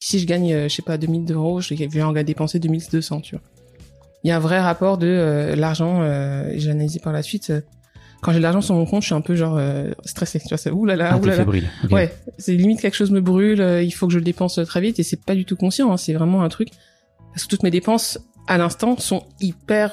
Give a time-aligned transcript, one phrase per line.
[0.00, 3.34] Si je gagne, euh, je sais pas, 2000 euros, je vais en dépenser 2200, tu
[3.36, 3.44] vois.
[4.24, 7.50] Il y a un vrai rapport de euh, l'argent, euh, j'ai analysé par la suite,
[7.50, 7.60] euh,
[8.20, 10.40] quand j'ai de l'argent sur mon compte, je suis un peu genre euh, stressé.
[10.40, 11.36] Tu vois, c'est oulala, Ah, oulala.
[11.38, 11.68] fébrile.
[11.90, 14.80] Ouais, c'est limite quelque chose me brûle, euh, il faut que je le dépense très
[14.80, 16.68] vite et c'est pas du tout conscient, hein, c'est vraiment un truc
[17.32, 18.18] parce que toutes mes dépenses
[18.48, 19.92] à l'instant sont hyper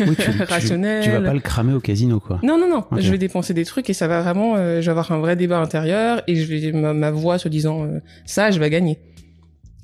[0.00, 1.04] Oui, tu, tu- rationnelles.
[1.04, 2.40] Tu vas pas le cramer au casino, quoi.
[2.42, 4.90] Non non non, je vais dépenser des trucs et ça va vraiment euh, je vais
[4.90, 8.50] avoir un vrai débat intérieur et je vais ma, ma voix se disant euh, ça
[8.50, 8.98] je vais gagner.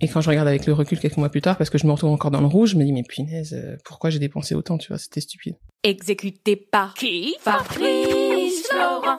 [0.00, 1.92] Et quand je regarde avec le recul quelques mois plus tard parce que je me
[1.92, 4.76] retrouve encore dans le rouge, je me dis mais punaise, euh, pourquoi j'ai dépensé autant,
[4.78, 5.54] tu vois, c'était stupide.
[5.84, 7.34] Exécuté par qui?
[7.40, 9.18] Fabrice Florent.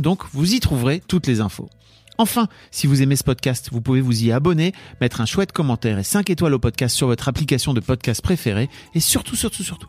[0.00, 1.68] donc vous y trouverez toutes les infos.
[2.18, 5.98] Enfin, si vous aimez ce podcast, vous pouvez vous y abonner, mettre un chouette commentaire
[5.98, 9.88] et 5 étoiles au podcast sur votre application de podcast préférée et surtout, surtout, surtout,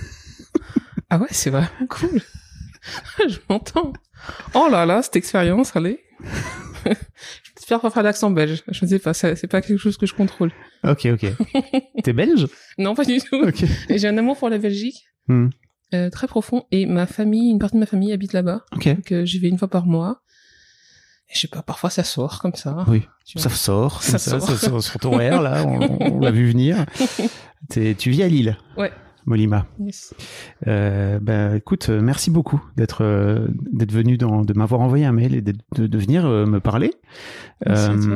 [1.11, 2.21] ah ouais, c'est vraiment cool.
[3.29, 3.93] je m'entends.
[4.55, 5.99] Oh là là, cette expérience, allez.
[7.57, 8.63] J'espère pas faire l'accent belge.
[8.67, 10.51] Je ne sais pas, c'est pas quelque chose que je contrôle.
[10.83, 11.25] Ok, ok.
[12.03, 12.47] T'es belge?
[12.77, 13.43] Non, pas du tout.
[13.89, 15.49] J'ai un amour pour la Belgique, Hmm.
[15.93, 16.65] euh, très profond.
[16.71, 18.65] Et ma famille, une partie de ma famille habite là-bas.
[18.71, 20.21] Donc euh, j'y vais une fois par mois.
[21.29, 22.83] Et je sais pas, parfois ça sort comme ça.
[22.87, 23.03] Oui.
[23.35, 24.41] Ça sort, Ça sort.
[24.41, 26.85] ça sur ton R, là, on, on l'a vu venir.
[27.69, 28.57] Tu vis à Lille?
[28.75, 28.91] Ouais.
[29.25, 29.65] Molima.
[29.79, 30.13] Yes.
[30.67, 35.11] Euh, bah, écoute, euh, merci beaucoup d'être euh, d'être venu dans, de m'avoir envoyé un
[35.11, 36.93] mail et de, de venir euh, me parler.
[37.65, 38.07] Merci.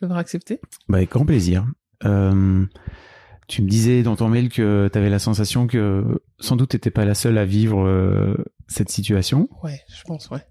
[0.00, 0.60] D'avoir accepté.
[0.88, 1.66] bah, avec grand plaisir.
[2.02, 6.90] Tu me disais dans ton mail que tu avais la sensation que sans doute t'étais
[6.90, 8.36] pas la seule à vivre
[8.66, 9.48] cette situation.
[9.62, 10.44] Ouais, je pense, ouais.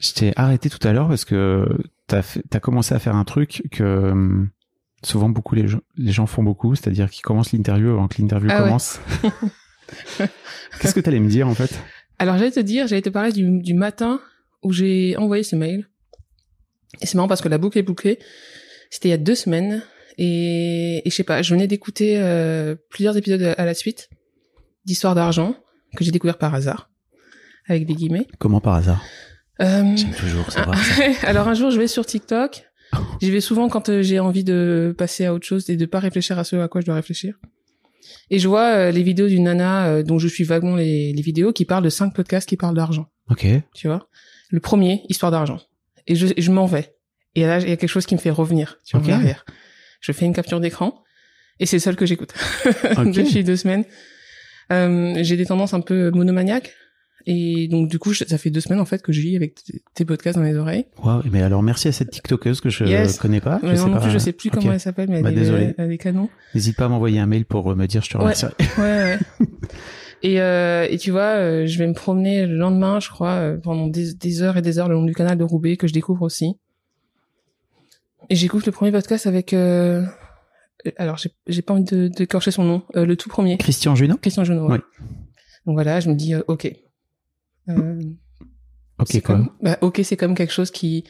[0.00, 1.66] Je t'ai arrêté tout à l'heure parce que
[2.08, 4.50] t'as fait- t'as commencé à faire un truc que hum,
[5.04, 8.48] souvent beaucoup les gens, les gens font beaucoup, c'est-à-dire qu'ils commencent l'interview avant que l'interview
[8.52, 8.64] Ah ouais.
[8.68, 9.00] commence.
[10.80, 11.70] Qu'est-ce que t'allais me dire en fait?
[12.18, 14.20] Alors j'allais te dire, j'allais te parler du, du matin
[14.62, 15.88] où j'ai envoyé ce mail.
[17.00, 18.18] Et c'est marrant parce que la boucle est bouclée.
[18.90, 19.82] C'était il y a deux semaines.
[20.16, 24.08] Et, et je sais pas, je venais d'écouter euh, plusieurs épisodes à la suite
[24.84, 25.56] d'Histoire d'argent
[25.96, 26.88] que j'ai découvert par hasard,
[27.66, 28.26] avec des guillemets.
[28.38, 29.02] Comment par hasard?
[29.60, 31.02] Euh, J'aime toujours savoir ça.
[31.28, 32.64] Alors un jour, je vais sur TikTok.
[33.20, 35.98] J'y vais souvent quand euh, j'ai envie de passer à autre chose et de pas
[36.00, 37.38] réfléchir à ce à quoi je dois réfléchir.
[38.30, 41.22] Et je vois euh, les vidéos d'une nana euh, dont je suis vaguement les, les
[41.22, 43.08] vidéos qui parlent de cinq podcasts qui parlent d'argent.
[43.30, 43.46] Ok.
[43.74, 44.08] Tu vois?
[44.50, 45.60] Le premier, histoire d'argent.
[46.06, 46.94] Et je, je m'en vais.
[47.34, 49.12] Et là, il y a quelque chose qui me fait revenir tu vois, Ok.
[49.12, 49.44] en arrière.
[50.00, 51.02] Je fais une capture d'écran
[51.60, 52.34] et c'est le seul que j'écoute
[52.98, 53.10] Ok.
[53.12, 53.84] depuis deux semaines.
[54.72, 56.72] Euh, j'ai des tendances un peu monomaniaques.
[57.26, 59.54] Et donc, du coup, je- ça fait deux semaines, en fait, que je vis avec
[59.94, 60.84] tes podcasts dans les oreilles.
[61.02, 61.22] Wow.
[61.32, 63.18] Mais alors merci à cette TikTokeuse que je Yes.
[63.18, 63.60] connais pas.
[63.62, 64.00] Mais je non, sais non pas.
[64.02, 64.56] plus, je sais plus Ok.
[64.56, 66.28] comment elle s'appelle, mais elle, Bah, est, elle est canon.
[66.54, 68.44] N'hésite pas à m'envoyer un mail pour euh, me dire je te remercie.
[68.78, 69.18] Ouais, ouais.
[70.22, 73.56] Et, euh, et tu vois, euh, je vais me promener le lendemain, je crois, euh,
[73.58, 75.92] pendant des, des heures et des heures le long du canal de Roubaix que je
[75.92, 76.56] découvre aussi.
[78.30, 79.52] Et j'écoute le premier podcast avec.
[80.96, 82.82] alors, j'ai pas envie de d'écorcher son nom.
[82.96, 84.16] euh, le tout premier, Christian Junot?
[84.16, 84.68] Christian Junot.
[84.68, 84.78] ouais.
[84.78, 85.06] Oui.
[85.66, 86.72] Donc voilà, je me dis, euh, ok.
[87.68, 88.00] Euh,
[88.98, 89.34] Ok, quoi.
[89.36, 91.04] comme- bah, ok, c'est comme quelque chose qui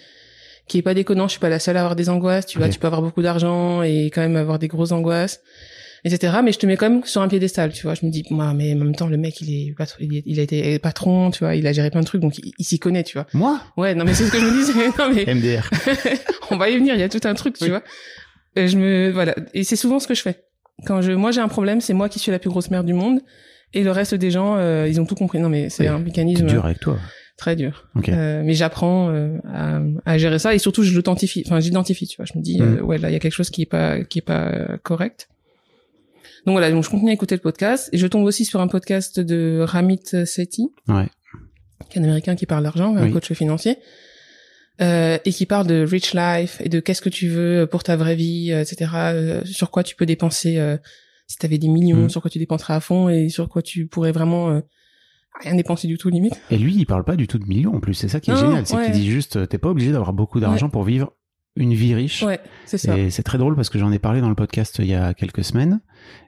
[0.66, 1.26] qui est pas déconnant.
[1.26, 2.46] Je suis pas la seule à avoir des angoisses.
[2.46, 5.42] Tu vois, tu peux avoir beaucoup d'argent et quand même avoir des grosses angoisses,
[6.04, 6.38] etc.
[6.42, 7.70] Mais je te mets quand même sur un piédestal.
[7.70, 9.74] Tu vois, je me dis, moi, mais en même temps, le mec, il est,
[10.24, 12.64] il, a été patron, tu vois, il a géré plein de trucs, donc il, il
[12.64, 13.26] s'y connaît, tu vois.
[13.34, 13.60] Moi?
[13.76, 14.64] Ouais, non, mais c'est ce que je me dis.
[14.72, 15.68] c'est- Non, mais MDR.
[16.50, 16.94] on va y venir.
[16.94, 17.70] Il y a tout un truc, tu Oui.
[17.70, 17.82] vois.
[18.56, 19.34] Et je me, voilà.
[19.52, 20.44] Et c'est souvent ce que je fais.
[20.86, 22.94] Quand je, moi, j'ai un problème, c'est moi qui suis la plus grosse merde du
[22.94, 23.20] monde.
[23.75, 25.38] Et le reste des gens, euh, ils ont tout compris.
[25.41, 26.97] Non, mais c'est un mécanisme dur avec toi.
[27.37, 27.88] très dur.
[27.97, 28.09] Ok.
[28.09, 31.43] Euh, mais j'apprends euh, à, à gérer ça et surtout je l'authentifie.
[31.47, 32.25] Enfin, j'identifie, tu vois.
[32.32, 32.85] Je me dis, euh, Mm.
[32.85, 35.29] ouais, là, il y a quelque chose qui est pas qui est pas euh, correct.
[36.47, 38.69] Donc voilà, donc je continue à écouter le podcast et je tombe aussi sur un
[38.69, 41.09] podcast de Ramit Sethi, Ouais.
[41.91, 43.11] qui est un Américain qui parle d'argent, un Oui.
[43.12, 43.79] coach financier,
[44.82, 47.97] euh, et qui parle de rich life et de qu'est-ce que tu veux pour ta
[47.97, 48.91] vraie vie, euh, etc.
[48.94, 50.76] euh, sur quoi tu peux dépenser euh,
[51.26, 52.11] si tu avais des millions, Mm.
[52.11, 54.61] sur quoi tu dépenserais à fond et sur quoi tu pourrais vraiment euh,
[55.43, 56.41] rien dépenser du tout limite.
[56.50, 57.94] Et lui, il parle pas du tout de millions en plus.
[57.94, 58.67] C'est ça qui est Non, génial.
[58.67, 58.85] C'est ouais.
[58.87, 61.12] qu'il dit juste, euh, t'es pas obligé d'avoir beaucoup d'argent pour vivre
[61.56, 62.23] une vie riche.
[62.23, 62.99] Ouais, c'est ça.
[62.99, 65.15] Et c'est très drôle parce que j'en ai parlé dans le podcast il y a
[65.15, 65.81] quelques semaines.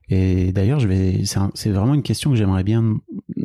[0.08, 2.98] Et d'ailleurs, je vais, c'est un- c'est vraiment une question que j'aimerais bien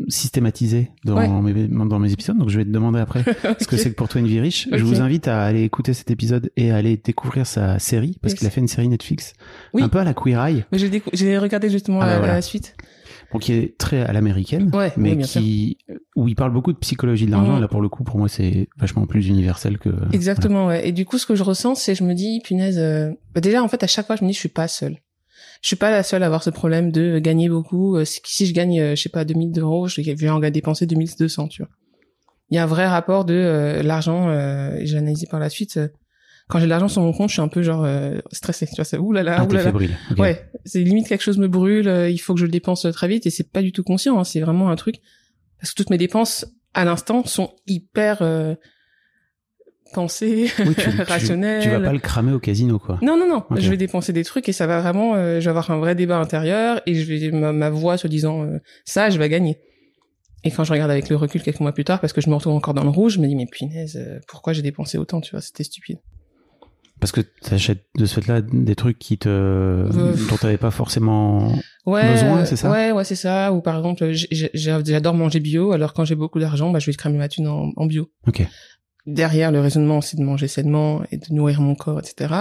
[0.10, 1.28] systématiser dans, Ouais.
[1.54, 2.38] mes, dans mes épisodes.
[2.38, 3.24] Donc, je vais te demander après
[3.60, 4.68] ce que c'est que pour toi une vie riche.
[4.72, 8.34] Je vous invite à aller écouter cet épisode et à aller découvrir sa série parce
[8.34, 8.40] Yes.
[8.40, 9.34] qu'il a fait une série Netflix.
[9.74, 9.82] Oui.
[9.82, 10.66] Un peu à la Queer Eye.
[10.72, 11.10] Mais j'ai décou-
[11.40, 12.34] regardé justement Ah bah la, voilà.
[12.36, 12.76] la suite.
[13.34, 14.70] Bon, qui est très à l'américaine.
[14.76, 15.78] Ouais, mais oui, qui,
[16.18, 17.58] où il parle beaucoup de psychologie de l'argent.
[17.58, 19.90] Et là, pour le coup, pour moi, c'est vachement plus universel que.
[20.12, 20.88] Exactement, ouais.
[20.90, 23.64] Et du coup, ce que je ressens, c'est je me dis, punaise, euh, bah déjà,
[23.64, 24.98] en fait, à chaque fois, je me dis, je suis pas seule.
[25.62, 27.96] Je suis pas la seule à avoir ce problème de gagner beaucoup.
[27.96, 30.86] Euh, Si si je gagne, euh, je sais pas, 2000 euros, je vais en dépenser
[30.88, 31.70] 2200, tu vois.
[32.50, 35.78] Il y a un vrai rapport de euh, l'argent, euh, j'ai analysé par la suite.
[35.78, 35.88] euh,
[36.50, 38.76] quand j'ai de l'argent sur mon compte, je suis un peu genre euh, stressée, tu
[38.76, 39.64] vois, c'est oulala, Ah, t'es oulala.
[39.72, 39.92] fébrile.
[40.12, 40.18] Ok.
[40.20, 42.92] Ouais, c'est limite quelque chose me brûle, euh, il faut que je le dépense euh,
[42.92, 44.96] très vite et c'est pas du tout conscient, hein, c'est vraiment un truc
[45.60, 48.18] parce que toutes mes dépenses à l'instant sont hyper
[49.92, 50.90] pensées, Oui, tu,
[51.62, 53.00] tu- vas pas le cramer au casino, quoi.
[53.02, 55.50] Non non non, je vais dépenser des trucs et ça va vraiment euh, je vais
[55.50, 59.10] avoir un vrai débat intérieur et je vais ma, ma voix se disant euh, ça
[59.10, 59.58] je vais gagner.
[60.44, 62.36] Et quand je regarde avec le recul quelques mois plus tard parce que je me
[62.36, 65.22] retrouve encore dans le rouge, je me dis mais punaise, euh, pourquoi j'ai dépensé autant,
[65.22, 66.00] tu vois, c'était stupide.
[67.00, 69.88] Parce que t'achètes de ce fait-là des trucs qui te,
[70.30, 71.52] dont t'avais pas forcément.
[71.88, 72.70] Ouais, besoin, c'est ça?
[72.70, 73.52] Ouais, ouais, c'est ça.
[73.54, 74.08] Ou par exemple,
[74.54, 77.72] j'adore manger bio, alors quand j'ai beaucoup d'argent, bah, je vais cramer ma thune en,
[77.76, 78.12] en bio.
[78.28, 78.46] Ok.
[79.06, 82.34] Derrière, le raisonnement, c'est de manger sainement et de nourrir mon corps, etc.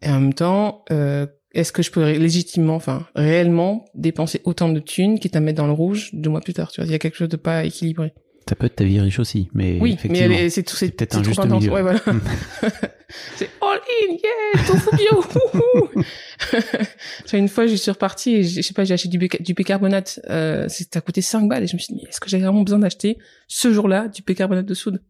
[0.00, 4.80] Et en même temps, euh, est-ce que je peux légitimement, enfin, réellement dépenser autant de
[4.80, 6.92] thunes quitte à me mettre dans le rouge deux mois plus tard Tu vois, il
[6.92, 8.14] y a quelque chose de pas équilibré.
[8.48, 11.22] Ça peut être ta vie riche aussi, mais oui, mais c'est tout, c'est peut-être un
[11.22, 11.70] juste milieu.
[11.72, 12.00] Ouais, voilà.
[13.36, 15.90] c'est all in, yeah, tofu bio.
[17.32, 20.20] une fois, je suis repartie et je sais pas, j'ai acheté du, bica- du bicarbonate.
[20.28, 22.38] Euh, ça a coûté 5 balles et je me suis dit, mais est-ce que j'ai
[22.38, 23.18] vraiment besoin d'acheter
[23.48, 25.02] ce jour-là du bicarbonate de soude?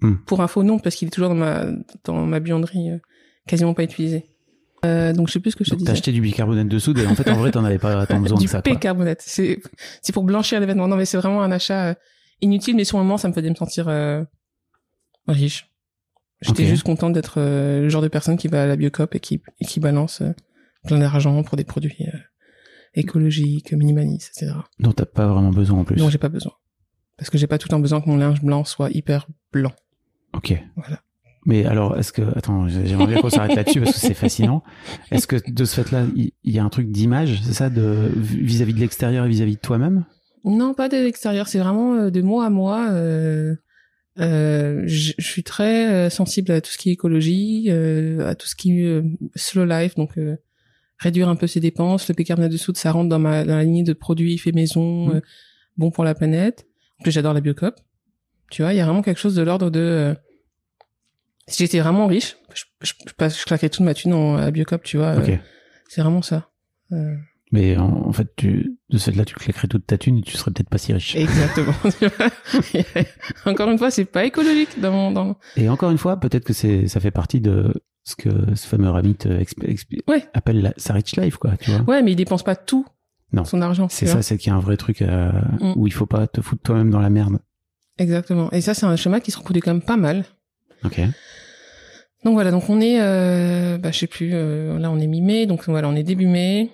[0.00, 0.16] Hmm.
[0.26, 1.66] Pour info, non, parce qu'il est toujours dans ma
[2.04, 2.98] dans ma buanderie, euh,
[3.48, 4.26] quasiment pas utilisé.
[4.84, 5.86] Euh, donc je sais plus ce que je te disais.
[5.86, 8.20] t'as acheté du bicarbonate de soude et en fait, en vrai, t'en avais pas tant
[8.20, 8.72] besoin du de ça, quoi.
[8.72, 9.22] bicarbonate.
[9.24, 9.58] C'est
[10.02, 10.86] c'est pour blanchir les vêtements.
[10.86, 11.94] Non, mais c'est vraiment un achat euh,
[12.40, 14.24] inutile, mais sur le moment, ça me faisait me sentir euh,
[15.28, 15.70] riche.
[16.42, 19.20] J'étais juste contente d'être euh, le genre de personne qui va à la Biocop et
[19.20, 20.32] qui, et qui balance euh,
[20.84, 22.06] plein d'argent pour des produits
[22.94, 24.52] écologiques, minimalistes, etc.
[24.78, 25.96] Dont t'as pas vraiment besoin en plus.
[25.96, 26.52] dont j'ai pas besoin.
[27.16, 29.72] Parce que j'ai pas tout le temps besoin que mon linge blanc soit hyper blanc.
[30.34, 30.62] Ok.
[30.76, 31.00] Voilà.
[31.46, 34.62] Mais alors, est-ce que, attends, j'aimerais bien qu'on s'arrête là-dessus parce que c'est fascinant.
[35.12, 38.74] Est-ce que de ce fait-là, il y a un truc d'image, c'est ça, de vis-à-vis
[38.74, 40.04] de l'extérieur et vis-à-vis de toi-même?
[40.46, 41.48] Non, pas de l'extérieur.
[41.48, 42.88] C'est vraiment euh, de mois à mois.
[42.90, 43.56] Euh,
[44.18, 48.46] euh, je suis très euh, sensible à tout ce qui est écologie, euh, à tout
[48.46, 49.02] ce qui est euh,
[49.34, 50.36] slow life, donc euh,
[50.98, 52.08] réduire un peu ses dépenses.
[52.08, 55.14] Le bicarbonate de soude, ça rentre dans ma dans la lignée de produits fait maison,
[55.14, 55.20] euh,
[55.76, 56.66] bon pour la planète.
[57.00, 57.74] En plus, j'adore la biocop.
[58.50, 60.14] Tu vois, il y a vraiment quelque chose de l'ordre de euh,
[61.48, 65.16] si j'étais vraiment riche, je, je, je, toute ma thune en, à biocop, tu vois.
[65.16, 65.28] Ok.
[65.28, 65.36] euh,
[65.88, 66.48] c'est vraiment ça.
[67.56, 70.36] Mais en, en fait, tu, de ce fait-là, tu claquerais toute ta thune et tu
[70.36, 71.16] serais peut-être pas si riche.
[71.16, 71.72] Exactement.
[73.46, 75.36] Encore une fois, c'est pas écologique dans mon, dans...
[75.56, 77.72] Et encore une fois, peut-être que c'est, ça fait partie de
[78.04, 79.42] ce que ce fameux Ramit euh,
[80.06, 80.24] Ouais.
[80.34, 81.80] appelle la, sa rich life, quoi, tu vois.
[81.88, 82.84] Ouais, mais il dépense pas tout
[83.32, 83.44] Non.
[83.44, 83.88] son argent.
[83.88, 85.72] C'est ça, c'est qu'il y a un vrai truc euh, Mm.
[85.76, 87.38] où il faut pas te foutre toi-même dans la merde.
[87.98, 88.50] Exactement.
[88.52, 90.24] Et ça, c'est un schéma qui se reproduit quand même pas mal.
[90.84, 91.00] Ok.
[92.24, 95.46] Donc voilà, donc on est, euh, bah, je sais plus, euh, là on est mi-mai,
[95.46, 96.70] donc voilà, on est début mai.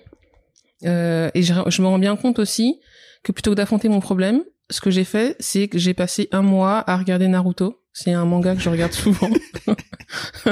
[0.85, 2.79] Euh, et je, je me rends bien compte aussi
[3.23, 6.41] que plutôt que d'affronter mon problème, ce que j'ai fait, c'est que j'ai passé un
[6.41, 7.79] mois à regarder Naruto.
[7.93, 9.29] C'est un manga que je regarde souvent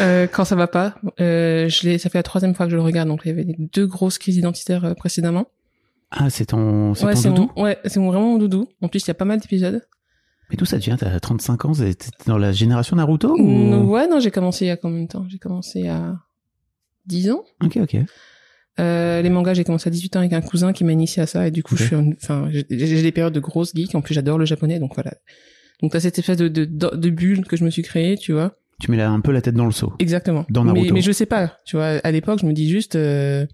[0.00, 0.94] euh, quand ça va pas.
[1.20, 3.46] Euh, je ça fait la troisième fois que je le regarde, donc il y avait
[3.58, 5.46] deux grosses crises identitaires précédemment.
[6.10, 7.50] Ah, c'est ton, c'est Ouais, ton doudou?
[7.56, 8.68] mon, ouais, c'est mon vraiment mon doudou.
[8.82, 9.82] En plus, il y a pas mal d'épisodes.
[10.50, 11.96] Mais d'où ça devient T'as 35 ans, t'es
[12.26, 13.90] dans la génération Naruto ou...
[13.90, 15.24] Ouais, non, j'ai commencé il y a combien de temps?
[15.28, 16.14] J'ai commencé à
[17.06, 17.44] 10 ans.
[17.64, 17.96] Ok, ok.
[18.78, 21.26] Euh, les mangas, j'ai commencé à 18 ans avec un cousin qui m'a initié à
[21.26, 22.62] ça et du coup, je suis, enfin, j'ai
[23.02, 23.94] des périodes de grosse geek.
[23.94, 25.12] En plus, j'adore le japonais, donc voilà.
[25.80, 28.56] Donc t'as cette espèce de, de, de bulle que je me suis créée, tu vois.
[28.80, 29.92] Tu mets là un peu la tête dans le seau.
[29.98, 30.44] Exactement.
[30.50, 30.94] Dans mais, Naruto.
[30.94, 32.00] mais je sais pas, tu vois.
[32.04, 33.46] À l'époque, je me dis juste, euh,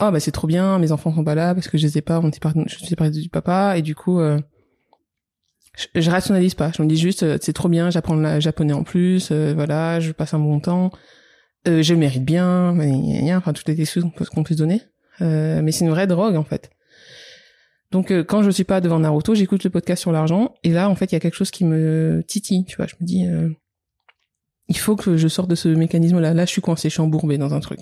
[0.00, 2.02] oh bah c'est trop bien, mes enfants sont pas là parce que je les ai
[2.02, 4.38] pas, on je suis séparée du papa et du coup, euh,
[5.76, 6.72] je, je rationalise pas.
[6.76, 10.00] Je me dis juste, euh, c'est trop bien, j'apprends le japonais en plus, euh, voilà,
[10.00, 10.90] je passe un bon temps,
[11.68, 14.82] euh, je mérite bien, gna, enfin toutes les excuses qu'on peut, puisse donner.
[15.20, 16.70] Euh, mais c'est une vraie drogue en fait.
[17.90, 20.88] Donc euh, quand je suis pas devant Naruto, j'écoute le podcast sur l'argent et là
[20.88, 22.86] en fait il y a quelque chose qui me titille, tu vois.
[22.86, 23.26] Je me dis,
[24.68, 26.34] il faut que je sorte de ce mécanisme-là.
[26.34, 27.80] Là, je suis coincé, je suis embourbé dans un truc.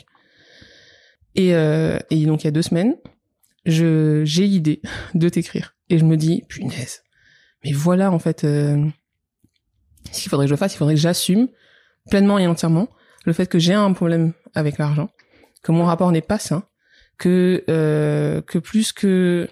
[1.34, 2.94] Et, et donc, il y a deux semaines,
[3.64, 4.80] je j'ai l'idée
[5.14, 5.74] de t'écrire.
[5.88, 7.02] Et je me dis, punaise,
[7.64, 8.90] mais voilà, en fait, ce
[10.12, 11.48] qu'il faudrait que je fasse, il faudrait que j'assume
[12.08, 12.88] pleinement et entièrement
[13.26, 15.11] le fait que j'ai un problème avec l'argent,
[15.62, 16.64] que mon rapport n'est pas sain,
[17.18, 19.49] que, euh, que plus que,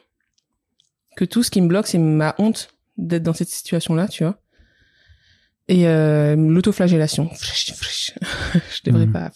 [1.16, 4.38] que tout ce qui me bloque, c'est ma honte d'être dans cette situation-là, tu vois.
[5.68, 7.30] Et euh, l'autoflagellation.
[7.40, 9.12] je devrais Mhm.
[9.12, 9.30] pas.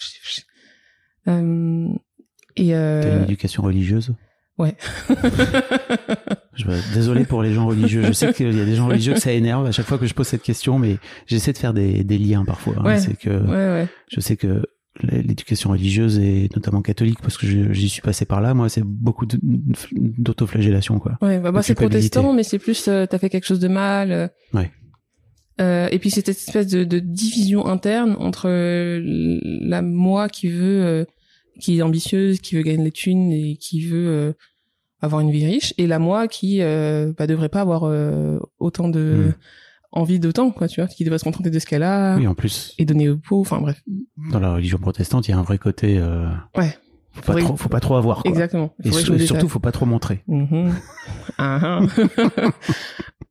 [1.28, 1.88] Euh,
[2.56, 3.24] et T'as une euh...
[3.24, 4.14] éducation religieuse?
[4.58, 4.76] Ouais.
[6.58, 8.02] Je, désolé pour les gens religieux.
[8.02, 10.06] Je sais qu'il y a des gens religieux que ça énerve à chaque fois que
[10.06, 12.74] je pose cette question, mais j'essaie de faire des, des liens parfois.
[12.78, 12.84] hein.
[12.84, 12.98] Ouais.
[13.20, 13.86] Que ouais, ouais.
[14.10, 14.62] je sais que
[15.00, 19.26] l'éducation religieuse et notamment catholique, parce que j'y suis passé par là, moi, c'est beaucoup
[19.92, 21.18] d'autoflagellation, quoi.
[21.22, 24.12] Ouais, bah, c'est protestant, mais c'est plus euh, t'as fait quelque chose de mal.
[24.12, 24.28] euh.
[24.52, 24.70] Ouais.
[25.60, 31.04] Euh, et puis cette espèce de, de division interne entre la moi qui veut,
[31.60, 34.34] qui est ambitieuse, qui veut gagner des thunes et qui veut
[35.00, 38.88] avoir une vie riche, et la moi qui euh, bah, devrait pas avoir euh, autant
[38.88, 39.34] de Mm.
[39.92, 42.34] envie d'autant, quoi, tu vois, qui devrait se contenter de ce qu'elle a Oui, en
[42.34, 43.40] plus, et donner au pot.
[43.40, 43.80] Enfin bref.
[44.32, 45.98] dans la religion protestante, il y a un vrai côté.
[45.98, 46.26] Euh,
[46.56, 46.76] Ouais.
[47.12, 48.22] Faut pas Faudrait- trop, faut pas trop avoir.
[48.22, 48.30] Quoi.
[48.30, 48.72] Exactement.
[48.84, 50.22] Et, su- surtout, faut pas trop montrer.
[50.28, 50.72] Mhm.
[51.38, 51.80] Ah, ah.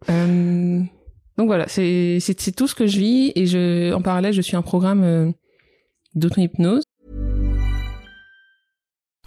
[0.09, 0.79] Euh,
[1.37, 4.55] donc voilà, c'est c'est tout ce que je vis et je en parallèle je suis
[4.55, 5.33] un programme
[6.15, 6.83] d'auto-hypnose.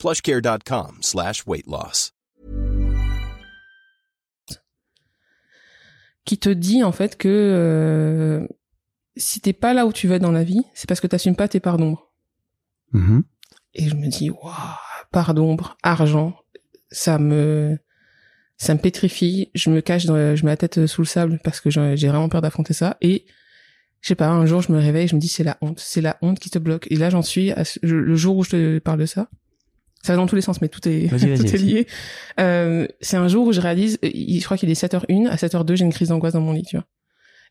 [0.00, 2.12] plushcare.com slash weight loss.
[6.24, 8.46] qui te dit en fait que euh,
[9.16, 11.34] si t'es pas là où tu veux être dans la vie, c'est parce que t'assumes
[11.34, 12.12] pas tes parts d'ombre.
[12.92, 13.24] Mhm.
[13.74, 14.52] Et je me dis waouh,
[15.12, 16.36] part d'ombre, argent,
[16.90, 17.78] ça me
[18.58, 21.60] ça me pétrifie, je me cache dans, je mets la tête sous le sable parce
[21.60, 23.24] que j'ai vraiment peur d'affronter ça et
[24.02, 26.02] je sais pas, un jour je me réveille, je me dis c'est la honte, c'est
[26.02, 28.44] la honte qui te bloque et là j'en suis à ce- je- le jour où
[28.44, 29.28] je te parle de ça.
[30.02, 31.86] Ça va dans tous les sens mais tout est tout est lié.
[32.38, 35.76] Euh, c'est un jour où je réalise euh, je crois qu'il est 7h01, à 7h02
[35.76, 36.86] j'ai une crise d'angoisse dans mon lit, tu vois.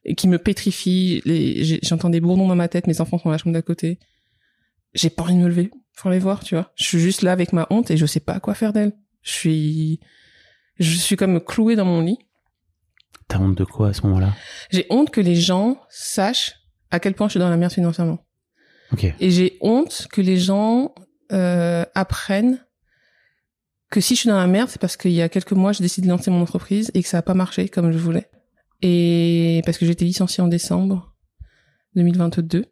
[0.06, 3.34] Et qui me pétrifie, les j'entends des bourdons dans ma tête, mes enfants sont dans
[3.34, 4.00] la chambre d'à côté.
[4.94, 6.72] J'ai pas envie de me lever pour les voir, tu vois.
[6.76, 8.94] Je suis juste là avec ma honte et je sais pas quoi faire d'elle.
[9.22, 10.00] Je suis
[10.80, 12.18] je suis comme clouée dans mon lit.
[13.28, 14.34] T'as honte de quoi à ce moment-là?
[14.72, 16.56] J'ai honte que les gens sachent
[16.90, 18.26] à quel point je suis dans la merde financièrement.
[18.92, 19.14] Ok.
[19.20, 20.96] Et j'ai honte que les gens
[21.32, 22.60] euh, apprennent
[23.90, 25.84] que si je suis dans la merde, c'est parce qu'il y a quelques mois, j'ai
[25.84, 28.30] décidé de lancer mon entreprise et que ça a pas marché comme je voulais.
[28.82, 31.16] Et parce que été licenciée en décembre
[31.96, 32.66] 2022.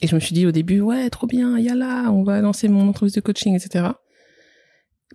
[0.00, 2.40] Et je me suis dit au début, ouais, trop bien, y a là, on va
[2.40, 3.86] lancer mon entreprise de coaching, etc.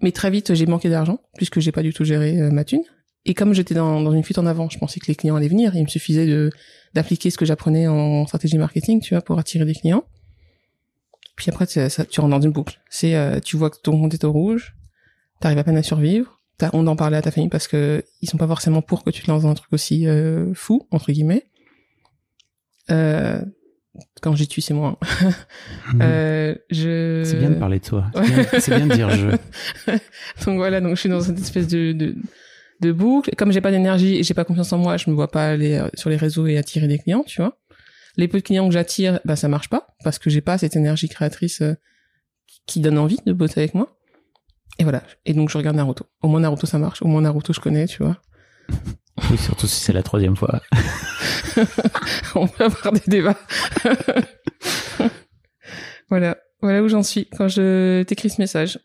[0.02, 2.84] mais très vite, j'ai manqué d'argent, puisque j'ai pas du tout géré euh, ma thune.
[3.26, 5.50] Et comme j'étais dans, dans une fuite en avant, je pensais que les clients allaient
[5.50, 5.76] venir.
[5.76, 6.50] Il me suffisait
[6.94, 10.06] d'appliquer ce que j'apprenais en stratégie marketing, tu vois, pour attirer des clients.
[11.40, 12.80] Puis après, ça, tu rentres dans une boucle.
[12.90, 14.76] C'est, euh, tu vois que ton compte est au rouge,
[15.40, 16.40] t'arrives à peine à survivre.
[16.58, 19.10] T'as honte d'en parler à ta famille parce que ils sont pas forcément pour que
[19.10, 21.46] tu te lances dans un truc aussi euh, fou entre guillemets.
[22.92, 23.42] Euh,
[24.22, 25.00] quand j'y suis, c'est moi.
[25.02, 25.32] hein.
[26.02, 27.24] Euh, je.
[27.24, 29.28] C'est bien de parler de bien, c'est bien de dire je.
[30.46, 32.16] donc voilà, donc je suis dans cette espèce de, de,
[32.82, 33.32] de boucle.
[33.38, 35.76] Comme j'ai pas d'énergie et j'ai pas confiance en moi, je me vois pas aller
[35.76, 37.58] euh, sur les réseaux et attirer des clients, tu vois.
[38.20, 40.76] Les peu de clients que j'attire, bah ça marche pas parce que j'ai pas cette
[40.76, 41.76] énergie créatrice euh,
[42.68, 43.96] qui donne envie de bosser avec moi.
[44.78, 45.04] Et voilà.
[45.26, 46.06] Et donc je regarde Naruto.
[46.22, 47.02] Au moins Naruto ça marche.
[47.02, 48.18] Au moins Naruto je connais, tu vois.
[49.32, 50.62] Oui, surtout si c'est la troisième fois.
[52.36, 53.40] On peut avoir des débats.
[56.10, 56.38] voilà.
[56.62, 58.80] Voilà où j'en suis quand je t'écris ce message.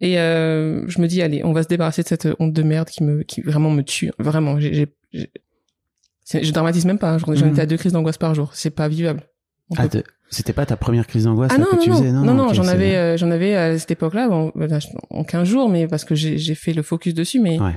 [0.00, 2.88] Et euh, je me dis, allez, on va se débarrasser de cette honte de merde
[2.88, 4.12] qui me, qui vraiment me tue.
[4.20, 4.94] Vraiment, j'ai,
[6.32, 7.18] je dramatise même pas.
[7.18, 7.52] J'en j'en Mhm.
[7.52, 8.50] étais à deux crises d'angoisse par jour.
[8.54, 9.22] C'est pas vivable.
[9.76, 12.12] Ah, peut- c'était pas ta première crise d'angoisse Ah non, que non, tu non, faisais
[12.12, 14.52] non, non, ok, j'en c'est- avais, euh, j'en avais à cette époque-là, bon,
[15.10, 17.72] en 15 jours, mais parce que j'ai, fait le focus dessus, mais Ouais.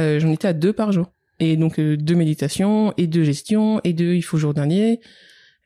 [0.00, 1.12] euh, j'en étais à deux par jour.
[1.40, 5.00] Et donc euh, deux méditations, et deux gestions, et deux il faut jour dernier,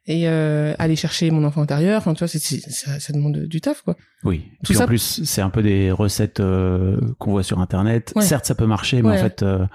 [0.06, 1.98] et euh, aller chercher mon enfant intérieur.
[1.98, 3.96] Enfin, tu vois, c'est, c'est- ça, ça demande du taf, quoi.
[4.24, 4.40] Oui.
[4.62, 8.12] Tout Puis en ça- plus, c'est un peu des recettes euh, qu'on voit sur Internet.
[8.16, 8.22] Ouais.
[8.22, 9.66] Certes, ça peut marcher, mais en fait, euh,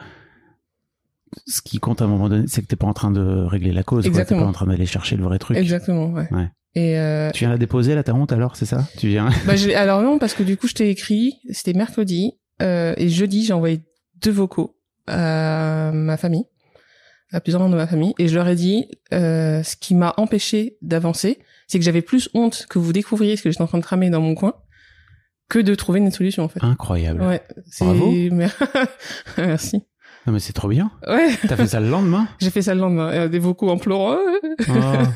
[1.47, 3.71] ce qui compte à un moment donné, c'est que t'es pas en train de régler
[3.71, 4.03] la cause.
[4.03, 5.57] T'es pas en train d'aller chercher le vrai truc.
[5.57, 6.27] Exactement, ouais.
[6.31, 6.49] Ouais.
[6.75, 8.87] Et euh, Tu viens la déposer là, ta honte alors, c'est ça?
[8.97, 12.33] Tu viens bah, je- alors non, parce que du coup, je t'ai écrit, c'était mercredi,
[12.61, 13.81] euh, et jeudi, j'ai envoyé
[14.21, 16.45] deux vocaux à ma famille,
[17.33, 20.13] à plusieurs membres de ma famille, et je leur ai dit, euh, ce qui m'a
[20.17, 23.77] empêché d'avancer, c'est que j'avais plus honte que vous découvriez ce que j'étais en train
[23.77, 24.53] de tramer dans mon coin,
[25.49, 26.59] que de trouver une solution, en fait.
[26.63, 27.21] Incroyable.
[27.21, 27.41] Ouais.
[27.81, 28.11] Bravo.
[28.31, 28.57] Mer-
[29.37, 29.81] Merci.
[30.27, 30.91] Non mais c'est trop bien.
[31.07, 32.27] Ouais, T'as fait ça le lendemain?
[32.39, 34.17] J'ai fait ça le lendemain, des vocaux en pleurant.
[34.69, 34.73] Oh.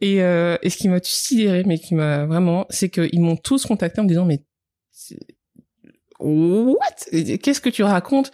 [0.00, 3.66] Et, euh, et ce qui m'a sidéré, mais qui m'a vraiment, c'est qu'ils m'ont tous
[3.66, 4.42] contacté en me disant, mais
[6.18, 6.76] what?
[7.42, 8.30] Qu'est-ce que tu racontes?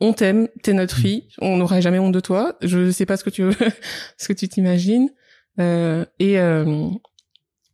[0.00, 2.56] On t'aime, t'es notre fille, on n'aurait jamais honte de toi.
[2.62, 3.54] Je sais pas ce que tu veux,
[4.16, 5.10] ce que tu t'imagines.
[5.58, 6.88] Euh, et euh,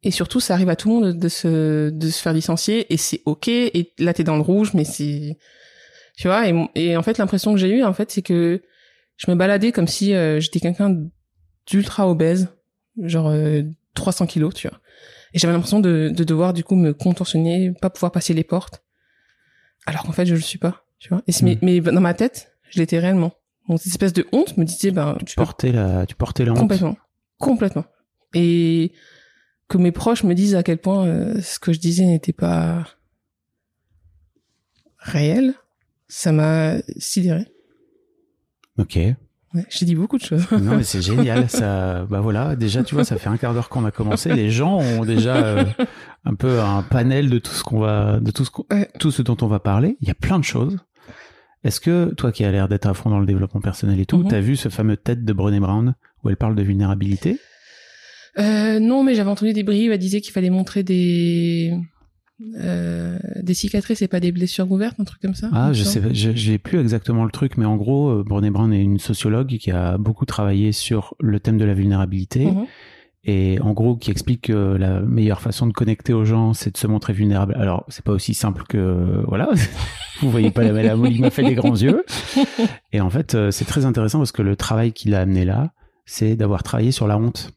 [0.03, 2.97] et surtout, ça arrive à tout le monde de se de se faire licencier et
[2.97, 3.49] c'est ok.
[3.49, 5.38] Et là, t'es dans le rouge, mais c'est
[6.17, 6.45] tu vois.
[6.75, 8.63] Et, en fait, l'impression que j'ai eue, en fait, c'est que
[9.17, 11.05] je me baladais comme si euh, j'étais quelqu'un
[11.67, 12.49] d'ultra obèse,
[13.01, 13.63] genre euh,
[13.95, 14.79] 300 kilos, tu vois.
[15.35, 18.83] Et j'avais l'impression de, de devoir du coup me contorsionner, pas pouvoir passer les portes,
[19.87, 21.23] alors qu'en fait je le suis pas, tu vois.
[21.27, 23.33] Et c'est- mais, mais dans ma tête, je l'étais réellement.
[23.69, 26.53] Donc cette espèce de honte me disait, ben tu peux Porter la, tu portais la
[26.53, 26.59] honte.
[26.59, 26.97] complètement,
[27.39, 27.85] complètement.
[28.35, 28.93] Et
[29.69, 32.87] que mes proches me disent à quel point euh, ce que je disais n'était pas
[34.99, 35.55] réel,
[36.09, 37.47] ça m'a sidéré.
[38.79, 38.97] Ok.
[39.55, 40.51] Ouais, j'ai dit beaucoup de choses.
[40.51, 41.49] Non mais c'est génial.
[41.49, 42.57] Ça, bah voilà.
[42.57, 44.33] Déjà, tu vois, ça fait un quart d'heure qu'on a commencé.
[44.35, 45.64] Les gens ont déjà euh,
[46.25, 48.88] un peu un panel de tout ce qu'on va, de tout ce, Ouais.
[48.99, 49.97] tout ce dont on va parler.
[50.01, 50.79] Il y a plein de choses.
[51.64, 54.19] Est-ce que toi qui as l'air d'être à fond dans le développement personnel et tout,
[54.19, 54.29] Mhm.
[54.29, 57.38] t'as vu ce fameux TED de Brené Brown où elle parle de vulnérabilité?
[58.38, 59.90] Euh, non, mais j'avais entendu des bribes.
[59.90, 61.73] Elle disait qu'il fallait montrer des
[62.59, 65.49] euh, des cicatrices et pas des blessures ouvertes, un truc comme ça.
[65.53, 66.14] Ah, je semble.
[66.14, 69.57] sais, j'ai plus exactement le truc, mais en gros, euh, Brené Brown est une sociologue
[69.59, 72.66] qui a beaucoup travaillé sur le thème de la vulnérabilité Mhm.
[73.25, 76.77] et en gros qui explique que la meilleure façon de connecter aux gens, c'est de
[76.77, 77.55] se montrer vulnérable.
[77.59, 79.49] Alors, c'est pas aussi simple que voilà.
[80.22, 82.05] Vous voyez pas la la il m'a fait des grands yeux.
[82.92, 85.72] Et en fait, euh, c'est très intéressant parce que le travail qu'il a amené là,
[86.07, 87.51] c'est d'avoir travaillé sur la honte.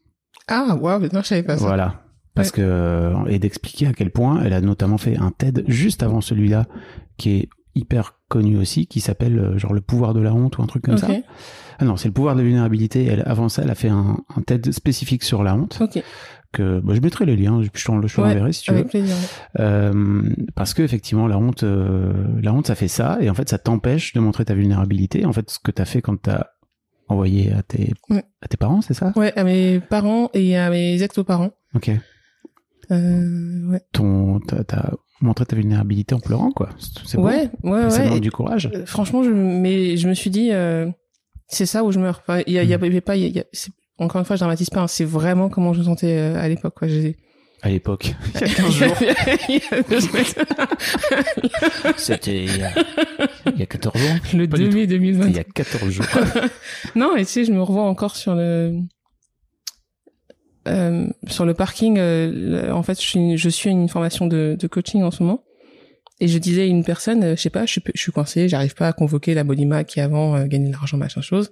[0.48, 1.64] Ah, waouh, non, je savais pas ça.
[1.66, 2.02] Voilà.
[2.34, 6.02] Parce que euh, et d'expliquer à quel point elle a notamment fait un TED juste
[6.02, 6.66] avant celui-là
[7.18, 10.62] qui est hyper connu aussi qui s'appelle euh, genre le pouvoir de la honte ou
[10.62, 11.00] un truc comme Ok.
[11.00, 11.08] ça.
[11.80, 13.04] Ah non, c'est le pouvoir de la vulnérabilité.
[13.04, 16.02] Elle, avant ça, elle a fait un, un TED spécifique sur la honte Ok.
[16.52, 18.78] que bah, je mettrai les liens, je t'en- je te Ouais, si tu veux.
[18.78, 19.16] Avec plaisir.
[19.58, 20.22] Euh,
[20.54, 22.12] parce que effectivement la honte, euh,
[22.42, 25.24] la honte ça fait ça et en fait ça t'empêche de montrer ta vulnérabilité.
[25.26, 26.44] En fait, ce que t'as fait quand t'as
[27.08, 28.24] envoyé à tes Ouais.
[28.42, 29.12] à tes parents, c'est ça?
[29.16, 31.50] Ouais, à mes parents et à mes ex-parents.
[31.74, 31.90] Ok.
[32.90, 33.80] Euh, ouais.
[33.92, 36.70] Ton t'as, t'as montré ta vulnérabilité en pleurant quoi.
[36.78, 37.24] C'est c'est beau.
[37.24, 38.04] ouais, ouais, Ça ouais.
[38.06, 38.70] demande du courage.
[38.74, 40.90] euh, franchement, je, mais je me suis dit, euh,
[41.48, 42.22] c'est ça où je meurs.
[42.26, 42.84] Enfin, il y a, il y Mm.
[42.84, 44.80] avait pas, il y a- il y a- c'est- encore une fois, je dramatise pas.
[44.80, 46.74] hein, c'est vraiment comment je me sentais euh, à l'époque.
[46.76, 46.88] Quoi.
[46.88, 47.16] J'ai-
[47.62, 48.14] À l'époque.
[48.36, 48.96] Il y a 15 jours.
[48.96, 49.80] a.
[51.96, 52.70] C'était il y a,
[53.52, 54.10] il y a 14 jours.
[54.34, 55.26] Le Pas du 2 mai 2020.
[55.28, 56.06] Il y a 14 jours.
[56.96, 58.74] Non, et tu sais, je me revois encore sur le
[60.68, 61.96] euh, sur le parking.
[61.98, 65.42] euh, en fait, je suis, je suis une formation de, de coaching en ce moment,
[66.20, 68.48] Et je disais à une personne, euh, je sais pas, je suis, je suis coincée,
[68.48, 71.50] j'arrive pas à convoquer la Bolima qui avant euh, gagnait de l'argent, machin chose.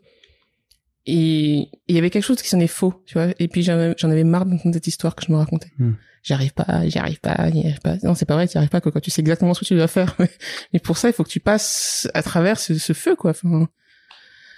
[1.06, 3.28] Et il y avait quelque chose qui sonnait faux, tu vois.
[3.38, 5.70] Et puis j'en avais- j'en avais marre d'entendre cette histoire que je me racontais.
[5.78, 5.92] Hmm.
[6.22, 7.96] J'y arrive pas, j'y arrive pas, j'y arrive pas.
[8.02, 9.74] Non, c'est pas vrai, t'y arrives pas quoi, quand tu sais exactement ce que tu
[9.74, 10.14] dois faire.
[10.74, 13.30] Mais pour ça, il faut que tu passes à travers ce, ce feu, quoi.
[13.30, 13.68] Enfin,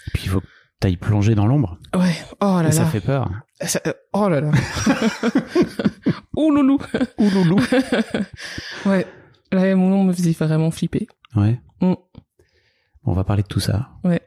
[0.09, 0.43] Et puis il faut
[0.81, 1.79] que t'ailles plonger dans l'ombre.
[1.95, 2.15] ouais.
[2.41, 2.89] Oh là Et ça là.
[2.89, 3.31] fait peur.
[3.61, 4.51] Ça- euh, oh là là.
[6.37, 6.79] Ouh loulou.
[7.19, 7.61] Ouh loulou.
[8.87, 9.07] Ouais.
[9.53, 11.07] Là, mon nom me faisait vraiment flipper.
[11.37, 11.61] Ouais.
[11.83, 11.95] Mm.
[13.05, 13.91] On va parler de tout ça.
[14.05, 14.21] Ouais.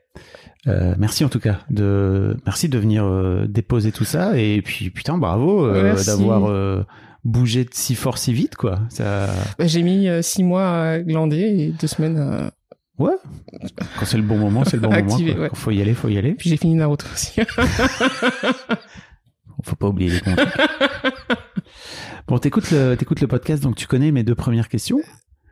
[0.68, 4.92] Euh, merci en tout cas de merci de venir euh, déposer tout ça et puis
[4.92, 6.86] putain bravo euh, d'avoir
[7.26, 8.80] bougé si fort si vite quoi.
[8.90, 12.52] Ça Bah, j'ai mis six mois à glander et deux semaines à...
[13.04, 13.70] ouais.
[14.00, 15.06] Quand c'est le bon moment, c'est le bon moment.
[15.06, 15.18] Quoi.
[15.18, 15.50] ouais.
[15.50, 16.34] Quand faut y aller, faut y aller.
[16.34, 17.42] Puis j'ai fini Naruto aussi.
[19.64, 20.40] Faut pas oublier les comptes.
[22.28, 25.00] bon, t'écoutes le t'écoutes le podcast donc tu connais mes deux premières questions.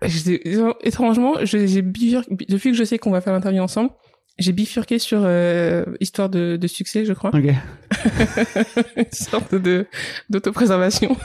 [0.02, 0.42] J'étais-
[0.84, 3.92] Étrangement, je- j'ai depuis que je sais qu'on va faire l'interview ensemble,
[4.38, 7.30] j'ai bifurqué sur euh, histoire de, de succès, je crois.
[7.34, 7.46] Ok.
[8.98, 9.88] Une sorte de
[10.30, 11.16] d'autopréservation.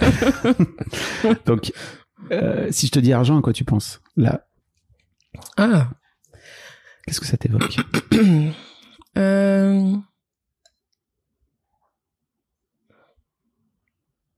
[1.46, 1.72] Donc
[2.30, 4.46] euh, si je te dis argent, à quoi tu penses Là,
[5.56, 5.88] Ah.
[7.06, 7.76] Qu'est-ce que ça t'évoque
[9.18, 9.94] Euh...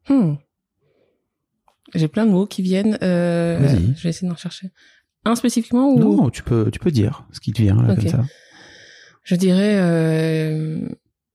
[0.08, 0.34] Hmm.
[1.96, 2.96] J'ai plein de mots qui viennent.
[3.02, 3.58] Euh...
[3.58, 3.94] Vas-y.
[3.96, 4.70] Je vais essayer d'en chercher.
[5.24, 5.98] Un spécifiquement ou?
[5.98, 8.24] Non, tu peux tu peux dire ce qui te vient là comme ça.
[9.24, 10.88] je dirais euh...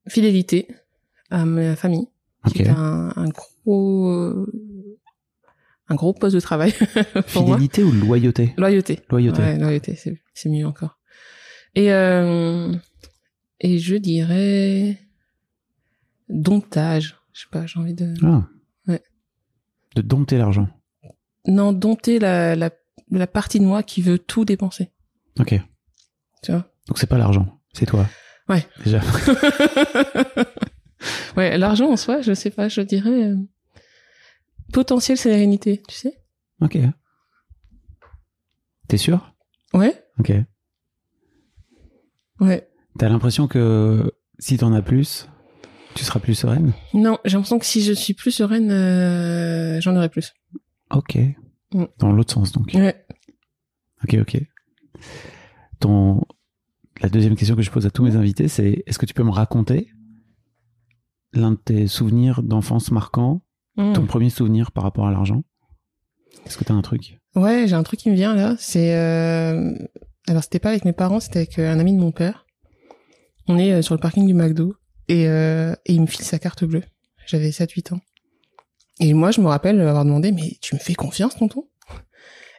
[0.08, 0.68] fidélité
[1.30, 2.08] à ma famille,
[2.46, 2.54] Ok.
[2.54, 4.46] qui est un, un gros
[5.90, 6.72] un gros poste de travail
[7.34, 7.56] pour moi.
[7.58, 8.54] Fidélité ou loyauté?
[8.58, 9.02] Loyauté.
[9.10, 9.42] Loyauté.
[9.42, 10.00] Ouais, loyauté,
[10.34, 10.98] c'est mieux encore.
[11.76, 12.74] Et, euh,
[13.60, 15.00] et je dirais
[16.30, 17.16] domptage.
[17.34, 18.14] Je sais pas, j'ai envie de...
[18.24, 18.48] Ah.
[18.88, 19.02] Ouais.
[19.96, 20.68] De dompter l'argent.
[21.48, 22.70] Non, dompter la, la,
[23.12, 24.92] la partie de moi qui veut tout dépenser.
[25.40, 25.56] Ok.
[26.44, 28.08] Tu vois Donc c'est pas l'argent, c'est toi.
[28.50, 28.66] Ouais.
[28.84, 29.02] Déjà.
[31.36, 33.24] Ouais, l'argent en soi, je sais pas, je dirais...
[33.26, 33.36] euh,
[34.72, 36.18] potentielle sérénité, tu sais
[36.62, 36.78] Ok.
[38.88, 39.34] T'es sûr?
[39.74, 40.32] Ouais, Ok.
[42.44, 42.68] Ouais.
[42.98, 45.28] T'as l'impression que si t'en as plus,
[45.96, 46.74] tu seras plus sereine?
[46.94, 50.34] Non, j'ai l'impression que si je suis plus sereine, euh, j'en aurai plus.
[50.92, 51.18] Ok.
[51.74, 51.86] Mm.
[52.00, 52.72] Dans l'autre sens donc.
[52.74, 53.06] Ouais.
[54.04, 54.42] Ok, ok.
[55.80, 56.22] Ton...
[57.02, 59.24] La deuxième question que je pose à tous mes invités, c'est est-ce que tu peux
[59.24, 59.90] me raconter
[61.34, 63.42] l'un de tes souvenirs d'enfance marquants,
[63.76, 63.94] Mm.
[63.94, 65.42] ton premier souvenir par rapport à l'argent?
[66.46, 67.20] Est-ce que t'as un truc?
[67.36, 68.56] Ouais, j'ai un truc qui me vient là.
[68.60, 69.74] C'est euh...
[70.28, 72.46] alors c'était pas avec mes parents, c'était avec euh, un ami de mon père.
[73.48, 74.76] On est euh, sur le parking du McDo
[75.08, 75.74] et, euh...
[75.86, 76.84] et il me file sa carte bleue.
[77.26, 78.02] J'avais 7-8 ans.
[79.00, 81.68] Et moi, je me rappelle avoir demandé mais tu me fais confiance, tonton?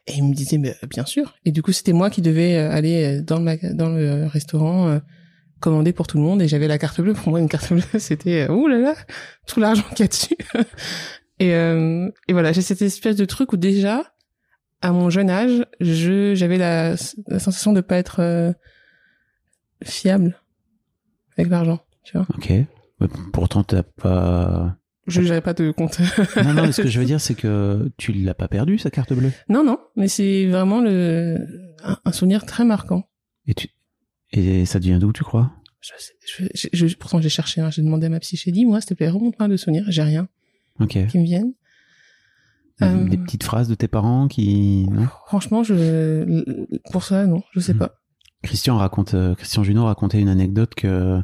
[0.07, 1.35] Et il me disait euh, bien sûr.
[1.45, 5.01] Et du coup, c'était moi qui devais euh, aller dans le dans le restaurant
[5.61, 7.15] commander pour tout le monde et j'avais la carte bleue.
[7.15, 8.95] Pour moi, une carte bleue, c'était ouh là là,
[9.47, 10.37] tout l'argent qu'il y a dessus.
[11.39, 12.09] Et euh...
[12.29, 14.03] et voilà, j'ai cette espèce de truc où déjà
[14.83, 16.91] à mon jeune âge, je j'avais la,
[17.29, 18.53] la sensation de pas être euh,
[19.83, 20.41] fiable
[21.37, 22.27] avec l'argent, tu vois.
[22.37, 22.51] Ok.
[22.51, 24.77] Mais Pourtant, t'as pas.
[25.07, 25.99] Je n'avais pas de compte.
[26.43, 28.91] Non, non, mais ce que je veux dire, c'est que tu l'as pas perdu, sa
[28.91, 29.33] carte bleue?
[29.49, 31.39] non, non, mais c'est vraiment le
[31.83, 33.05] un, un souvenir très marquant.
[33.47, 33.69] Et, tu...
[34.33, 35.51] Et ça devient d'où, tu crois?
[35.81, 36.15] Je, sais-
[36.55, 38.81] je, je, je- pourtant, j'ai cherché, hein, j'ai demandé à ma psy, j'ai dit, moi,
[38.81, 40.29] s'il te plaît, remonte-moi de souvenirs, j'ai rien
[40.89, 41.53] Qui me vienne.
[42.83, 44.87] Euh, Des petites phrases de tes parents qui.
[44.91, 45.07] Non?
[45.27, 47.79] Franchement, je, pour ça, non, je sais Mhm.
[47.79, 47.95] pas.
[48.43, 51.21] Christian raconte, euh, Christian Junot racontait une anecdote que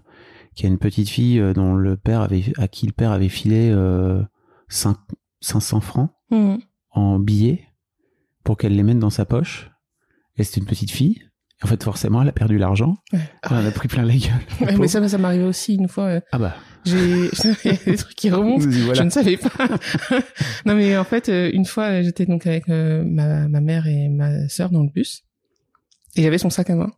[0.55, 3.11] qu'il y a une petite fille euh, dont le père avait, à qui le père
[3.13, 4.23] avait filé euh,
[4.69, 4.97] cinq-
[5.41, 6.59] 500 francs Mhm.
[6.93, 7.65] en billets
[8.45, 9.71] pour qu'elle les mette dans sa poche.
[10.37, 11.23] Et c'était une petite fille.
[11.63, 12.97] En fait, forcément, elle a perdu l'argent.
[13.13, 13.21] Ouais.
[13.43, 14.31] Elle en a pris plein la gueule.
[14.63, 16.05] Ouais, mais ça, ça m'arrivait aussi une fois.
[16.05, 16.57] euh, Ah bah.
[16.87, 17.29] J'ai
[17.87, 18.65] des trucs qui remontent.
[18.67, 18.95] Voilà.
[18.95, 19.51] Je ne savais pas.
[20.65, 23.87] non, mais en fait, euh, une fois, euh, j'étais donc avec euh, ma, ma mère
[23.87, 25.23] et ma sœur dans le bus.
[26.17, 26.91] Et j'avais son sac à main.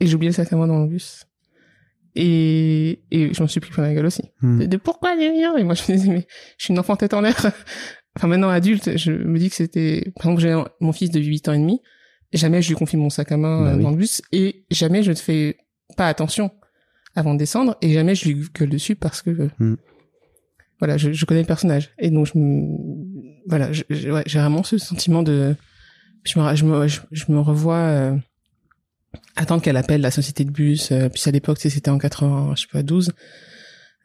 [0.00, 1.26] Et j'ai oublié le sac à main dans le bus.
[2.16, 4.22] Et, et je m'en suis pris plein la gueule aussi.
[4.40, 4.60] Hmm.
[4.60, 5.56] De, de pourquoi des rien?
[5.56, 6.26] Et moi, je me disais, mais
[6.58, 7.36] je suis une enfant tête en l'air.
[8.16, 10.10] enfin, maintenant adulte, je me dis que c'était...
[10.16, 11.80] Par exemple, j'ai mon fils de 8 ans et demi.
[12.34, 13.82] Jamais je lui confie mon sac à main Bah euh, oui.
[13.82, 14.20] dans le bus.
[14.32, 15.56] Et jamais je ne fais
[15.96, 16.50] pas attention
[17.14, 17.76] avant de descendre.
[17.80, 19.30] Et jamais je lui gueule dessus parce que...
[19.30, 19.76] euh, Hmm.
[20.80, 21.90] Voilà, je, je connais le personnage.
[21.98, 22.32] Et donc, je.
[23.46, 25.54] Voilà, je- je- ouais, j'ai vraiment ce sentiment de...
[26.24, 27.76] Je me, je me, je, me revois...
[27.76, 28.16] euh,
[29.36, 30.90] attendre qu'elle appelle la société de bus.
[30.92, 33.12] euh, puis à l'époque, c'était en 80, je sais pas, 12.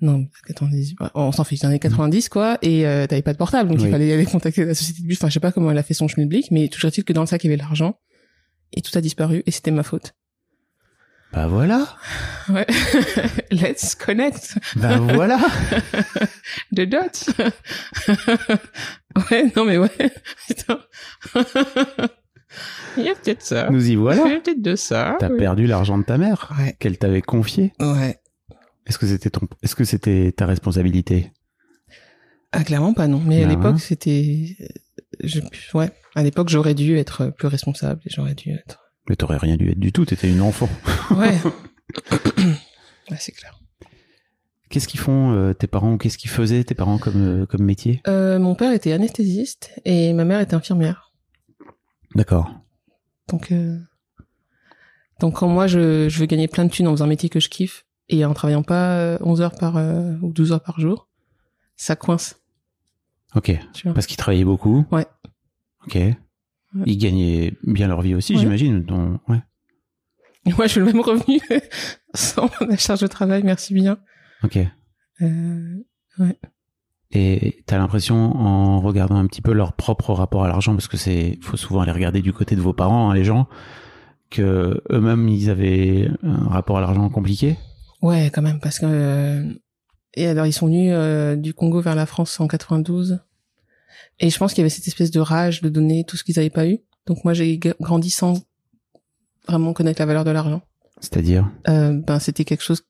[0.02, 3.38] Non, 90, on s'en fiche, dans les années 90, quoi, et euh, t'avais pas de
[3.38, 3.86] portable, donc Oui.
[3.88, 5.18] il fallait aller contacter la société de bus.
[5.18, 7.20] Enfin, je sais pas comment elle a fait son schmilblick, mais toujours est-il que dans
[7.22, 7.98] le sac, il y avait l'argent,
[8.74, 10.14] et tout a disparu, et c'était ma faute.
[11.34, 11.88] Bah voilà.
[12.50, 12.66] Ouais.
[13.52, 15.38] Let's connect Bah voilà.
[16.76, 17.32] the dots.
[19.30, 19.92] ouais, non mais ouais.
[20.48, 20.80] Putain.
[22.98, 23.70] il y a peut-être ça.
[23.70, 24.24] Nous y Il y voilà.
[24.24, 25.16] a peut-être de ça.
[25.20, 25.38] T'as oui.
[25.38, 26.76] perdu l'argent de ta mère Ouais.
[26.80, 27.72] qu'elle t'avait confié.
[27.80, 28.20] Ouais.
[28.88, 31.32] Est-ce que c'était ton, est-ce que c'était ta responsabilité?
[32.52, 33.22] Ah, clairement pas, non.
[33.24, 33.50] Mais à Non.
[33.56, 34.56] l'époque, c'était...
[35.24, 35.42] Je...
[35.74, 35.92] Ouais.
[36.16, 38.92] À l'époque, j'aurais dû être plus responsable et j'aurais dû être...
[39.10, 40.06] Mais t'aurais rien dû être du tout.
[40.06, 40.70] T'étais une enfant.
[41.12, 41.36] Ouais.
[43.10, 43.60] ouais, c'est clair.
[44.70, 47.64] Qu'est-ce qu'ils font euh, tes parents ou qu'est-ce qu'ils faisaient tes parents comme euh, comme
[47.64, 48.04] métier?
[48.08, 51.12] Euh, mon père était anesthésiste et ma mère était infirmière.
[52.14, 52.52] D'accord.
[53.28, 53.80] Donc, euh...
[55.20, 57.40] donc quand moi, je, je veux gagner plein de thunes en faisant un métier que
[57.40, 60.80] je kiffe et en travaillant pas euh, 11 heures par euh, ou 12 heures par
[60.80, 61.08] jour,
[61.76, 62.36] ça coince.
[63.36, 63.52] Ok.
[63.94, 64.86] Parce qu'ils travaillaient beaucoup.
[64.92, 65.06] Ouais.
[65.86, 65.98] Ok.
[66.86, 68.40] Ils gagnaient bien leur vie aussi, Ouais.
[68.40, 68.82] j'imagine.
[68.84, 69.42] Donc, ouais.
[70.46, 71.40] Et moi, je veux le même revenu
[72.14, 73.98] sans la charge de travail, merci bien.
[74.44, 74.58] Ok.
[75.22, 75.76] Euh,
[77.12, 80.98] Et t'as l'impression, en regardant un petit peu leur propre rapport à l'argent, parce que
[80.98, 83.48] c'est, faut souvent aller regarder du côté de vos parents, hein, les gens,
[84.30, 87.58] que eux-mêmes ils avaient un rapport à l'argent compliqué?
[88.04, 89.54] Ouais, quand même, parce que euh,
[90.16, 93.20] et alors ils sont venus euh, du Congo vers la France en 92,
[94.20, 96.36] et je pense qu'il y avait cette espèce de rage de donner tout ce qu'ils
[96.36, 96.80] n'avaient pas eu.
[97.06, 98.34] Donc moi, j'ai grandi sans
[99.48, 100.62] vraiment connaître la valeur de l'argent.
[101.00, 102.84] C'est-à-dire, Euh, ben c'était quelque chose.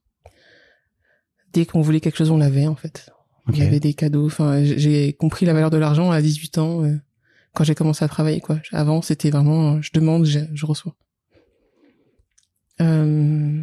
[1.54, 3.12] Dès qu'on voulait quelque chose, on l'avait en fait.
[3.52, 4.28] Il y avait des cadeaux.
[4.28, 6.96] Enfin, j'ai compris la valeur de l'argent à 18 ans euh,
[7.54, 8.42] quand j'ai commencé à travailler.
[8.42, 8.60] Quoi.
[8.72, 10.96] Avant, c'était vraiment, euh, je demande, je, je reçois.
[12.82, 13.62] Euh...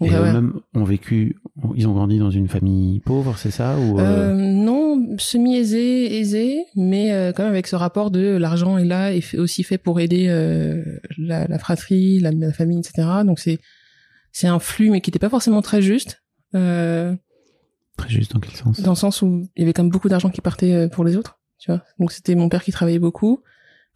[0.00, 0.28] donc, Et ouais, ouais.
[0.30, 1.39] eux-mêmes ont vécu,
[1.74, 6.64] ils ont grandi dans une famille pauvre, c'est ça ou euh, Euh, non, semi-aisé, aisé,
[6.76, 9.78] mais euh, quand même avec ce rapport de l'argent est là et fait- aussi fait
[9.78, 10.26] pour aider
[11.18, 13.08] la, la fratrie, la, la famille, etc.
[13.26, 13.58] Donc c'est
[14.32, 18.80] c'est un flux, mais qui n'était pas forcément très juste, très juste dans quel sens?
[18.80, 21.16] dans le sens où il y avait quand même beaucoup d'argent qui partait pour les
[21.16, 21.82] autres, tu vois.
[21.98, 23.40] Donc c'était mon père qui travaillait beaucoup,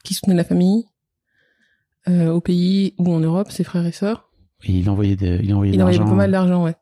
[0.02, 0.84] qui soutenait la famille
[2.06, 4.28] au pays ou en Europe, ses frères et sœurs.
[4.66, 6.74] Et il envoyait, de, il envoyait de Il envoyait pas mal d'argent, ouais.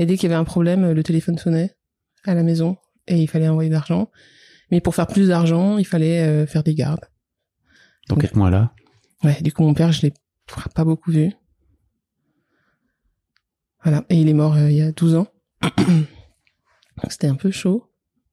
[0.00, 1.76] Et dès qu'il y avait un problème, le téléphone sonnait
[2.24, 4.10] à la maison et il fallait envoyer de l'argent.
[4.70, 7.04] Mais pour faire plus d'argent, il fallait euh, faire des gardes.
[8.08, 8.72] Donc être-moi là.
[9.22, 10.14] Ouais, du coup, mon père, je l'ai
[10.74, 11.32] pas beaucoup vu.
[13.84, 14.04] Voilà.
[14.08, 15.26] Et il est mort euh, il y a 12 ans.
[15.62, 17.86] Donc, C'était un peu chaud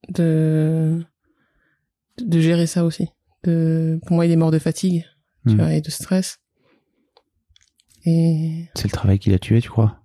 [0.09, 1.03] de,
[2.17, 3.09] de gérer ça aussi.
[3.43, 5.03] De, pour moi, il est mort de fatigue,
[5.47, 5.57] tu Hmm.
[5.57, 6.39] vois, et de stress.
[8.05, 10.01] Et C'est le travail qui l'a tué, tu crois?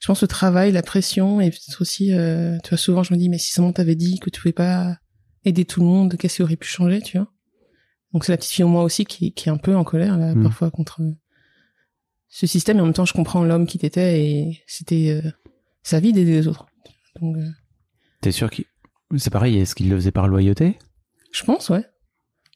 [0.00, 3.18] Je pense le travail, la pression, et peut-être aussi, euh, tu vois, souvent je me
[3.18, 4.96] dis, mais si seulement t'avais dit que tu pouvais pas
[5.44, 7.28] aider tout le monde, qu'est-ce qui aurait pu changer, tu vois?
[8.12, 10.18] Donc c'est la petite fille en moi aussi qui, qui est un peu en colère,
[10.18, 10.42] là, Mm.
[10.42, 11.12] parfois, contre euh,
[12.28, 15.30] ce système, et en même temps, je comprends l'homme qui t'étais, et c'était euh,
[15.82, 16.66] sa vie d'aider les autres.
[17.20, 17.48] Donc, euh,
[18.22, 18.64] T'es sûr qu'il...
[19.16, 20.78] C'est pareil, est-ce qu'il le faisait par loyauté?
[21.32, 21.84] Je pense, ouais.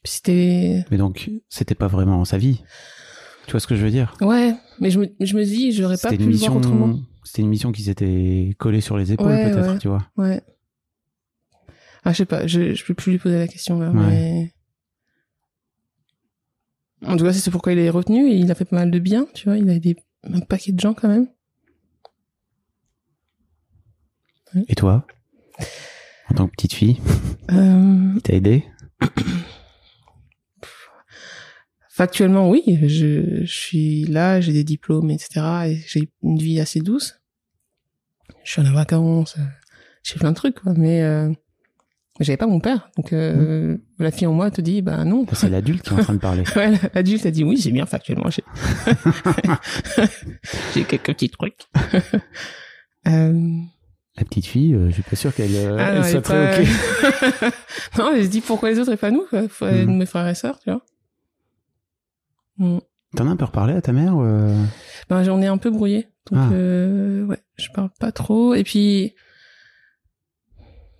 [0.03, 0.85] Puis c'était...
[0.91, 2.61] Mais donc, c'était pas vraiment sa vie.
[3.45, 4.15] Tu vois ce que je veux dire?
[4.21, 6.99] Ouais, mais je me, je me dis, j'aurais pas pu le voir autrement.
[7.25, 9.77] C'était une mission qui s'était collée sur les épaules Ouais, peut-être, ouais.
[9.79, 10.07] tu vois.
[10.15, 10.41] Ouais.
[12.05, 13.95] Ah, je sais pas, je, je peux plus lui poser la question, là, Ouais.
[14.07, 14.51] mais...
[17.05, 18.99] En tout cas, c'est pourquoi il est retenu et il a fait pas mal de
[18.99, 21.27] bien, tu vois, il a aidé un paquet de gens quand même.
[24.69, 25.05] Et toi?
[26.29, 26.99] En tant que petite fille,
[27.51, 28.63] Euh, il t'a aidé?
[31.95, 35.41] factuellement, oui, je, je suis là, j'ai des diplômes, etc.
[35.67, 37.19] Et j'ai une vie assez douce.
[38.43, 39.43] Je suis en vacances, euh,
[40.03, 41.01] je fais plein de trucs, quoi, mais...
[41.03, 41.31] Euh,
[42.21, 45.49] j'avais pas mon père, donc euh, la fille en moi te dit, bah non, C'est
[45.49, 46.43] l'adulte qui est en train de parler.
[46.55, 48.29] Ouais, l'adulte a dit oui, c'est bien factuellement.
[48.29, 48.43] J'ai
[50.73, 51.65] j'ai quelques petits trucs.
[53.07, 53.59] euh...
[54.17, 56.57] La petite fille, euh, je suis pas sûr qu'elle euh, ah, soit pas-
[57.97, 59.49] non, elle se dit pourquoi les autres et pas nous quoi.
[59.49, 59.97] Faut Mhm.
[59.97, 60.81] mes frères et sœurs, tu vois.
[62.57, 62.77] Mm.
[63.15, 64.63] T'en as un peu reparlé à ta mère ou, euh,
[65.09, 66.07] Ben, j'en ai un peu brouillé.
[66.31, 66.49] Donc, Ah.
[66.53, 68.53] euh, ouais, je parle pas trop.
[68.55, 69.13] Et puis,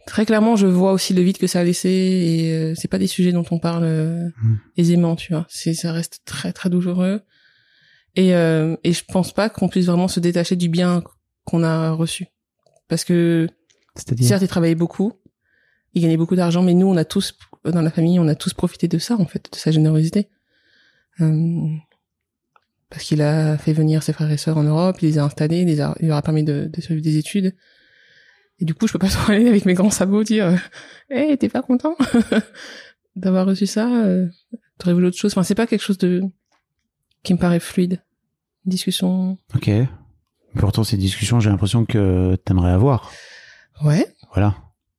[0.07, 2.99] très clairement, je vois aussi le vide que ça a laissé et euh, c'est pas
[2.99, 4.55] des sujets dont on parle euh, Mm.
[4.77, 5.45] aisément, tu vois.
[5.49, 7.21] C'est, ça reste très, très douloureux.
[8.15, 11.03] Et, euh, et je pense pas qu'on puisse vraiment se détacher du bien
[11.43, 12.27] qu'on a reçu.
[12.87, 13.47] Parce que,
[14.21, 15.13] certes, il travaillait beaucoup,
[15.93, 18.53] il gagnait beaucoup d'argent, mais nous, on a tous, dans la famille, on a tous
[18.53, 20.29] profité de ça, en fait, de sa générosité.
[21.21, 21.67] Euh,
[22.89, 25.59] parce qu'il a fait venir ses frères et sœurs en Europe, il les a installés,
[25.61, 27.55] il, les a, il leur a permis de, de suivre des études.
[28.59, 30.57] Et du coup, je peux pas trop aller avec mes grands sabots dire,
[31.09, 31.95] hé, t'es pas content
[33.15, 34.27] d'avoir reçu ça euh,
[34.77, 36.21] T'aurais voulu autre chose Enfin, c'est pas quelque chose de
[37.23, 38.01] qui me paraît fluide.
[38.65, 39.37] Une discussion.
[39.55, 39.69] Ok.
[40.57, 43.11] Pourtant, ces discussions, j'ai l'impression que t'aimerais avoir.
[43.83, 44.05] Ouais.
[44.33, 44.55] Voilà.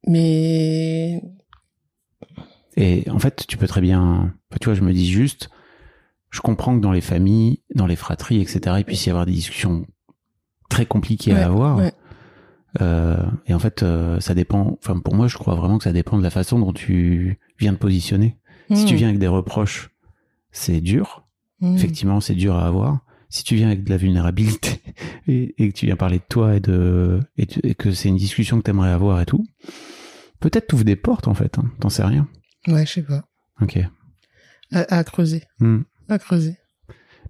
[0.07, 1.21] Mais
[2.77, 4.35] Et en fait, tu peux très bien.
[4.51, 5.51] enfin, tu vois, je me dis juste,
[6.37, 9.33] je comprends que dans les familles, dans les fratries, etc., il puisse y avoir des
[9.33, 9.87] discussions
[10.69, 11.79] très compliquées Ouais, à avoir.
[11.79, 11.93] ouais.
[12.83, 14.77] Euh, et en fait, euh, ça dépend.
[14.83, 17.73] Enfin, pour moi, je crois vraiment que ça dépend de la façon dont tu viens
[17.73, 18.37] de positionner.
[18.75, 19.91] Si tu viens avec des reproches,
[20.51, 21.25] c'est dur.
[21.61, 21.75] Hmm.
[21.75, 23.01] Effectivement, c'est dur à avoir.
[23.31, 24.83] Si tu viens avec de la vulnérabilité
[25.27, 28.59] et, et que tu viens parler de toi et de et, que c'est une discussion
[28.59, 29.47] que tu aimerais avoir et tout,
[30.41, 31.59] peut-être t'ouvres des portes en fait.
[31.59, 32.29] Hein, T'en sais rien.
[32.69, 33.25] Ouais, je sais pas.
[33.63, 33.79] Ok.
[34.73, 35.45] À, à creuser.
[35.61, 35.83] Hmm.
[36.09, 36.57] À creuser.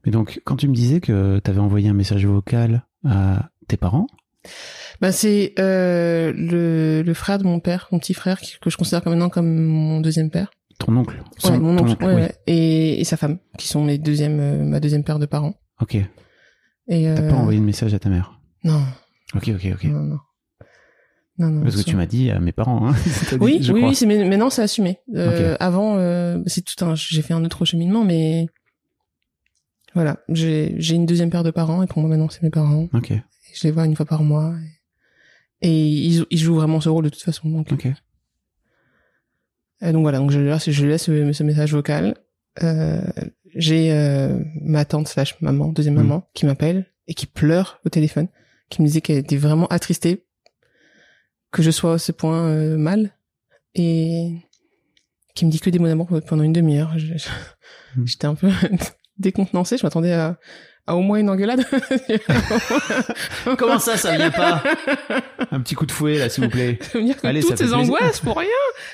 [0.04, 3.76] Mais donc, quand tu me disais que tu avais envoyé un message vocal à tes
[3.76, 4.06] parents,
[5.00, 9.02] Bah, c'est euh, le, le frère de mon père, mon petit frère, que je considère
[9.06, 10.50] maintenant comme mon deuxième père.
[10.78, 12.20] ton oncle, Ouais, son- mon ton oncle, ouais, oui.
[12.22, 12.34] ouais.
[12.46, 15.54] Et, et sa femme, qui sont mes deuxièmes, euh, ma deuxième paire de parents.
[15.80, 15.94] Ok.
[15.96, 16.06] Et
[16.88, 18.38] T'as euh, pas envoyé de message à ta mère?
[18.62, 18.80] Non,
[19.34, 19.84] Ok, ok, ok.
[19.84, 20.18] non, non.
[21.38, 21.62] Non, non.
[21.64, 22.88] Parce que tu m'as dit à mes parents.
[22.88, 22.94] Hein,
[23.32, 23.90] dit, Oui, je oui, crois.
[23.92, 24.98] oui, mais maintenant c'est assumé.
[25.14, 25.54] Euh.
[25.60, 26.94] Avant, euh, c'est tout un.
[26.94, 28.46] J'ai fait un autre cheminement, mais
[29.96, 32.88] voilà, j'ai j'ai une deuxième paire de parents et pour moi maintenant c'est mes parents.
[32.92, 33.22] Ok, Et
[33.54, 34.54] je les vois une fois par mois
[35.62, 37.48] et, et ils, ils jouent vraiment ce rôle de toute façon.
[37.48, 37.86] Donc, ok.
[39.80, 42.14] et donc voilà, donc je laisse, je laisse ce, ce message vocal.
[42.62, 43.00] Euh,
[43.54, 45.98] j'ai euh, ma tante slash maman, deuxième Mm.
[46.02, 48.28] maman, qui m'appelle et qui pleure au téléphone,
[48.68, 50.24] qui me disait qu'elle était vraiment attristée
[51.52, 53.12] que je sois à ce point euh, mal
[53.74, 54.32] et
[55.34, 56.94] qui me dit que des mots d'amour pendant une demi-heure.
[57.96, 58.04] Mm.
[58.06, 58.50] J'étais un peu
[59.18, 60.36] décontenancée, je m'attendais à,
[60.86, 61.64] à au moins une engueulade.
[63.58, 64.62] Comment ça, ça vient pas
[65.50, 66.78] Un petit coup de fouet là, s'il vous plaît.
[66.80, 67.78] Ça veut dire que Allez, toutes plaisir.
[67.78, 68.48] angoisses pour rien.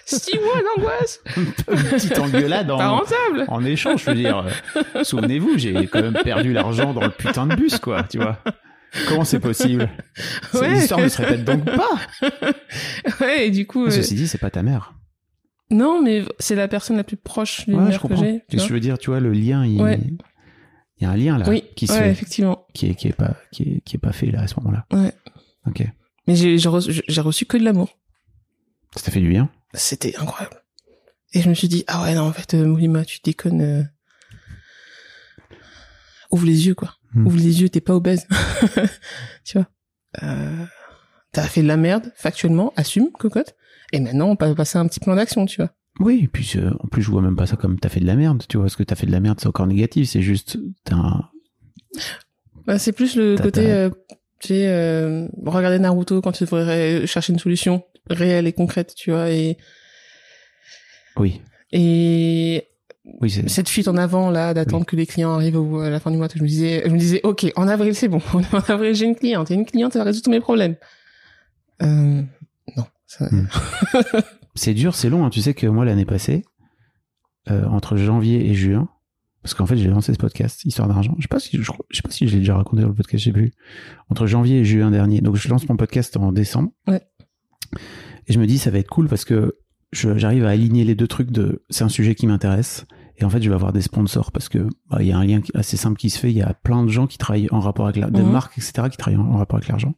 [0.07, 1.21] Six mois d'angoisse.
[1.37, 1.53] Une
[1.91, 3.45] petite engueulade Pas en, rentable.
[3.49, 4.45] en échange, je veux dire.
[5.03, 8.39] Souvenez-vous, j'ai quand même perdu l'argent dans le putain de bus, quoi, tu vois.
[9.09, 9.89] Comment c'est possible?
[10.53, 11.99] Cette histoire ne se répète donc pas?
[13.21, 14.93] Ouais, et du coup, euh, Ceci dit, c'est pas ta mère.
[15.73, 18.43] Non, mais c'est la personne la plus proche d'une Ouais, je que j'ai.
[18.49, 19.99] tu je veux dire, tu vois, le lien, il, Ouais.
[20.99, 22.67] il y a un lien là oui, qui se ouais, fait, effectivement.
[22.75, 24.87] qui est, qui est pas, qui est, qui est pas fait là à ce moment-là.
[24.93, 25.13] Ouais.
[25.67, 25.83] Ok.
[26.27, 27.99] Mais j'ai j'ai reçu, j'ai reçu que de l'amour.
[28.97, 29.51] Ça t'a fait du bien?
[29.75, 30.57] C'était incroyable.
[31.33, 33.63] Et je me suis dit, ah ouais, non, en fait, euh, Moulima, tu déconnes.
[33.63, 33.83] euh.
[36.31, 36.95] Ouvre les yeux, quoi.
[37.15, 37.27] Hmm.
[37.27, 38.27] Ouvre les yeux, t'es pas obèse.
[39.45, 39.67] tu vois.
[40.23, 40.65] Euh,
[41.33, 43.55] T'as fait de la merde, factuellement, assume, cocotte.
[43.93, 45.71] Et maintenant, on va passer à un petit plan d'action, tu vois.
[46.01, 48.07] Oui, et puis euh, en plus, je vois même pas ça comme t'as fait de
[48.07, 48.65] la merde, tu vois.
[48.67, 50.09] Parce que t'as fait de la merde, c'est encore négatif.
[50.09, 51.29] C'est juste, t'as un...
[52.67, 53.91] Bah, c'est plus le côté, euh,
[54.41, 59.11] tu sais, euh, regarder Naruto quand tu devrais chercher une solution réelle et concrète, tu
[59.11, 59.59] vois, et,
[61.17, 61.41] Oui,
[61.73, 62.67] et
[63.21, 64.87] oui, cette fuite en avant, là, d'attendre Oui.
[64.87, 66.99] que les clients arrivent au, à la fin du mois, je me disais, je me
[66.99, 68.23] disais, ok, en avril, c'est bon.
[68.53, 69.51] En avril, j'ai une cliente.
[69.51, 70.77] Et une cliente, elle va résoudre tous mes problèmes.
[71.83, 72.23] Euh,
[72.77, 72.85] non.
[73.21, 73.47] Hmm.
[74.55, 75.25] c'est dur, c'est long.
[75.25, 75.31] hein.
[75.31, 76.45] Tu sais que moi, l'année passée,
[77.51, 78.89] euh, entre janvier et juin,
[79.43, 81.15] parce qu'en fait, j'ai lancé ce podcast, Histoire d'argent.
[81.19, 83.19] Je sais pas si je, sais pas si je l'ai déjà raconté dans le podcast,
[83.25, 83.53] je sais plus.
[84.09, 85.21] Entre janvier et juin dernier.
[85.21, 86.71] Donc, je lance mon podcast en décembre.
[86.87, 87.03] Ouais.
[88.29, 89.57] Et je me dis, ça va être cool parce que
[89.93, 92.87] j'arrive à aligner les deux trucs de, c'est un sujet qui m'intéresse.
[93.19, 95.25] Et en fait, je vais avoir des sponsors parce que, bah, il y a un
[95.25, 96.31] lien assez simple qui se fait.
[96.31, 98.31] Il y a plein de gens qui travaillent en rapport avec la, de Mhm.
[98.31, 99.95] marques, etc., qui travaillent en, en rapport avec l'argent.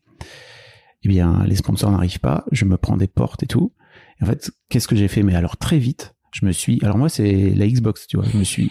[1.05, 2.45] Eh bien, les sponsors n'arrivent pas.
[2.51, 3.73] Je me prends des portes et tout.
[4.21, 5.23] Et en fait, qu'est-ce que j'ai fait?
[5.23, 8.27] Mais alors, très vite, je me suis, alors moi, c'est la Xbox, tu vois.
[8.27, 8.71] Je me suis,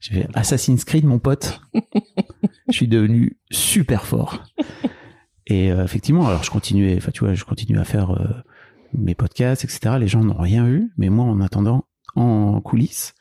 [0.00, 1.60] j'ai fait Assassin's Creed, mon pote.
[2.68, 4.42] je suis devenu super fort.
[5.46, 8.28] Et euh, effectivement, alors je continuais, enfin tu vois, je continue à faire euh,
[8.92, 9.96] mes podcasts, etc.
[9.98, 13.14] Les gens n'ont rien vu, mais moi, en attendant, en coulisses,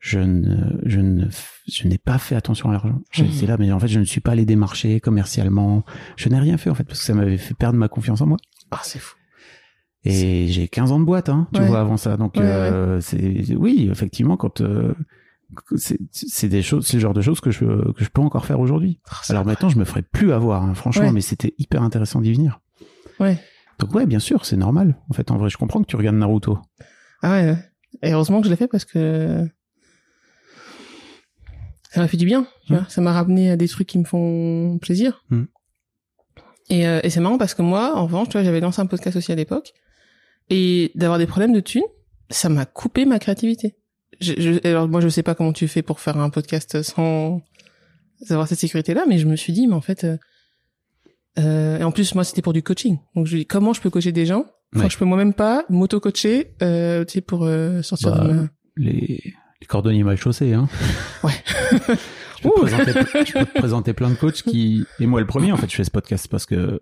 [0.00, 1.26] je ne, je ne,
[1.70, 3.00] je n'ai pas fait attention à l'argent.
[3.18, 3.30] Mhm.
[3.32, 5.84] C'est là, mais en fait, je ne suis pas allé démarcher commercialement.
[6.16, 8.26] Je n'ai rien fait en fait parce que ça m'avait fait perdre ma confiance en
[8.26, 8.38] moi.
[8.70, 9.16] Ah, c'est fou.
[10.04, 11.66] Et j'ai 15 ans de boîte, hein, tu Ouais.
[11.66, 12.16] vois, avant ça.
[12.16, 14.94] Donc, Ouais, euh, c'est, oui, effectivement, quand euh,
[15.76, 18.60] c'est, des choses, c'est le genre de choses que je que je peux encore faire
[18.60, 19.00] aujourd'hui.
[19.10, 22.32] Ah, Alors maintenant, je me ferai plus avoir, hein, franchement, mais c'était hyper intéressant d'y
[22.32, 22.60] venir.
[23.18, 23.38] Ouais.
[23.78, 24.96] Donc ouais, bien sûr, c'est normal.
[25.10, 26.58] En fait, en vrai, je comprends que tu regardes Naruto.
[27.22, 27.56] Ah ouais.
[28.02, 29.46] Et heureusement que je l'ai fait parce que
[31.90, 32.46] ça m'a fait du bien.
[32.66, 35.24] Tu vois ça m'a ramené à des trucs qui me font plaisir.
[35.30, 35.42] Mm.
[36.70, 38.86] Et, euh, et c'est marrant parce que moi, en revanche, tu vois, j'avais lancé un
[38.86, 39.72] podcast aussi à l'époque.
[40.50, 41.82] Et d'avoir des problèmes de thunes,
[42.30, 43.76] ça m'a coupé ma créativité.
[44.20, 47.42] Je, je- alors moi, je sais pas comment tu fais pour faire un podcast sans
[48.28, 50.16] avoir cette sécurité-là, mais je me suis dit, mais en fait, euh,
[51.38, 52.98] Euh, et en plus, moi, c'était pour du coaching.
[53.14, 54.46] Donc, je lui dis, comment je peux coacher des gens?
[54.74, 54.90] Ouais.
[54.90, 58.48] je peux moi-même pas m'auto-coacher, euh, tu sais, pour euh, sortir Bah, de ma...
[58.76, 60.68] Les, les cordonniers mal chaussés, hein.
[61.22, 61.32] Ouais.
[61.72, 62.92] je, peux présenter,
[63.26, 65.76] je peux te présenter plein de coachs qui, et moi le premier, en fait, je
[65.76, 66.80] fais ce podcast parce que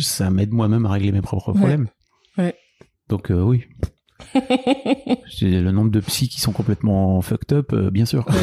[0.00, 1.58] ça m'aide moi-même à régler mes propres Ouais.
[1.58, 1.88] problèmes.
[2.38, 2.54] Ouais.
[3.08, 3.64] Donc, euh, oui.
[5.42, 8.26] Le nombre de psys qui sont complètement fucked up, euh, bien sûr.
[8.28, 8.34] Ouais.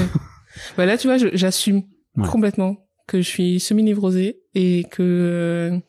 [0.77, 1.83] bah là, tu vois, j'assume
[2.17, 2.27] Ouais.
[2.27, 2.77] complètement
[3.07, 5.79] que je suis semi-névrosée et que...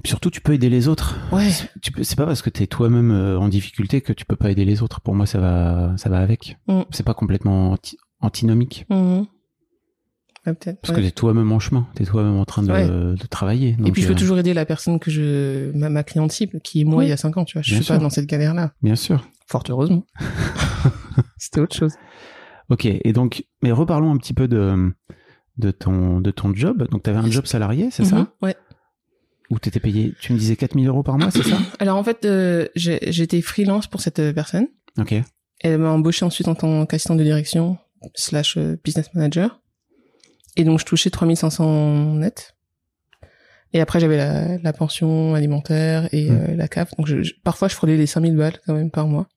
[0.00, 1.18] Et puis surtout, tu peux aider les autres.
[1.30, 1.50] Ouais,
[1.82, 4.50] Tu peux, c'est pas parce que t'es toi-même euh, en difficulté que tu peux pas
[4.50, 5.02] aider les autres.
[5.02, 6.56] Pour moi, ça va, ça va avec.
[6.68, 6.80] Mm.
[6.90, 8.86] C'est pas complètement anti- antinomique.
[8.88, 10.80] Ouais, peut-être.
[10.80, 11.02] Parce ouais.
[11.02, 11.86] que t'es toi-même en chemin.
[11.94, 12.86] T'es toi-même en train de, Ouais.
[12.88, 13.76] de travailler.
[13.84, 16.60] Et puis je peux euh, toujours aider la personne que je, ma, ma cliente cible,
[16.62, 17.06] qui est moi Oui.
[17.06, 17.62] il y a cinq ans, tu vois.
[17.62, 18.72] Je Bien suis pas dans cette galère-là.
[18.82, 19.28] Bien sûr.
[19.48, 20.06] Fort heureusement.
[21.36, 21.92] C'était autre chose.
[22.70, 22.86] Ok.
[22.86, 24.94] Et donc, mais reparlons un petit peu de,
[25.58, 26.88] de ton, de ton job.
[26.90, 28.08] Donc, t'avais un job salarié, c'est Mhm.
[28.08, 28.32] ça?
[28.40, 28.56] Ouais.
[29.50, 31.58] Où t'étais payé, tu me disais 4000 euros par mois, c'est ça?
[31.80, 34.68] Alors en fait, euh, j'étais freelance pour cette euh, personne.
[34.98, 35.14] Ok.
[35.60, 37.76] Elle m'a embauché ensuite en tant qu'assistante de direction
[38.14, 39.60] slash euh, business manager.
[40.56, 42.54] Et donc je touchais 3500 net.
[43.72, 46.94] Et après j'avais la, la pension alimentaire et euh, la CAF.
[46.96, 49.28] Donc je, je- parfois je frôlais les 5000 balles quand même par mois.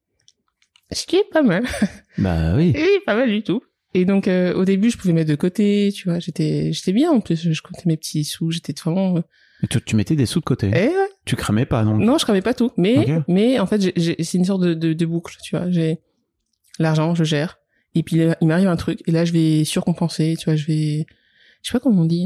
[0.92, 1.66] Ce qui est pas mal.
[2.20, 2.74] Bah oui.
[2.76, 3.62] Oui, pas mal du tout.
[3.96, 7.12] Et donc euh, au début je pouvais mettre de côté, tu vois, j'étais j'étais bien
[7.12, 9.22] en plus, je comptais mes petits sous, j'étais vraiment euh,
[9.64, 10.70] Et tu, tu mettais des sous de côté.
[10.74, 10.94] eh ouais.
[11.26, 12.02] Tu cramais pas, donc.
[12.02, 15.06] Non, je cramais pas tout, mais mais en fait, c'est une sorte de, de, de
[15.06, 15.70] boucle, tu vois.
[15.72, 16.00] J'ai
[16.80, 17.60] l'argent, je gère,
[17.96, 21.06] et puis il m'arrive un truc, et là je vais surcompenser, tu vois, je vais,
[21.62, 22.26] je sais pas comment on dit,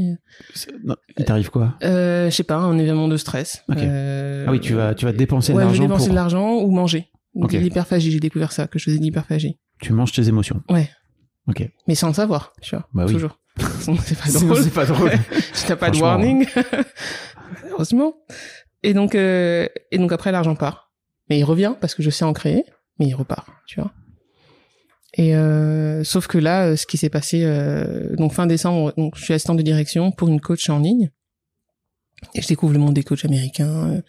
[0.84, 1.76] non, Il t'arrive quoi?
[1.84, 3.62] euh, je sais pas, un événement de stress.
[3.68, 3.76] Ok.
[3.78, 6.10] Euh, Ah oui, tu vas, tu vas dépenser de ouais, je vais l'argent dépenser pour.
[6.10, 7.08] de l'argent ou manger.
[7.34, 7.52] Ok.
[7.52, 9.58] De L'hyperphagie, j'ai découvert ça, que je faisais de l'hyperphagie.
[9.80, 10.60] Tu manges tes émotions.
[10.70, 10.90] Ouais.
[11.46, 11.70] Ok.
[11.86, 12.88] Mais sans le savoir, tu vois.
[12.94, 13.12] Bah oui.
[13.12, 13.38] Toujours.
[13.80, 14.62] Sinon, c'est pas drôle.
[14.62, 15.12] c'est pas drôle.
[15.52, 16.46] si pas de warning.
[17.70, 18.14] Heureusement.
[18.82, 20.92] Et donc, euh, et donc après, l'argent part.
[21.28, 22.64] Mais il revient parce que je sais en créer,
[22.98, 23.92] mais il repart, tu vois.
[25.14, 29.16] Et euh, sauf que là, euh, ce qui s'est passé, euh, donc fin décembre, donc
[29.16, 31.10] je suis assistante de direction pour une coach en ligne,
[32.34, 34.02] et je découvre le monde des coachs américains euh,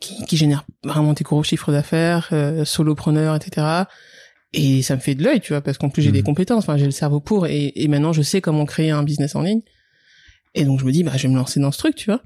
[0.00, 3.84] qui, qui génèrent vraiment des gros chiffres d'affaires, euh, solopreneurs, etc.
[4.54, 6.14] Et ça me fait de l'œil, tu vois, parce qu'en plus j'ai Mhm.
[6.14, 9.02] des compétences, enfin j'ai le cerveau pour, et, et maintenant je sais comment créer un
[9.02, 9.60] business en ligne.
[10.54, 12.22] Et donc je me dis, bah je vais me lancer dans ce truc, tu vois.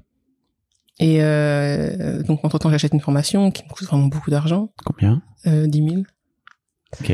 [0.99, 5.21] Et euh, donc entre temps j'achète une formation qui me coûte vraiment beaucoup d'argent, Combien?
[5.47, 6.01] euh, 10 000.
[7.01, 7.11] Ok.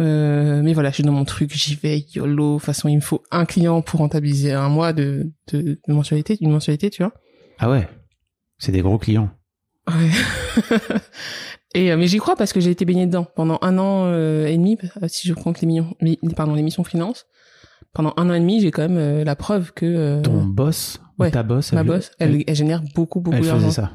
[0.00, 2.54] Euh, mais voilà, je suis dans mon truc, j'y vais, YOLO.
[2.54, 5.92] De toute façon, il me faut un client pour rentabiliser un mois de, de, de
[5.92, 7.14] mensualité, d'une mensualité, tu vois.
[7.58, 7.88] Ah ouais.
[8.58, 9.30] C'est des gros clients.
[9.88, 10.10] Ouais.
[11.76, 14.46] et euh, mais j'y crois parce que j'ai été baignée dedans pendant un an euh,
[14.46, 17.26] et demi, euh, si je compte les millions, mi- pardon, les missions freelance.
[17.92, 21.00] Pendant un an et demi, j'ai quand même euh, la preuve que euh, Ton boss,
[21.18, 23.70] ou ouais, ta boss, ma elle, boss, elle, elle génère beaucoup, beaucoup elle faisait d'argent.
[23.70, 23.92] ça.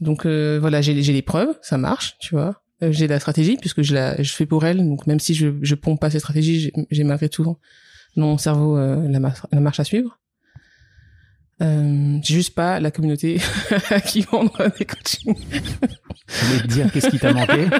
[0.00, 2.60] Donc euh, voilà, j'ai j'ai les preuves, ça marche, tu vois.
[2.82, 4.78] Euh, j'ai la stratégie puisque je la je fais pour elle.
[4.86, 7.58] Donc même si je je pompe pas cette stratégie, j'ai- malgré tout dans
[8.16, 10.18] mon cerveau euh, la, mar- la marche à suivre.
[11.60, 13.40] Euh, j'ai juste pas la communauté
[13.90, 15.34] à qui vendre des coachings.
[16.48, 17.66] Voulais te dire qu'est-ce qui t'a manqué.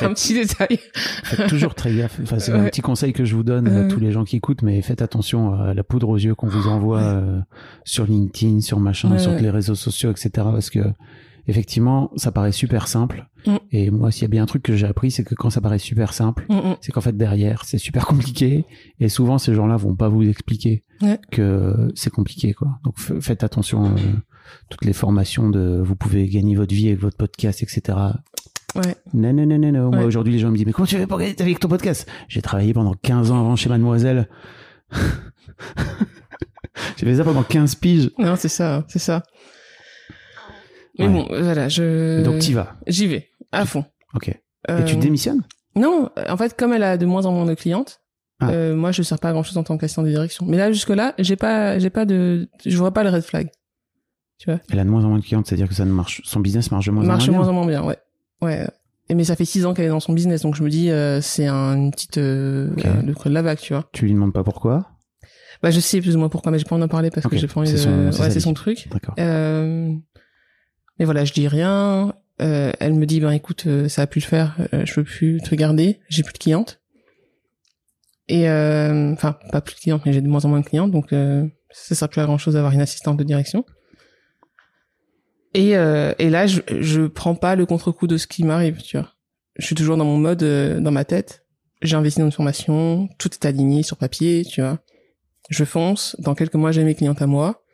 [0.00, 0.78] Un petit détail.
[0.94, 2.18] Faites toujours très gaffe.
[2.22, 3.88] Enfin, c'est un petit conseil que je vous donne à Ouais.
[3.88, 6.68] tous les gens qui écoutent, mais faites attention à la poudre aux yeux qu'on vous
[6.68, 7.40] envoie euh,
[7.84, 10.30] sur LinkedIn, sur machin, Ouais, sur les réseaux sociaux, etc.
[10.36, 10.80] Parce que
[11.46, 13.26] effectivement, ça paraît super simple.
[13.46, 13.56] Mm.
[13.72, 15.60] Et moi, s'il y a bien un truc que j'ai appris, c'est que quand ça
[15.60, 16.76] paraît super simple, Mm, mm.
[16.80, 18.64] c'est qu'en fait derrière, c'est super compliqué.
[19.00, 21.18] Et souvent, ces gens-là vont pas vous expliquer Ouais.
[21.30, 22.78] que c'est compliqué, quoi.
[22.84, 23.84] Donc faites attention.
[23.84, 23.98] euh,
[24.70, 27.96] toutes les formations de, vous pouvez gagner votre vie avec votre podcast, etc.
[28.74, 28.94] Ouais.
[29.14, 29.90] Non, non, non, non, non.
[29.90, 31.60] Moi, aujourd'hui, les gens me disent, mais comment tu fais pour gagner ta vie avec
[31.60, 32.06] ton podcast?
[32.28, 34.28] J'ai travaillé pendant 15 ans avant chez Mademoiselle.
[36.96, 38.10] J'ai fait ça pendant 15 piges.
[38.18, 39.22] Non, c'est ça, c'est ça.
[40.98, 41.12] Mais Ouais.
[41.12, 42.74] bon, voilà, je Donc, t'y vas.
[42.86, 43.84] j'y vais à fond.
[44.14, 44.28] Ok.
[44.28, 44.36] Et
[44.70, 45.42] Euh, tu démissionnes?
[45.76, 48.00] Non, en fait, comme elle a de moins en moins de clientes,
[48.40, 48.50] Ah.
[48.50, 50.44] euh, moi, je sers pas à grand chose en tant qu'assistant de direction.
[50.46, 53.48] Mais là, jusque là, j'ai pas, j'ai pas de, je vois pas le red flag.
[54.38, 56.20] Tu vois, Elle a de moins en moins de clientes, c'est-à-dire que ça ne marche,
[56.24, 57.50] son business marche de moins marche en de moins bien.
[57.50, 57.96] en moins bien, ouais,
[58.40, 58.68] ouais.
[59.08, 60.90] Et mais ça fait six ans qu'elle est dans son business, donc je me dis,
[60.90, 63.88] euh, c'est un, une petite, euh, euh, le creux de la vague, tu vois.
[63.92, 64.90] Tu lui demandes pas pourquoi?
[65.62, 67.36] Bah, je sais plus ou moins pourquoi, mais j'ai pas envie d'en parler parce que
[67.36, 68.88] j'ai pas envie de, son- c'est ouais, c'est son truc.
[68.92, 69.14] D'accord.
[69.18, 69.92] Euh,
[70.98, 72.14] mais voilà, je dis rien.
[72.40, 75.04] Euh, elle me dit, ben écoute, euh, ça a pu le faire, euh, je veux
[75.04, 76.80] plus te garder, j'ai plus de clientes.
[78.28, 80.92] Et euh, enfin, pas plus de clientes, mais j'ai de moins en moins de clientes,
[80.92, 83.64] donc euh, ça sert plus à grand chose d'avoir une assistante de direction.
[85.58, 88.96] Et, euh, et là, je, je prends pas le contre-coup de ce qui m'arrive, tu
[88.96, 89.12] vois.
[89.58, 91.44] Je suis toujours dans mon mode, euh, dans ma tête.
[91.82, 94.78] J'ai investi dans une formation, tout est aligné sur papier, tu vois.
[95.50, 96.14] je fonce.
[96.20, 97.64] Dans quelques mois, j'ai mes clientes à moi.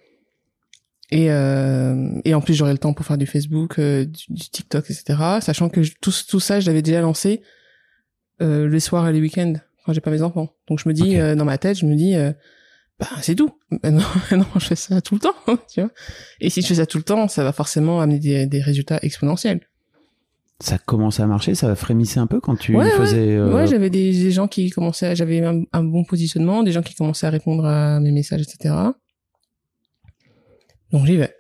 [1.11, 4.49] Et, euh, et en plus, j'aurai le temps pour faire du Facebook, euh, du, du
[4.49, 5.19] TikTok, etc.
[5.43, 7.43] Sachant que je- tout, tout ça, je l'avais déjà lancé
[8.41, 9.55] euh, les soirs et les week-ends
[9.85, 10.55] quand j'ai pas mes enfants.
[10.69, 12.33] Donc je me dis, euh, dans ma tête, je me dis, euh,
[13.01, 13.51] bah c'est tout.
[13.71, 15.35] Maintenant, maintenant, je fais ça tout le temps,
[15.73, 15.91] tu vois.
[16.41, 18.99] Et si je fais ça tout le temps, ça va forcément amener des, des résultats
[19.03, 19.61] exponentiels.
[20.61, 23.33] Ça commence à marcher, ça frémissait un peu quand tu Ouais, faisais.
[23.37, 26.71] euh, Ouais, j'avais des, des gens qui commençaient, à- j'avais un, un bon positionnement, des
[26.71, 28.73] gens qui commençaient à répondre à mes messages, etc.
[30.93, 31.35] Donc j'y vais.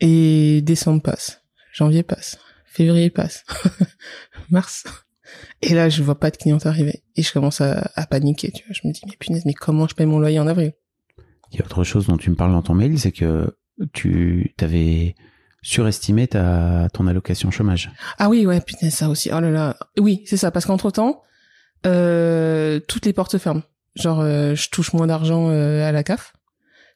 [0.00, 3.44] Et décembre passe, janvier passe, février passe,
[4.50, 4.84] mars.
[5.62, 7.02] Et là, je vois pas de clients arriver.
[7.16, 8.72] Et je commence à, à paniquer, tu vois.
[8.80, 10.72] Je me dis, mais punaise, mais comment je paye mon loyer en avril?
[11.52, 13.56] Il y a autre chose dont tu me parles dans ton mail, c'est que
[13.92, 15.14] tu t'avais
[15.62, 17.90] surestimé ta ton allocation chômage.
[18.18, 19.30] Ah oui, ouais, putain, ça aussi.
[19.32, 19.76] Oh là là.
[19.98, 21.22] Oui, c'est ça, parce qu'entre temps,
[21.86, 23.62] euh, toutes les portes ferment.
[23.94, 26.32] Genre, euh, je touche moins d'argent euh, à la CAF.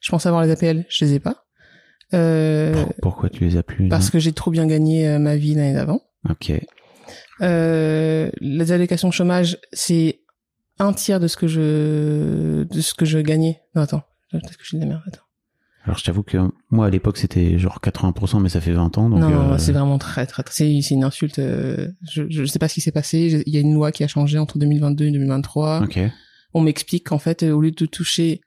[0.01, 1.45] Je pense avoir les APL, je les ai pas.
[2.13, 5.35] Euh, Pour- Pourquoi tu les as plus parce que j'ai trop bien gagné euh, ma
[5.35, 6.01] vie l'année d'avant.
[6.29, 6.51] Ok.
[7.41, 10.21] Euh, les allocations chômage, c'est
[10.79, 13.61] un tiers de ce que je de ce que je gagnais.
[13.75, 15.01] Non, attends, peut-être que j'ai de la merde.
[15.07, 15.21] Attends.
[15.85, 16.37] Alors je t'avoue que
[16.69, 19.09] moi à l'époque c'était genre 80%, mais ça fait 20 ans.
[19.09, 21.39] Donc, non, euh, c'est vraiment très, très, très- c'est, c'est une insulte.
[21.39, 23.29] euh, je, je sais pas ce qui s'est passé.
[23.29, 25.83] Je- Il y a une loi qui a changé entre 2022 et 2023.
[25.83, 25.99] Ok.
[26.53, 28.41] On m'explique qu'en fait, au lieu de toucher,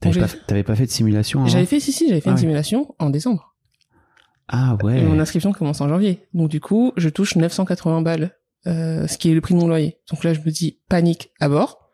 [0.00, 2.32] T'avais pas, t'avais pas fait de simulation avant j'avais fait, si, si, j'avais fait Ah
[2.32, 2.40] une ouais.
[2.40, 3.53] simulation en décembre.
[4.48, 4.98] Ah ouais.
[5.00, 6.26] Et mon inscription commence en janvier.
[6.34, 8.36] Donc du coup, je touche 980 balles,
[8.66, 9.98] euh, ce qui est le prix de mon loyer.
[10.10, 11.90] Donc là, je me dis panique à bord.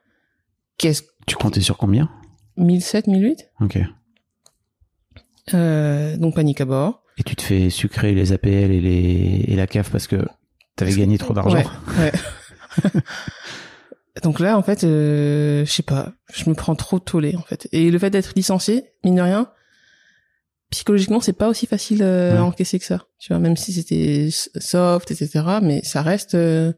[0.79, 2.11] Qu'est-ce Tu comptais sur combien?
[2.57, 3.79] 1007, 1008 Ok.
[5.55, 7.03] euh, Donc panique à bord.
[7.19, 10.27] Et tu te fais sucrer les APL et les et la CAF parce que
[10.77, 11.57] t'avais gagné trop d'argent.
[11.57, 11.65] Ouais.
[11.99, 12.91] ouais.
[14.23, 17.69] Donc là, en fait, euh, je sais pas, je me prends trop tollé, en fait.
[17.73, 19.49] Et le fait d'être licencié, mine de rien,
[20.71, 22.39] psychologiquement, c'est pas aussi facile euh, Ouais.
[22.39, 23.05] à encaisser que ça.
[23.19, 26.35] Tu vois, même si c'était soft, etc., mais ça reste...
[26.35, 26.73] euh,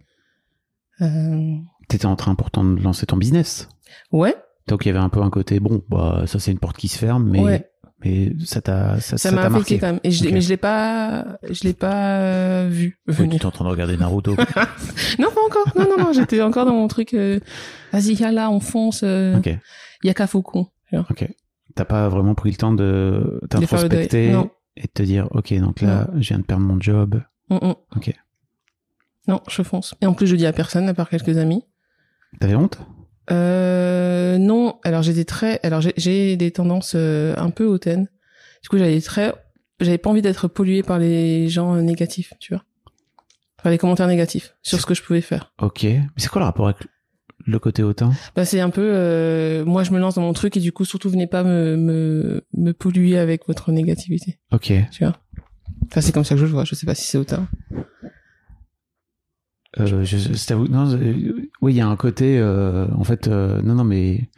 [1.00, 1.54] euh,
[1.88, 3.68] T'étais en train pourtant de lancer ton business.
[4.12, 4.34] ouais,
[4.68, 6.88] Donc il y avait un peu un côté bon, bah ça c'est une porte qui
[6.88, 7.70] se ferme, mais ouais,
[8.04, 9.78] mais ça t'a ça, ça ça m'a marqué.
[9.78, 10.00] quand même.
[10.04, 10.34] Et je, l'ai- Ok.
[10.34, 13.30] Mais je l'ai pas, je l'ai pas euh, vu Oui, venir.
[13.32, 14.36] tu étais en train de regarder Naruto.
[15.18, 15.72] Non, pas encore.
[15.76, 17.12] Non, non, non, j'étais encore dans mon truc.
[17.14, 17.40] euh,
[17.92, 19.02] Vas-y, là, on fonce.
[19.04, 19.50] euh, ok,
[20.04, 20.68] Y a qu'à faucon.
[20.92, 21.28] ok.
[21.74, 24.50] T'as pas vraiment pris le temps de t'introspecter Non.
[24.76, 27.22] et de te dire ok donc là je viens de perdre mon job.
[27.50, 27.74] Mm, mm.
[27.96, 28.14] Ok.
[29.28, 29.94] Non, je fonce.
[30.00, 31.64] Et en plus, je dis à personne, à part quelques amis.
[32.40, 32.80] T'avais honte?
[33.30, 38.08] Euh, non, alors des traits, alors j'ai- des tendances euh, un peu hautaines.
[38.62, 39.34] Du coup, j'avais traits,
[39.80, 42.64] j'avais pas envie d'être pollué par les gens euh, négatifs, tu vois.
[43.62, 45.52] Par les commentaires négatifs sur ce que je pouvais faire.
[45.60, 45.84] Ok.
[45.84, 46.78] Mais c'est quoi le rapport avec
[47.46, 48.12] le côté hautain?
[48.36, 50.84] Bah, c'est un peu, euh, moi, je me lance dans mon truc et du coup,
[50.84, 54.72] surtout, venez pas me, me, me polluer avec votre négativité, Ok.
[54.90, 55.16] tu vois?
[55.86, 57.48] Enfin, c'est comme ça que je le vois, je sais pas si c'est hautain.
[59.80, 63.84] Euh, je, non, euh, oui, il y a un côté, euh, en fait, non, non,
[63.84, 64.28] mais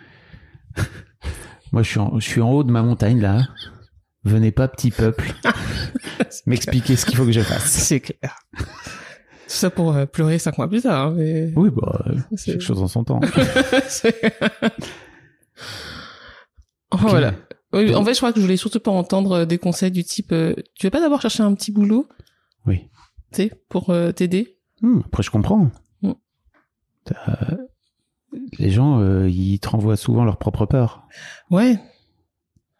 [1.72, 3.42] moi, je suis, en, je suis en haut de ma montagne là.
[4.26, 5.34] Venez pas, petit peuple,
[6.46, 7.66] m'expliquer ce qu'il faut que je fasse.
[7.66, 8.38] C'est clair.
[9.54, 11.52] Tout ça pour euh, pleurer cinq mois plus tard, hein, mais...
[11.54, 13.20] Oui, bah, C'est- quelque chose en son temps.
[16.92, 17.34] Voilà.
[17.72, 19.90] Oui, Donc- en fait, je crois que je voulais surtout pas entendre euh, des conseils
[19.92, 22.08] du type euh, tu veux pas d'abord chercher un petit boulot,
[22.66, 22.88] Oui.
[23.32, 25.70] tu sais, pour euh, t'aider Hmm, après, je comprends.
[26.02, 26.12] Hmm.
[27.04, 27.56] T'as-
[28.58, 31.06] Les gens, ils te renvoient souvent leur propre peur.
[31.50, 31.78] Ouais.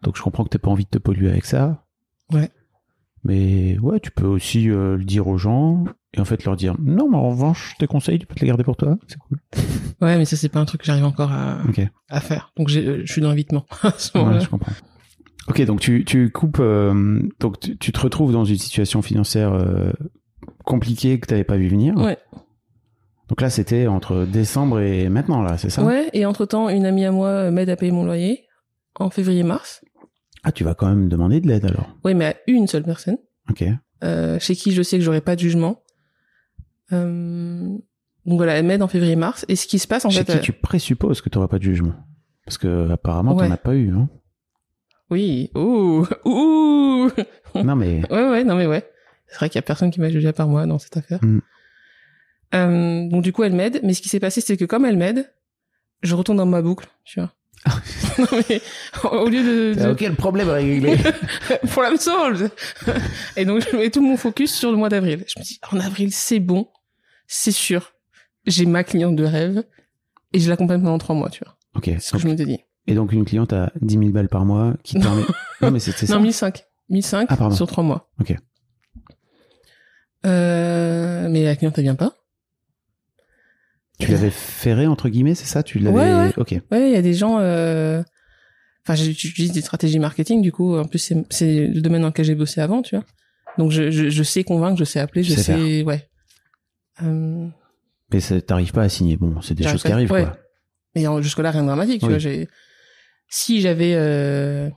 [0.01, 1.85] Donc, je comprends que t'aies pas envie de te polluer avec ça.
[2.33, 2.49] Ouais.
[3.23, 5.85] Mais ouais, tu peux aussi euh, le dire aux gens
[6.15, 8.47] et en fait leur dire non, mais en revanche, tes conseils, tu peux te les
[8.47, 8.97] garder pour toi.
[9.07, 9.39] C'est cool.
[10.01, 12.51] Ouais, mais ça c'est pas un truc que j'arrive encore à, faire.
[12.57, 14.37] Donc euh, je suis dans l'évitement à ce moment-là.
[14.37, 14.73] Ouais, je comprends.
[15.47, 19.53] Ok, donc tu, tu coupes, euh, donc tu, tu te retrouves dans une situation financière
[19.53, 19.91] euh,
[20.63, 21.95] compliquée que tu n'avais pas vu venir.
[21.97, 22.17] Ouais.
[23.29, 25.83] Donc là, c'était entre décembre et maintenant, là, c'est ça?
[25.83, 28.45] Ouais, et entre-temps, une amie à moi m'aide à payer mon loyer
[28.99, 29.81] en février-mars.
[30.43, 31.89] Ah, tu vas quand même demander de l'aide alors?
[32.03, 33.17] Ouais, mais à une seule personne,
[33.49, 33.63] Ok.
[34.03, 35.81] euh, chez qui je sais que j'aurai pas de jugement.
[36.93, 37.77] Euh,
[38.25, 39.45] donc voilà, elle m'aide en février-mars.
[39.47, 40.33] Et ce qui se passe en Chez fait...
[40.33, 41.93] qui euh, tu présupposes que tu n'auras pas de jugement?
[42.45, 43.47] Parce que apparemment, tu Ouais.
[43.47, 43.91] n'en as pas eu.
[43.93, 44.09] Hein
[45.09, 47.09] Oui, ouh, ouh
[47.55, 48.87] non, mais Ouais, ouais, non mais ouais.
[49.27, 51.19] C'est vrai qu'il y a personne qui m'a jugé à part moi dans cette affaire.
[51.23, 51.39] Mm.
[52.53, 53.79] Euh, donc du coup, elle m'aide.
[53.83, 55.31] Mais ce qui s'est passé, c'est que comme elle m'aide,
[56.03, 57.31] je retourne dans ma boucle, tu vois.
[58.19, 58.61] non mais
[59.11, 59.89] au lieu de, de...
[59.89, 60.97] ok, le problème est réglé.
[61.71, 62.51] problem solved.
[63.35, 65.25] Et donc je mets tout mon focus sur le mois d'avril.
[65.27, 66.67] Je me dis en avril, c'est bon,
[67.27, 67.93] c'est sûr.
[68.45, 69.63] J'ai ma cliente de rêve
[70.33, 71.57] et je l'accompagne pendant trois mois, tu vois.
[71.75, 71.85] Ok.
[71.85, 72.59] C'est ce que je m'étais dit.
[72.87, 75.23] et donc une cliente à 10 000 balles par mois qui permet.
[75.61, 76.15] non mais c'était ça.
[76.15, 76.63] Non, 1005.
[76.89, 77.55] 1005 Ah, pardon.
[77.55, 78.11] sur trois mois.
[78.19, 78.35] Ok.
[80.25, 82.13] Euh, mais la cliente, elle vient pas.
[83.99, 85.63] Tu l'avais ferré entre guillemets, c'est ça?
[85.63, 85.95] Tu l'avais.
[85.97, 86.33] Ouais, ouais.
[86.37, 86.51] Ok.
[86.71, 87.37] Ouais, il y a des gens.
[87.39, 88.03] euh,
[88.87, 90.43] Enfin, j'utilise des stratégies marketing.
[90.43, 93.03] Du coup, en plus, c'est- c'est le domaine dans lequel j'ai bossé avant, tu vois.
[93.57, 96.07] Donc, je, je, je sais convaincre, je sais appeler, je sais sais, ouais.
[97.03, 97.47] Euh,
[98.11, 99.17] Mais ça- t'arrives pas à signer.
[99.17, 100.23] Bon, c'est des choses qui arrivent ouais.
[100.23, 100.37] quoi.
[100.95, 102.11] Mais jusque-là, rien de dramatique, tu Oui.
[102.13, 102.19] vois.
[102.19, 102.47] J'ai,
[103.27, 104.69] si j'avais euh,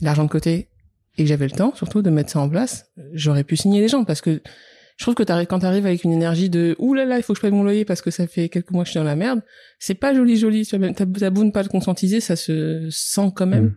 [0.00, 0.68] l'argent de côté
[1.16, 3.88] et que j'avais le temps, surtout, de mettre ça en place, j'aurais pu signer les
[3.88, 4.40] gens parce que
[4.96, 7.32] je trouve que t'arrives, quand t'arrives avec une énergie de ouh là là, il faut
[7.32, 9.04] que je paye mon loyer parce que ça fait quelques mois que je suis dans
[9.04, 9.42] la merde,
[9.78, 10.64] c'est pas joli joli.
[10.66, 13.76] Tu vois, même t'as, t'as beau ne pas le conscientiser, ça se sent quand même.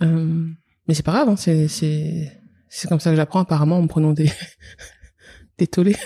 [0.00, 0.04] Mm.
[0.04, 0.46] Euh,
[0.88, 2.32] mais c'est pas grave, hein, c'est c'est
[2.68, 4.30] c'est comme ça que j'apprends apparemment en me prenant des
[5.60, 5.96] des tollés.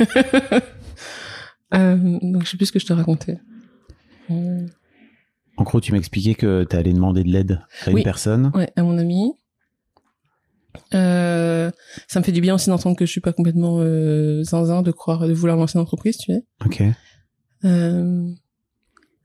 [1.75, 3.39] euh, donc je sais plus ce que je te racontais.
[4.31, 4.67] Euh,
[5.57, 8.51] En gros, tu m'expliquais que t'allais demander de l'aide à une personne.
[8.55, 9.33] Ouais, à mon ami.
[10.93, 11.71] Euh,
[12.09, 14.91] ça me fait du bien aussi d'entendre que je suis pas complètement euh, zinzin de
[14.91, 16.45] croire de vouloir lancer une entreprise, tu sais.
[16.65, 16.83] Ok.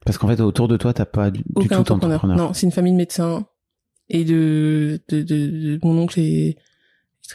[0.04, 2.20] Parce qu'en fait, autour de toi, t'as pas du, aucun tout entrepreneur.
[2.20, 2.36] d'entrepreneur.
[2.48, 3.46] Non, c'est une famille de médecins
[4.08, 6.56] et de de, de, de- mon oncle est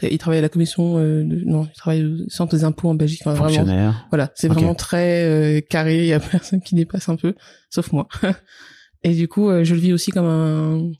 [0.02, 2.64] il tra- il travaille à la commission euh, de, non, il travaille au centre des
[2.64, 3.20] impôts en Belgique.
[3.22, 4.06] Enfin, vraiment, Fonctionnaire.
[4.10, 7.34] Voilà, c'est vraiment très euh, carré, il y a personne qui dépasse un peu,
[7.70, 8.08] sauf moi.
[9.02, 10.90] Et du coup, euh, je le vis aussi comme un,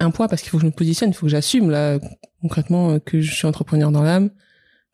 [0.00, 1.98] un poids parce qu'il faut que je me positionne, il faut que j'assume là
[2.40, 4.30] concrètement euh, que je suis entrepreneur dans l'âme,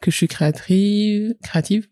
[0.03, 1.87] que je suis créatrice, créative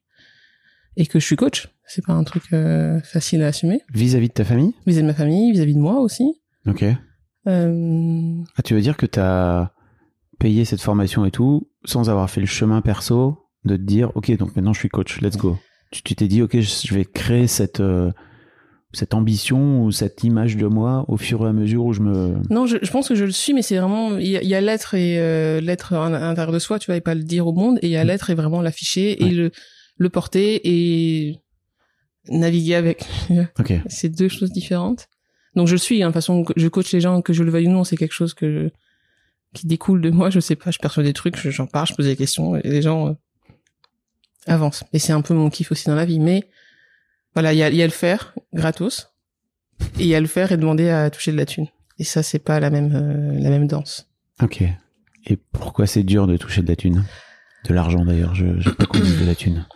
[0.96, 1.68] et que je suis coach.
[1.86, 4.72] C'est pas un truc euh, facile à assumer Vis-à-vis de ta famille?
[4.86, 6.24] vis-à-vis de ma famille, vis-à-vis de moi aussi.
[6.66, 6.84] Ok.
[7.46, 9.70] Euh, Ah, tu veux dire que t'as
[10.38, 14.36] payé cette formation et tout sans avoir fait le chemin perso de te dire, ok,
[14.36, 15.58] donc maintenant je suis coach, let's go.
[15.90, 18.10] Tu t'es dit, ok, je je vais créer cette euh,
[18.92, 22.34] cette ambition ou cette image de moi au fur et à mesure où je me.
[22.50, 24.60] Non, je, je pense que je le suis, mais c'est vraiment il y a, a
[24.60, 27.78] l'être et euh, l'être à l'intérieur de soi, tu vas pas le dire au monde,
[27.82, 29.28] et il y a l'être et vraiment l'afficher Ouais.
[29.28, 29.50] et le
[29.96, 31.38] le porter et
[32.28, 33.04] naviguer avec.
[33.58, 33.72] Ok.
[33.86, 35.06] c'est deux choses différentes.
[35.56, 37.50] Donc je le suis, hein, de toute façon, je coach les gens, que je le
[37.52, 38.70] veuille ou non, c'est quelque chose que
[39.54, 40.28] qui découle de moi.
[40.30, 42.62] Je sais pas, je perçois des trucs, je- j'en parle, je pose des questions et
[42.62, 43.12] les gens euh,
[44.46, 44.84] avancent.
[44.92, 46.18] Et c'est un peu mon kiff aussi dans la vie.
[46.20, 46.48] Mais
[47.34, 49.08] voilà, il y a, il y a le faire gratos
[49.98, 51.66] et il y a le faire et demander à toucher de la thune.
[51.98, 54.08] Et ça, c'est pas la même euh, la même danse.
[54.42, 54.62] Ok.
[55.26, 57.04] Et pourquoi c'est dur de toucher de la thune?
[57.66, 59.66] De l'argent d'ailleurs, je j'ai pas de la thune.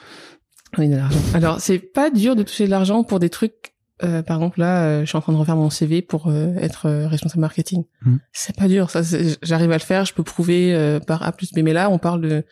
[0.76, 1.18] Oui, de l'argent.
[1.32, 3.72] Alors, c'est pas dur de toucher de l'argent pour des trucs.
[4.02, 6.54] Euh, par exemple, là, euh, je suis en train de refaire mon CV pour euh,
[6.56, 7.84] être euh, responsable marketing.
[8.02, 8.16] Hmm.
[8.32, 9.00] C'est pas dur, ça.
[9.42, 10.04] J'arrive à le faire.
[10.04, 11.58] Je peux prouver euh, par A plus B.
[11.58, 12.44] Mais là, on parle de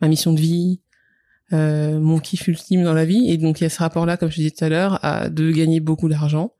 [0.00, 0.80] ma mission de vie,
[1.52, 4.30] euh, mon kiff ultime dans la vie, et donc il y a ce rapport-là, comme
[4.30, 6.52] je disais tout à l'heure, à de gagner beaucoup d'argent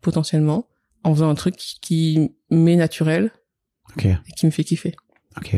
[0.00, 0.66] potentiellement
[1.04, 3.30] en faisant un truc qui, qui m'est naturel
[3.96, 4.04] Ok.
[4.06, 4.94] et qui me fait kiffer.
[5.36, 5.56] Ok.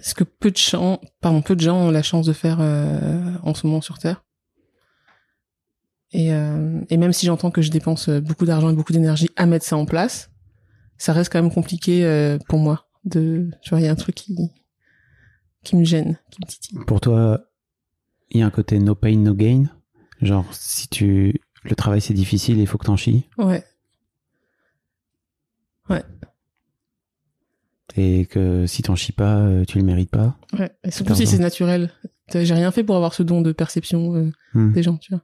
[0.00, 3.32] Ce que peu de gens, pardon, peu de gens ont la chance de faire euh,
[3.42, 4.24] en ce moment sur Terre.
[6.12, 9.28] Et, euh, et même si j'entends que je dépense euh, beaucoup d'argent et beaucoup d'énergie
[9.36, 10.30] à mettre ça en place,
[10.96, 12.86] ça reste quand même compliqué euh, pour moi.
[13.04, 14.36] De, tu vois, il y a un truc qui
[15.64, 16.78] qui me gêne, qui me titille.
[16.86, 17.44] Pour toi,
[18.30, 19.64] il y a un côté no pain, no gain?
[20.22, 21.40] Genre, si tu.
[21.64, 23.26] Le travail c'est difficile, il faut que t'en chies?
[23.36, 23.62] Ouais,
[27.96, 30.36] Et que si t'en chies pas, euh, tu le mérites pas?
[30.58, 30.70] ouais.
[30.84, 31.90] Et surtout si c'est naturel.
[32.32, 34.72] J'ai rien fait pour avoir ce don de perception euh, Hmm.
[34.72, 35.22] des gens, tu vois.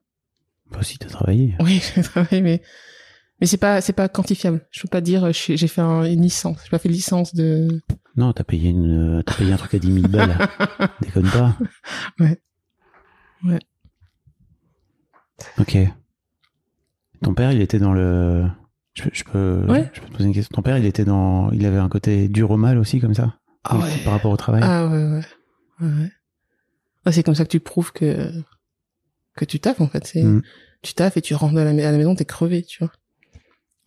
[0.75, 1.55] Bah, si t'as travaillé.
[1.61, 2.62] Oui, j'ai travaillé, mais
[3.41, 4.66] mais c'est pas c'est pas quantifiable.
[4.70, 6.59] Je peux pas dire euh, j'ai fait un- une licence.
[6.64, 7.81] J'ai pas fait licence de.
[8.16, 10.37] Non, t'as payé, une, t'as payé un truc à 10 000 balles.
[11.03, 11.57] Déconne pas.
[12.20, 12.41] Ouais.
[13.45, 13.59] Ouais.
[15.59, 15.77] Ok.
[17.22, 18.47] Ton père, il était dans le.
[18.95, 19.64] Je, peux- je peux.
[19.68, 19.91] Ouais.
[19.93, 20.55] Je peux te poser une question.
[20.55, 21.51] Ton père, il était dans.
[21.53, 23.35] Il avait un côté dur au mal aussi, comme ça?
[23.64, 23.91] Ah ouais.
[24.05, 24.62] Par rapport au travail?
[24.64, 25.20] Ah ouais,
[25.81, 26.11] ouais.
[27.07, 28.31] Ouais, c'est comme ça que tu prouves que
[29.37, 30.07] que tu taffes en fait.
[30.07, 30.43] C'est Mm.
[30.82, 32.93] tu taffes et tu rentres à la, à la maison, t'es crevé, tu vois.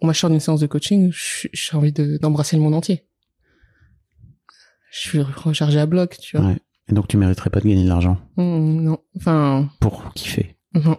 [0.01, 3.07] Moi, je sors d'une séance de coaching, j'ai envie de- d'embrasser le monde entier.
[4.91, 6.45] Je suis rechargé à bloc, tu vois.
[6.47, 6.57] Ouais.
[6.89, 10.55] Et donc, tu mériterais pas de gagner de l'argent Mm, non, enfin pour kiffer.
[10.73, 10.97] non.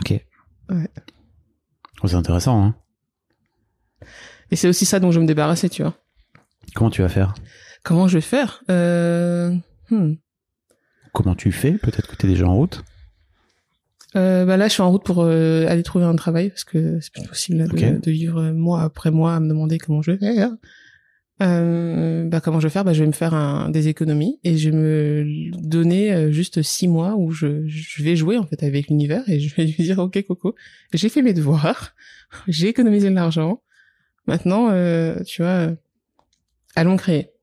[0.00, 0.10] Ok.
[0.70, 0.88] Ouais.
[2.02, 2.74] Oh, c'est intéressant, hein.
[4.50, 5.94] Et c'est aussi ça dont je veux me débarrasser, tu vois.
[6.74, 7.34] Comment tu vas faire?
[7.82, 8.62] Comment je vais faire?
[8.70, 9.54] Euh...
[9.90, 10.14] hmm.
[11.14, 11.72] Comment tu fais?
[11.72, 12.82] Peut-être que t'es déjà en route?
[14.16, 16.98] Euh, bah là, je suis en route pour euh, aller trouver un travail parce que
[17.00, 20.10] c'est plus possible là, de, vivre euh, mois après mois à me demander comment je
[20.10, 20.50] vais faire.
[21.40, 22.84] euh, bah comment je vais faire?
[22.84, 26.62] Bah je vais me faire un, des économies et je vais me donner euh, juste
[26.62, 29.84] six mois où je, je vais jouer en fait avec l'univers et je vais lui
[29.84, 30.56] dire ok Coco
[30.92, 31.94] j'ai fait mes devoirs
[32.48, 33.62] j'ai économisé de l'argent.
[34.26, 35.68] Maintenant euh, tu vois
[36.74, 37.33] allons créer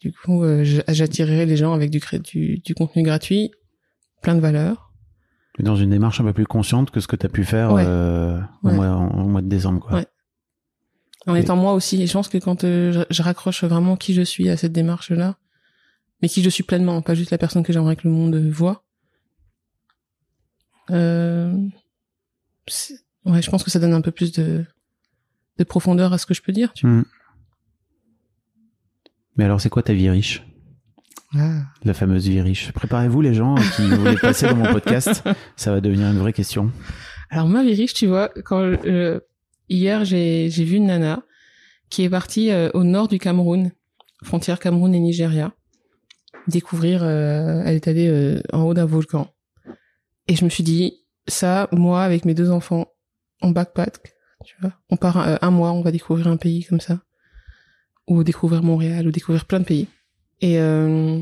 [0.00, 3.50] du coup euh, j'attirerai les gens avec du, cré- du du contenu gratuit
[4.22, 4.92] plein de valeur
[5.58, 7.84] Dans une démarche un peu plus consciente que ce que tu as pu faire Ouais.
[7.86, 8.74] euh, au, Ouais.
[8.74, 9.80] mois, au mois de décembre.
[9.80, 9.98] Quoi.
[9.98, 10.06] Ouais.
[11.26, 14.14] en Et- étant moi aussi et je pense que quand euh, je, raccroche vraiment qui
[14.14, 15.36] je suis à cette démarche là
[16.20, 18.84] mais qui je suis pleinement pas juste la personne que j'aimerais que le monde voit
[20.90, 21.52] euh,
[23.24, 24.64] ouais je pense que ça donne un peu plus de
[25.58, 27.04] de profondeur à ce que je peux dire tu Hmm.
[29.36, 30.44] Mais alors, c'est quoi ta vie riche?
[31.34, 31.62] Ah.
[31.84, 32.72] La fameuse vie riche.
[32.72, 35.22] Préparez-vous les gens qui voulaient passer dans mon podcast.
[35.56, 36.70] Ça va devenir une vraie question.
[37.30, 39.18] Alors ma vie riche, tu vois, quand euh,
[39.70, 41.22] hier j'ai j'ai vu une nana
[41.88, 43.72] qui est partie euh, au nord du Cameroun,
[44.22, 45.54] frontière Cameroun et Nigeria,
[46.46, 47.02] découvrir.
[47.02, 49.32] euh, elle est allée euh, en haut d'un volcan,
[50.28, 52.88] et je me suis dit ça, moi avec mes deux enfants
[53.40, 54.12] en backpack,
[54.44, 57.00] tu vois, on part euh, un mois, on va découvrir un pays comme ça,
[58.08, 59.88] ou découvrir Montréal, ou découvrir plein de pays.
[60.40, 61.20] Et euh,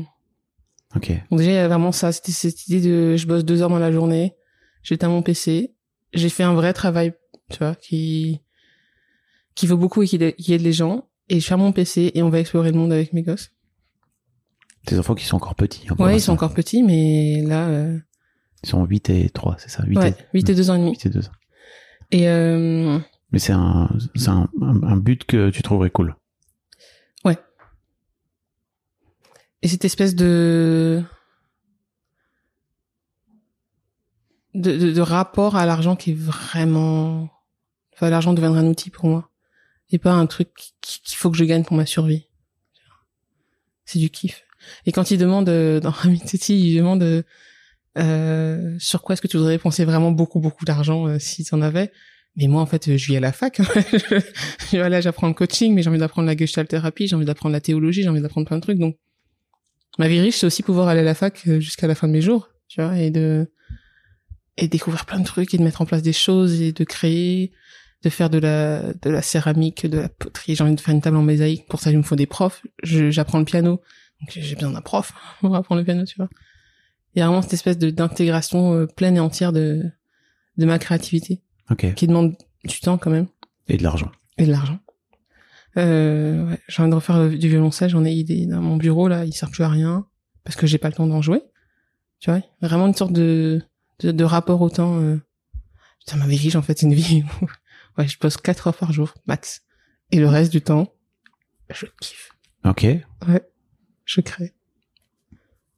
[0.95, 1.11] Ok.
[1.29, 3.69] donc déjà, il y a vraiment ça, c'était cette idée de je bosse deux heures
[3.69, 4.33] dans la journée,
[4.83, 5.73] j'éteins mon PC,
[6.13, 7.13] j'ai fait un vrai travail,
[7.49, 8.41] tu vois, qui
[9.55, 12.23] qui vaut beaucoup et qui, qui aide les gens, et je ferme mon PC et
[12.23, 13.51] on va explorer le monde avec mes gosses.
[14.85, 15.85] Tes enfants qui sont encore petits.
[15.99, 17.99] Ouais, ils sont encore petits, mais là, euh,
[18.63, 19.83] Ils sont 8 et 3, c'est ça?
[19.85, 20.15] 8 ouais, et...
[20.33, 20.91] 8 et 2 ans et demi.
[20.91, 21.31] 8 et 2 ans.
[22.11, 22.97] Et euh,
[23.31, 26.15] Mais c'est un, c'est un, un, un but que tu trouverais cool.
[29.61, 31.03] Et cette espèce de
[34.53, 37.29] de, de, de rapport à l'argent qui est vraiment
[37.93, 39.29] enfin l'argent deviendra un outil pour moi.
[39.91, 40.49] Et pas un truc
[40.81, 42.25] qui- qu'il faut que je gagne pour ma survie.
[43.85, 44.43] C'est du kiff.
[44.85, 47.23] Et quand il demande euh, dans Rami Teti il demande
[47.97, 51.53] euh, sur quoi est-ce que tu voudrais dépenser vraiment beaucoup beaucoup d'argent euh, si tu
[51.55, 51.91] en avais.
[52.37, 53.59] Mais moi en fait euh, je vis à la fac
[54.71, 57.51] je, là j'apprends le coaching mais j'ai envie d'apprendre la gestalt thérapie j'ai envie d'apprendre
[57.53, 58.95] la théologie j'ai envie d'apprendre plein de trucs donc
[60.01, 62.13] ma vie riche c'est aussi pouvoir aller à la fac euh, jusqu'à la fin de
[62.13, 63.51] mes jours tu vois et de
[64.57, 67.51] et découvrir plein de trucs et de mettre en place des choses et de créer
[68.03, 70.55] de faire de la de la céramique de la poterie.
[70.55, 71.67] J'ai envie de faire une table en mosaïque.
[71.67, 72.63] Pour ça il me faut des profs.
[72.83, 73.79] J'apprends le piano.
[74.19, 76.29] Donc j'ai besoin d'un prof pour apprendre le piano tu vois.
[77.13, 79.83] Il y a vraiment cette espèce de d'intégration euh, pleine et entière de
[80.57, 81.41] de ma créativité.
[81.93, 82.35] Qui demande
[82.65, 83.27] du temps quand même.
[83.67, 84.11] Et de l'argent.
[84.37, 84.79] et de l'argent.
[85.77, 88.45] Euh, ouais, j'ai envie de refaire du violoncelle, j'en ai idée.
[88.45, 90.05] Dans mon bureau, là, il sert plus à rien,
[90.43, 91.41] parce que j'ai pas le temps d'en jouer.
[92.19, 92.41] Tu vois?
[92.61, 93.61] Vraiment une sorte de,
[93.99, 95.17] de, de rapport au temps, euh...
[95.99, 97.45] Putain, ma vie en fait, une vie où,
[97.97, 99.61] ouais, je bosse 4 heures par jour, max.
[100.11, 100.93] Et le reste du temps,
[101.69, 102.31] je kiffe.
[102.65, 102.83] Ok.
[102.83, 103.47] Ouais.
[104.05, 104.53] Je crée.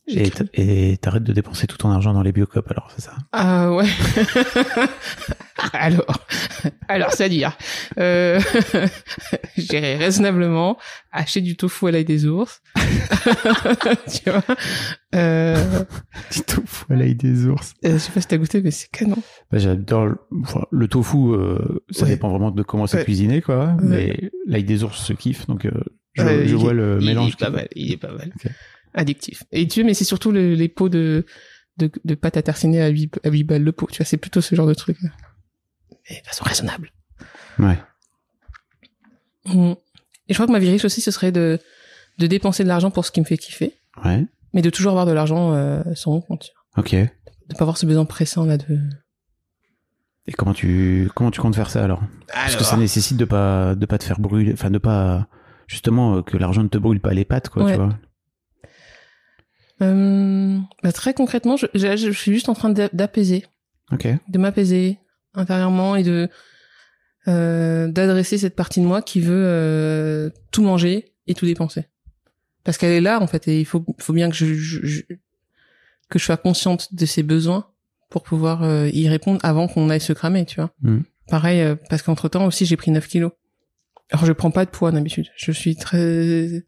[0.08, 3.14] Et t'arrêtes de dépenser tout ton argent dans les biocopes alors, c'est ça?
[3.32, 3.86] Ah ouais.
[5.74, 6.26] alors,
[6.90, 7.56] alors c'est-à-dire,
[8.00, 8.40] euh,
[9.58, 10.78] j'irai raisonnablement
[11.12, 12.62] acheter du tofu à l'ail des ours.
[12.76, 14.44] tu vois?
[15.16, 15.84] Euh,
[16.32, 17.74] Du tofu à l'ail des ours.
[17.86, 19.18] euh, je sais pas si t'as goûté, mais c'est canon.
[19.52, 21.58] Bah, J'adore le, enfin, le tofu, euh,
[21.92, 22.10] ça Ouais.
[22.12, 23.06] dépend vraiment de comment c'est Ouais.
[23.06, 23.68] cuisiné, quoi.
[23.82, 23.84] Ouais.
[23.84, 25.72] Mais l'ail des ours se kiffe, donc euh,
[26.14, 27.32] je, Euh, je il vois le il mélange.
[27.32, 27.68] est pas mal.
[27.76, 28.32] Il est pas mal.
[28.94, 29.44] Addictif.
[29.52, 31.26] Et tu mais c'est surtout le- les pots de,
[31.78, 33.88] de, de pâte à tartiner à 8, à 8 balles le pot.
[33.92, 34.98] Tu vois, c'est plutôt ce genre de truc.
[36.10, 36.92] Mais de façon raisonnable.
[37.60, 37.78] Ouais.
[39.46, 39.72] Mm.
[40.30, 41.60] Et je crois que ma vie riche aussi, ce serait de,
[42.18, 43.74] de dépenser de l'argent pour ce qui me fait kiffer,
[44.04, 44.26] Ouais.
[44.54, 46.52] mais de toujours avoir de l'argent euh, sur mon compte.
[46.78, 46.92] Ok.
[46.94, 48.80] De pas avoir ce besoin pressant là de.
[50.26, 52.02] Et comment tu comment tu comptes faire ça alors?
[52.34, 55.28] Parce que ça nécessite de pas de pas te faire brûler, enfin de pas
[55.68, 57.74] justement euh, que l'argent ne te brûle pas les pattes, quoi, Ouais.
[57.74, 57.98] tu vois.
[59.84, 63.46] Euh, bah, très concrètement, je, je, je suis juste en train d'a- d'apaiser,
[63.92, 64.08] Ok.
[64.28, 64.98] de m'apaiser
[65.34, 66.30] intérieurement et de
[67.28, 71.86] euh, d'adresser cette partie de moi qui veut euh, tout manger et tout dépenser.
[72.64, 75.02] Parce qu'elle est là en fait et il faut faut bien que je, je- je-
[76.10, 77.68] que je sois consciente de ses besoins
[78.10, 80.72] pour pouvoir euh, y répondre avant qu'on aille se cramer, tu vois.
[80.82, 81.04] Mhm.
[81.30, 83.32] Pareil euh, parce qu'entre temps aussi j'ai pris 9 kilos.
[84.12, 86.64] Alors je prends pas de poids d'habitude, je suis très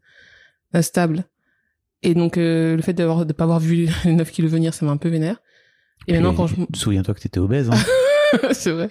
[0.72, 1.24] instable.
[2.02, 4.84] Et donc euh, le fait d'avoir de pas avoir vu les 9 kilos venir, ça
[4.86, 5.40] m'a un peu vénère.
[6.06, 7.70] Et maintenant quand je souviens-toi que t'étais obèse.
[7.70, 7.76] Hein
[8.52, 8.88] c'est vrai.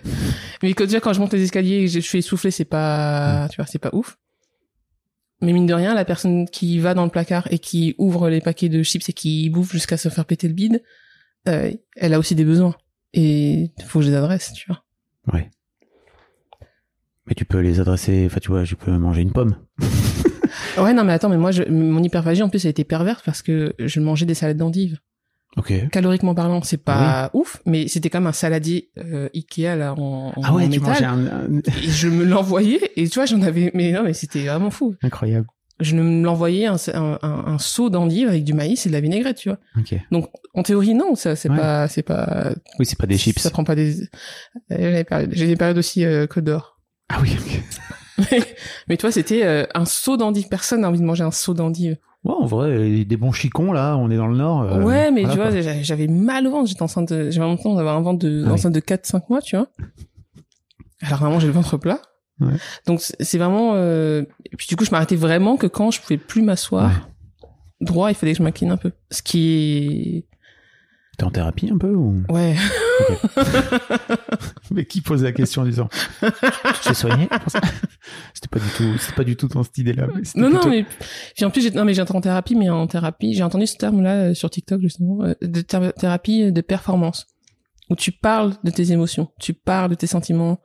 [0.64, 3.48] Mais quand, déjà, quand je monte les escaliers et que je suis essoufflé, c'est pas,
[3.50, 4.18] tu vois, c'est pas ouf.
[5.42, 8.42] Mais mine de rien, la personne qui va dans le placard et qui ouvre les
[8.42, 10.82] paquets de chips et qui bouffe jusqu'à se faire péter le bide,
[11.48, 12.76] euh, elle a aussi des besoins.
[13.14, 14.84] Et faut que je les adresse, tu vois.
[15.34, 15.50] ouais.
[17.28, 18.26] Mais tu peux les adresser.
[18.28, 19.56] Enfin, tu vois, je peux manger une pomme.
[20.78, 23.42] Ouais, non, mais attends, mais moi, je, mon hyperphagie, en plus, elle était perverse parce
[23.42, 24.98] que je mangeais des salades d'endives.
[25.58, 25.72] Ok.
[25.90, 30.42] Caloriquement parlant, c'est pas ouf, mais c'était comme un saladier euh, Ikea, là, en, en
[30.44, 30.88] Ah ouais, en tu métal.
[30.90, 34.14] mangeais un, un- Et je me l'envoyais, et tu vois, j'en avais, mais non, mais
[34.14, 34.96] c'était vraiment fou.
[35.02, 35.48] incroyable.
[35.80, 39.38] Je me l'envoyais un, un, un, seau d'endives avec du maïs et de la vinaigrette,
[39.38, 39.58] tu vois.
[39.78, 39.94] Ok.
[40.12, 41.58] Donc, en théorie, non, ça, c'est Ouais.
[41.58, 43.40] pas, c'est pas, Oui, c'est pas des chips.
[43.40, 43.94] ça prend pas des,
[44.70, 46.80] j'ai des périodes- aussi, euh, Côte d'Or.
[47.10, 47.32] Ah oui.
[47.40, 47.62] ok.
[48.88, 50.48] Mais toi, c'était euh, un seau d'endives.
[50.50, 51.98] Personne n'a envie de manger un seau d'endives.
[52.24, 53.96] Ouais, en vrai, des bons chicons là.
[53.98, 54.64] On est dans le nord.
[54.64, 55.82] euh, ouais, mais voilà, tu vois, quoi.
[55.84, 56.68] j'avais- mal au ventre.
[56.68, 58.54] J'étais enceinte de, j'avais l'impression d'avoir un ventre de, Ah oui.
[58.54, 59.68] enceinte de 4-5 mois, tu vois.
[61.02, 62.00] Alors vraiment, j'ai le ventre plat.
[62.40, 62.54] Ouais.
[62.88, 64.24] Donc c'est vraiment, euh...
[64.52, 67.10] et puis du coup, je m'arrêtais vraiment que quand je pouvais plus m'asseoir
[67.82, 68.92] droit, il fallait que je m'incline un peu.
[69.12, 70.26] Ce qui
[71.18, 72.24] T'es en thérapie un peu ou?
[72.30, 72.56] Ouais.
[74.72, 75.90] Mais qui pose la question en disant
[76.22, 76.30] Tu
[76.84, 77.28] t'es soigné
[78.34, 80.08] C'était pas du tout, c'était pas du tout dans cette idée-là.
[80.14, 80.86] mais c'était Non, non, mais
[81.36, 83.78] puis en plus, j'ai, non, mais j'étais en thérapie, mais en thérapie, j'ai entendu ce
[83.78, 87.28] terme-là euh, sur TikTok justement, euh, de thé- thérapie de performance,
[87.90, 90.60] où tu parles de tes émotions, tu parles de tes sentiments,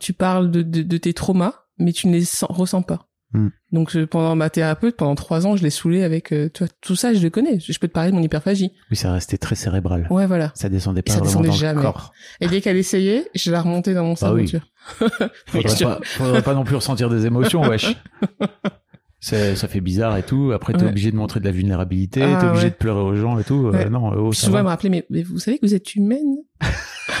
[0.00, 3.07] tu parles de, de, de tes traumas, mais tu ne les sens- ressens pas.
[3.34, 3.48] Hmm.
[3.72, 6.72] Donc je- pendant ma thérapeute, pendant trois ans, je l'ai saoulé avec, euh, tu vois,
[6.80, 7.60] tout ça, je le connais.
[7.60, 8.72] Je peux te parler de mon hyperphagie.
[8.90, 10.06] Oui, ça restait très cérébral.
[10.10, 10.50] Ouais, voilà.
[10.54, 11.74] Ça descendait pas Ça vraiment descendait dans jamais.
[11.74, 12.12] le corps.
[12.40, 14.36] Et dès qu'elle essayait, je la remontais dans mon cerveau.
[14.36, 14.46] oui.
[14.46, 14.64] tu vois.
[15.46, 17.94] Faudrait Oui, pas, faudrait pas non plus ressentir des émotions, wesh.
[19.20, 20.52] Ça fait bizarre et tout.
[20.54, 20.88] Après, t'es Ouais.
[20.90, 22.70] obligé de montrer de la vulnérabilité, Ah, t'es obligé ouais.
[22.70, 23.66] de pleurer aux gens et tout.
[23.66, 23.90] Euh, Ouais.
[23.90, 26.36] non, oh, ça souvent, elle me rappelait, mais, mais vous savez que vous êtes humaine?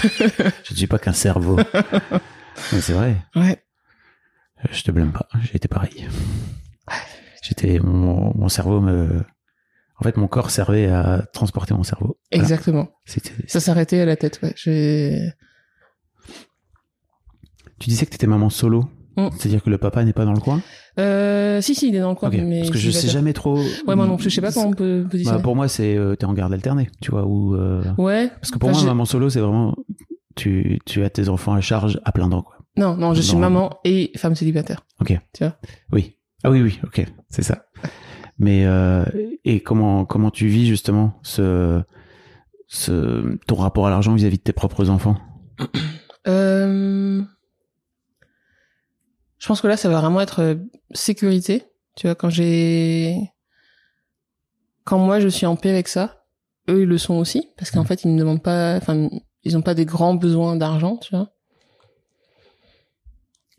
[0.04, 1.56] Je ne suis pas qu'un cerveau.
[2.72, 3.16] Mais c'est vrai.
[3.34, 3.58] Ouais.
[4.70, 5.28] Je te blâme pas.
[5.42, 6.06] J'ai été pareil.
[7.42, 9.22] J'étais mon, mon cerveau me.
[10.00, 12.18] En fait, mon corps servait à transporter mon cerveau.
[12.30, 12.42] Voilà.
[12.44, 12.88] Exactement.
[13.46, 14.52] Ça s'arrêtait à la tête, ouais.
[14.56, 15.32] J'ai...
[17.78, 18.84] Tu disais que t'étais maman solo.
[19.16, 19.28] Mm.
[19.36, 20.60] C'est-à-dire que le papa n'est pas dans le coin?
[20.98, 22.60] Euh, si, si, il est dans le coin, mais...
[22.60, 23.56] Parce que je sais jamais trop.
[23.86, 25.42] Ouais, moi non plus, je sais pas comment on peut Bah, positionner.
[25.42, 27.24] pour moi, c'est euh, t'es en garde alternée, tu vois.
[27.26, 28.28] Ou euh, Ouais.
[28.28, 29.74] parce que pour Enfin, moi, maman solo, c'est vraiment
[30.36, 32.57] tu tu as tes enfants à charge à plein temps, quoi.
[32.78, 33.40] Non, non, je suis Non.
[33.40, 34.86] maman et femme célibataire.
[35.00, 35.18] Ok.
[35.34, 35.56] Tu vois
[35.92, 36.16] Oui.
[36.44, 36.78] Ah oui, oui.
[36.84, 37.66] Ok, c'est ça.
[38.38, 39.04] Mais euh,
[39.44, 41.82] et comment comment tu vis justement ce
[42.68, 45.16] ce ton rapport à l'argent vis-à-vis de tes propres enfants?
[46.26, 47.22] Euh...
[49.38, 50.54] Je pense que là, ça va vraiment être euh,
[50.92, 51.62] sécurité.
[51.96, 53.16] Tu vois, quand j'ai...
[54.84, 56.26] Quand moi, je suis en paix avec ça,
[56.68, 57.48] eux, ils le sont aussi.
[57.56, 58.76] Parce qu'en fait, ils me demandent pas...
[58.76, 59.08] Enfin,
[59.44, 61.30] ils ont pas des grands besoins d'argent, tu vois.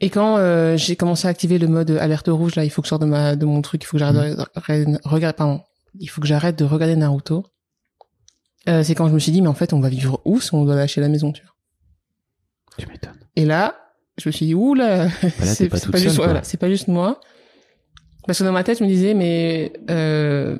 [0.01, 2.85] Et quand euh, j'ai commencé à activer le mode alerte rouge, là, il faut que
[2.87, 5.35] je sorte de, ma, de mon truc, il faut que j'arrête de re- regarder...
[5.35, 5.61] Pardon.
[5.99, 7.45] Il faut que j'arrête de regarder Naruto.
[8.69, 10.53] Euh, c'est quand je me suis dit, mais en fait, on va vivre où si
[10.53, 11.53] on doit lâcher la maison, tu vois?
[12.77, 13.19] Tu m'étonnes.
[13.35, 13.75] Et là,
[14.17, 16.25] je me suis dit, ouh là, Bah là, c'est pas pas, juste, seule, quoi.
[16.25, 17.19] voilà, c'est pas juste moi.
[18.27, 20.57] Parce que dans ma tête, je me disais, mais euh,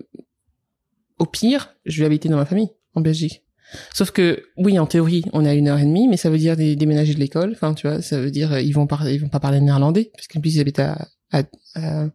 [1.20, 3.44] au pire, je vais habiter dans ma famille, en Belgique.
[3.93, 6.55] Sauf que, oui, en théorie, on à une heure et demie, mais ça veut dire
[6.55, 7.51] des, déménager de l'école.
[7.53, 10.28] Enfin, tu vois, ça veut dire euh, ils vont ils vont pas parler néerlandais, parce
[10.28, 11.43] qu'en plus ils habitent à à,
[11.76, 12.07] à,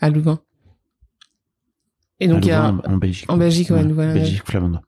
[0.00, 0.40] à Louvain.
[2.20, 3.30] Et donc À il y a en, en Belgique.
[3.30, 4.80] en Belgique, ouais, Louvain, Belgique flamande.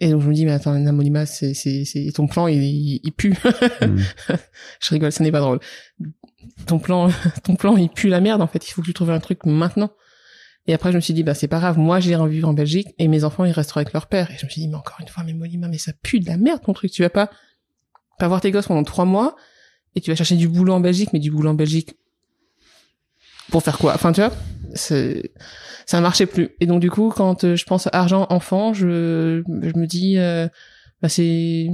[0.00, 3.00] et donc je me dis mais attends Namolima c'est c'est c'est ton plan il il,
[3.02, 3.34] il pue.
[3.80, 3.98] Mm.
[4.80, 5.60] je rigole, ce n'est pas drôle.
[6.66, 7.08] Ton plan,
[7.44, 8.66] ton plan, il pue la merde, en fait.
[8.68, 9.90] Il faut que tu trouves un truc maintenant.
[10.66, 11.78] Et après, je me suis dit, bah, c'est pas grave.
[11.78, 14.30] Moi, j'irai vivre en Belgique et mes enfants, ils resteront avec leur père.
[14.30, 16.26] Et je me suis dit, mais encore une fois, mais Molima, mais ça pue de
[16.26, 16.90] la merde, ton truc.
[16.90, 17.30] Tu vas pas,
[18.18, 19.36] pas voir tes gosses pendant trois mois
[19.94, 21.94] et tu vas chercher du boulot en Belgique, mais du boulot en Belgique.
[23.50, 23.94] Pour faire quoi?
[23.94, 24.32] Enfin, tu vois,
[24.74, 26.50] ça marchait plus.
[26.60, 30.18] Et donc, du coup, quand euh, je pense à argent enfant, je, je me dis,
[30.18, 30.48] euh,
[31.02, 31.68] bah, c'est,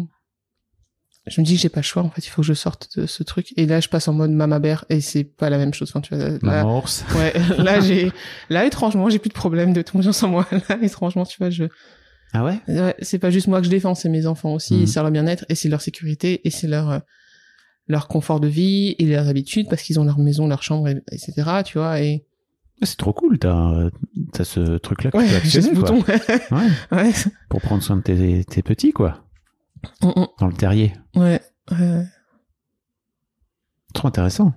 [1.30, 2.98] je me dis que j'ai pas le choix en fait il faut que je sorte
[2.98, 3.52] de ce truc.
[3.56, 5.88] Et là je passe en mode mama bear et c'est pas la même chose.
[5.90, 7.04] Enfin tu vois là, ours.
[7.16, 8.10] ouais là j'ai
[8.50, 11.64] là étrangement j'ai plus de problème de confiance en moi là étrangement tu vois je
[12.32, 12.58] Ah ouais?
[12.68, 14.86] Ouais, c'est pas juste moi que je défends c'est mes enfants aussi Mhm.
[14.86, 16.98] c'est leur bien-être et c'est leur sécurité et c'est leur euh,
[17.88, 21.02] leur confort de vie et leurs habitudes parce qu'ils ont leur maison leur chambre et-
[21.12, 22.24] etc tu vois et
[22.82, 23.88] C'est trop cool, t'as
[24.38, 25.72] as ce truc-là que ouais tu quoi.
[25.74, 26.04] bouton.
[26.50, 27.12] Ouais, ouais.
[27.48, 29.24] Pour prendre soin de tes, tes petits, quoi,
[30.02, 30.26] Mm, mm.
[30.38, 30.92] dans le terrier.
[31.16, 32.04] ouais ouais
[33.94, 34.52] Trop intéressant.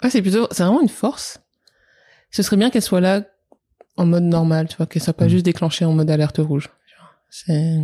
[0.00, 1.40] Ah, c'est plutôt, c'est vraiment une force.
[2.30, 3.22] Ce serait bien qu'elle soit là
[3.96, 5.30] en mode normal, tu vois, qu'elle soit pas Mm.
[5.30, 6.70] juste déclenchée en mode alerte rouge.
[7.28, 7.78] C'est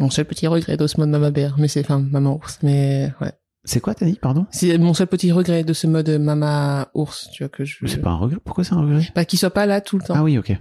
[0.00, 3.12] mon seul petit regret de ce mode maman bear, mais c'est, enfin, maman ours, mais
[3.20, 3.32] ouais.
[3.64, 4.46] C'est quoi, t'as dit, pardon?
[4.50, 8.00] C'est mon seul petit regret de ce mode maman ours, tu vois, que je, C'est
[8.00, 8.38] pas un regret?
[8.44, 9.08] Pourquoi c'est un regret?
[9.14, 10.14] Bah, qu'il soit pas là tout le temps.
[10.16, 10.52] Ah oui, ok.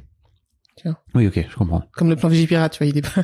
[1.15, 1.82] Oui, ok, je comprends.
[1.93, 3.23] Comme le plan Vigipirate, tu vois, il est pas.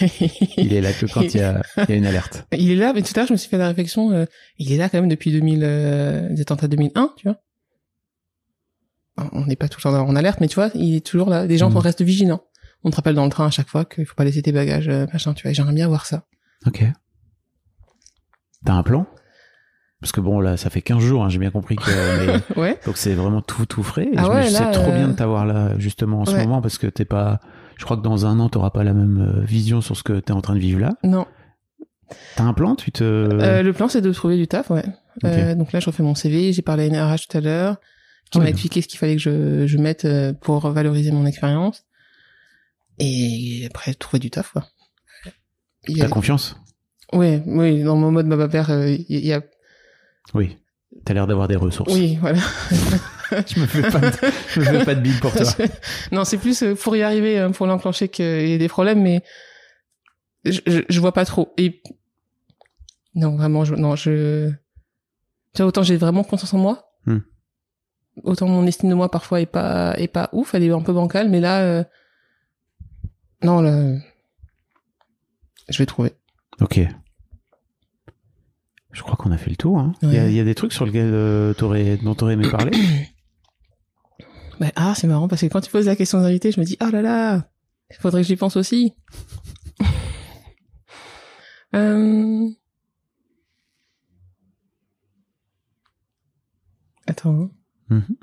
[0.56, 2.46] Il est là que quand il y a, il y a une alerte.
[2.52, 4.24] Il est là, mais tout à l'heure, je me suis fait la réflexion, euh,
[4.58, 7.36] il est là quand même depuis 2000, euh, les attentats 2001, tu vois.
[9.32, 11.44] On n'est pas tout le temps en alerte, mais tu vois, il est toujours là.
[11.46, 11.76] Les gens Mhm.
[11.78, 12.42] restent vigilants.
[12.84, 14.88] On te rappelle dans le train à chaque fois qu'il faut pas laisser tes bagages,
[14.88, 15.50] euh, machin, tu vois.
[15.50, 16.24] et J'aimerais bien voir ça.
[16.66, 16.82] Ok.
[18.64, 19.06] T'as un plan?
[20.00, 21.82] Parce que bon, là, ça fait 15 jours, hein, j'ai bien compris que...
[22.54, 22.78] mais- Ouais.
[22.86, 24.06] Donc c'est vraiment tout tout frais.
[24.12, 26.34] Et Ah je me- ouais, c'est trop euh, bien de t'avoir là justement en ce
[26.36, 27.40] moment parce que t'es pas.
[27.76, 30.18] Je crois que dans un an t'auras pas la même euh, vision sur ce que
[30.20, 30.94] t'es en train de vivre là.
[31.04, 31.26] Non.
[32.36, 33.04] T'as un plan Tu te.
[33.04, 34.84] Euh, le plan, c'est de trouver du taf, ouais.
[35.24, 36.52] Euh, donc là, je refais mon CV.
[36.52, 37.76] J'ai parlé à une RH tout à l'heure,
[38.30, 41.84] qui m'a expliqué ce qu'il fallait que je, je mette euh, pour valoriser mon expérience.
[42.98, 44.64] Et après, trouver du taf, quoi.
[45.88, 46.56] Y a- T'as confiance?
[47.12, 49.40] Oui, oui, dans mon mode ma père, euh, il y a...
[50.34, 50.56] Oui.
[51.04, 51.92] T'as l'air d'avoir des ressources.
[51.94, 52.38] Oui, voilà.
[53.46, 54.10] Je me fais pas de,
[54.48, 55.46] je me fais pas de bille pour toi.
[56.12, 59.00] non, c'est plus euh, pour y arriver, hein, pour l'enclencher qu'il y a des problèmes,
[59.00, 59.22] mais
[60.44, 61.52] je, je, je vois pas trop.
[61.56, 61.80] Et
[63.14, 64.50] non, vraiment, je, non, je.
[65.54, 67.20] Tu vois, autant j'ai vraiment confiance en moi, Hmm.
[68.24, 70.92] autant mon estime de moi parfois est pas est pas ouf, elle est un peu
[70.92, 71.84] bancale, mais là, euh,
[73.44, 73.94] non, là,
[75.68, 76.12] je vais trouver.
[76.60, 76.80] Ok.
[78.92, 79.78] Je crois qu'on a fait le tour.
[79.78, 79.92] hein.
[80.02, 80.30] Il y, a, Ouais.
[80.32, 82.72] il y a des trucs sur lesquels euh, t'aurais, dont t'aurais aimé parler.
[84.58, 86.66] Bah, ah, c'est marrant parce que quand tu poses la question aux invités, je me
[86.66, 87.48] dis, ah là là,
[87.90, 88.92] il faudrait que j'y pense aussi.
[91.74, 92.46] euh...
[97.06, 97.30] Attends.
[97.34, 97.50] hein.
[97.88, 98.16] Mhm.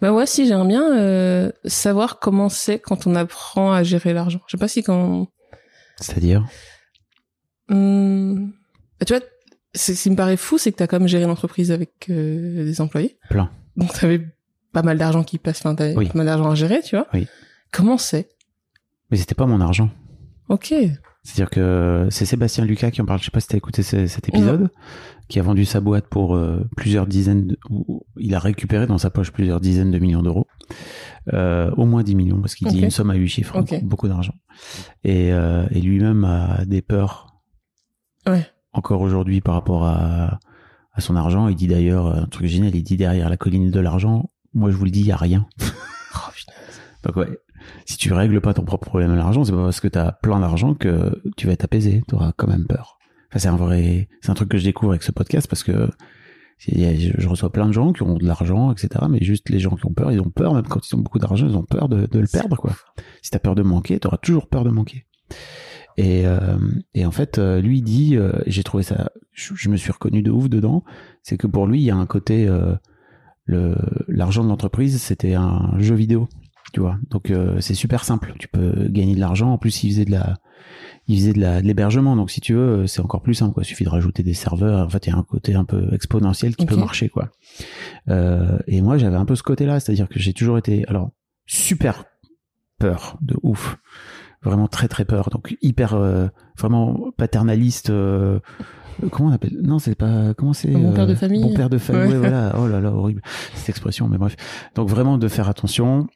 [0.00, 4.40] Bah ouais, si j'aimerais bien euh, savoir comment c'est quand on apprend à gérer l'argent.
[4.46, 5.28] Je sais pas si quand
[5.98, 6.46] C'est-à-dire?
[7.72, 8.52] Hum,
[9.06, 9.22] tu vois,
[9.74, 12.64] ce qui me paraît fou, c'est que t'as quand même géré une entreprise avec euh,
[12.64, 13.16] des employés.
[13.30, 13.50] Plein.
[13.76, 14.20] Donc t'avais
[14.72, 16.08] pas mal d'argent qui passe, enfin t'avais Oui.
[16.08, 17.06] pas mal d'argent à gérer, tu vois.
[17.14, 17.26] Oui.
[17.72, 18.28] Comment c'est?
[19.10, 19.90] Mais c'était pas mon argent.
[20.48, 20.74] Ok.
[21.24, 23.20] C'est-à-dire que c'est Sébastien Lucas qui en parle.
[23.20, 24.70] Je sais pas si t'as écouté ce- cet épisode,
[25.28, 27.46] qui a vendu sa boîte pour euh, plusieurs dizaines.
[27.46, 27.58] De,
[28.18, 30.46] il a récupéré dans sa poche plusieurs dizaines de millions d'euros,
[31.32, 34.08] euh, au moins 10 millions parce qu'il dit une somme à 8 chiffres, beaucoup, beaucoup
[34.08, 34.34] d'argent.
[35.04, 37.31] Et, euh, et lui-même a des peurs
[38.26, 38.46] Ouais.
[38.72, 40.38] encore aujourd'hui par rapport à,
[40.92, 41.48] à son argent.
[41.48, 42.74] Il dit d'ailleurs un truc génial.
[42.74, 45.16] Il dit derrière la colline de l'argent, moi je vous le dis, il y a
[45.16, 45.46] rien.
[46.14, 46.52] Oh putain.
[47.04, 47.38] Donc ouais,
[47.86, 50.40] si tu règles pas ton propre problème à l'argent, c'est pas parce que t'as plein
[50.40, 52.02] d'argent que tu vas être apaisé.
[52.06, 52.98] T'auras quand même peur.
[53.30, 55.88] Enfin, c'est un vrai, c'est un truc que je découvre avec ce podcast parce que
[56.58, 59.06] je reçois plein de gens qui ont de l'argent, etc.
[59.08, 61.18] Mais juste les gens qui ont peur, ils ont peur même quand ils ont beaucoup
[61.18, 62.72] d'argent, ils ont peur de, de le perdre quoi.
[63.22, 65.06] Si t'as peur de manquer, t'auras toujours peur de manquer.
[65.96, 66.58] Et, euh,
[66.94, 69.92] et en fait, euh, lui il dit, euh, j'ai trouvé ça, je, je me suis
[69.92, 70.84] reconnu de ouf dedans,
[71.22, 72.74] c'est que pour lui il y a un côté, euh,
[73.44, 73.76] le
[74.08, 76.28] l'argent de l'entreprise c'était un jeu vidéo
[76.72, 76.96] tu vois.
[77.10, 78.34] Donc euh, c'est super simple.
[78.38, 79.52] Tu peux gagner de l'argent.
[79.52, 80.38] En plus il faisait de la
[81.06, 82.16] il faisait de la de l'hébergement.
[82.16, 83.62] Donc si tu veux c'est encore plus simple quoi.
[83.62, 84.86] Il suffit de rajouter des serveurs.
[84.86, 87.30] En fait il y a un côté un peu exponentiel qui peut marcher quoi.
[88.08, 90.56] Euh, et moi j'avais un peu ce côté là c'est à dire que j'ai toujours
[90.56, 91.10] été alors
[91.46, 92.04] super
[92.78, 93.76] peur de ouf
[94.42, 96.26] vraiment très très peur donc hyper euh,
[96.58, 98.38] vraiment paternaliste euh,
[99.10, 101.42] comment on appelle non c'est pas comment c'est euh, père de famille.
[101.42, 102.12] bon père de famille Ouais.
[102.14, 103.22] ouais, voilà oh là là horrible
[103.54, 104.36] cette expression mais bref
[104.74, 106.06] donc vraiment de faire attention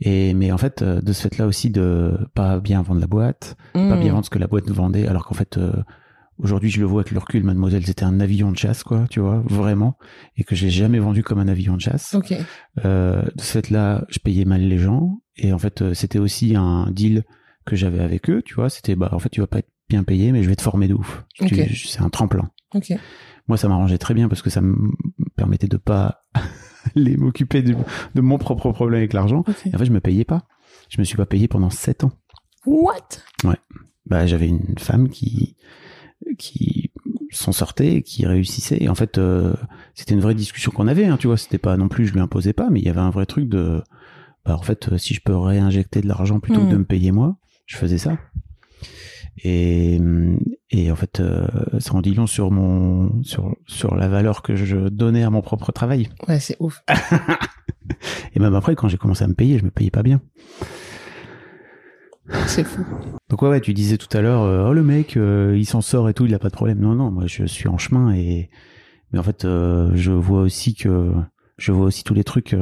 [0.00, 3.06] et mais en fait euh, de ce fait là aussi de pas bien vendre la
[3.06, 4.00] boîte pas Hum.
[4.00, 5.72] bien vendre ce que la boîte vendait alors qu'en fait euh,
[6.38, 9.18] aujourd'hui je le vois avec le recul mademoiselle c'était un avion de chasse quoi tu
[9.20, 9.96] vois vraiment
[10.36, 12.34] et que j'ai jamais vendu comme un avion de chasse Ok.
[12.84, 16.18] euh, de ce fait là je payais mal les gens et en fait euh, c'était
[16.20, 17.24] aussi un deal
[17.64, 20.02] que j'avais avec eux tu vois c'était bah en fait tu vas pas être bien
[20.04, 21.24] payé mais je vais te former de ouf.
[21.34, 21.70] Tu- Ok.
[21.86, 22.50] c'est un tremplin.
[22.74, 22.92] Ok.
[23.48, 24.90] moi ça m'arrangeait très bien parce que ça me
[25.36, 26.24] permettait de pas
[26.96, 27.74] aller m'occuper de,
[28.14, 29.40] de mon propre problème avec l'argent.
[29.46, 29.66] Ok.
[29.66, 30.44] et en fait je me payais pas.
[30.88, 32.12] Je me suis pas payé pendant sept ans.
[32.66, 32.96] What?
[34.06, 35.56] Bah j'avais une femme qui
[36.38, 36.90] qui
[37.30, 38.78] s'en sortait qui réussissait.
[38.82, 39.54] Et en fait euh,
[39.94, 41.36] c'était une vraie discussion qu'on avait hein, tu vois.
[41.36, 43.48] C'était pas non plus je lui imposais pas mais il y avait un vrai truc
[43.48, 43.82] de
[44.44, 46.66] bah en fait euh, si je peux réinjecter de l'argent plutôt Hmm.
[46.68, 47.36] que de me payer moi
[47.72, 48.18] je faisais ça
[49.44, 49.98] et
[50.70, 51.46] et en fait euh,
[51.78, 55.40] ça en dit long sur mon sur sur la valeur que je donnais à mon
[55.40, 56.82] propre travail Ouais, c'est ouf.
[58.34, 60.20] et même après quand j'ai commencé à me payer je me payais pas bien
[62.46, 62.84] C'est fou.
[63.30, 65.80] Donc ouais, ouais, tu disais tout à l'heure, euh, oh le mec, euh, il s'en
[65.80, 66.78] sort et tout, il a pas de problème.
[66.78, 68.50] Non, non, moi je suis en chemin et
[69.12, 71.12] mais en fait, euh, je vois aussi que
[71.58, 72.54] je vois aussi tous les trucs.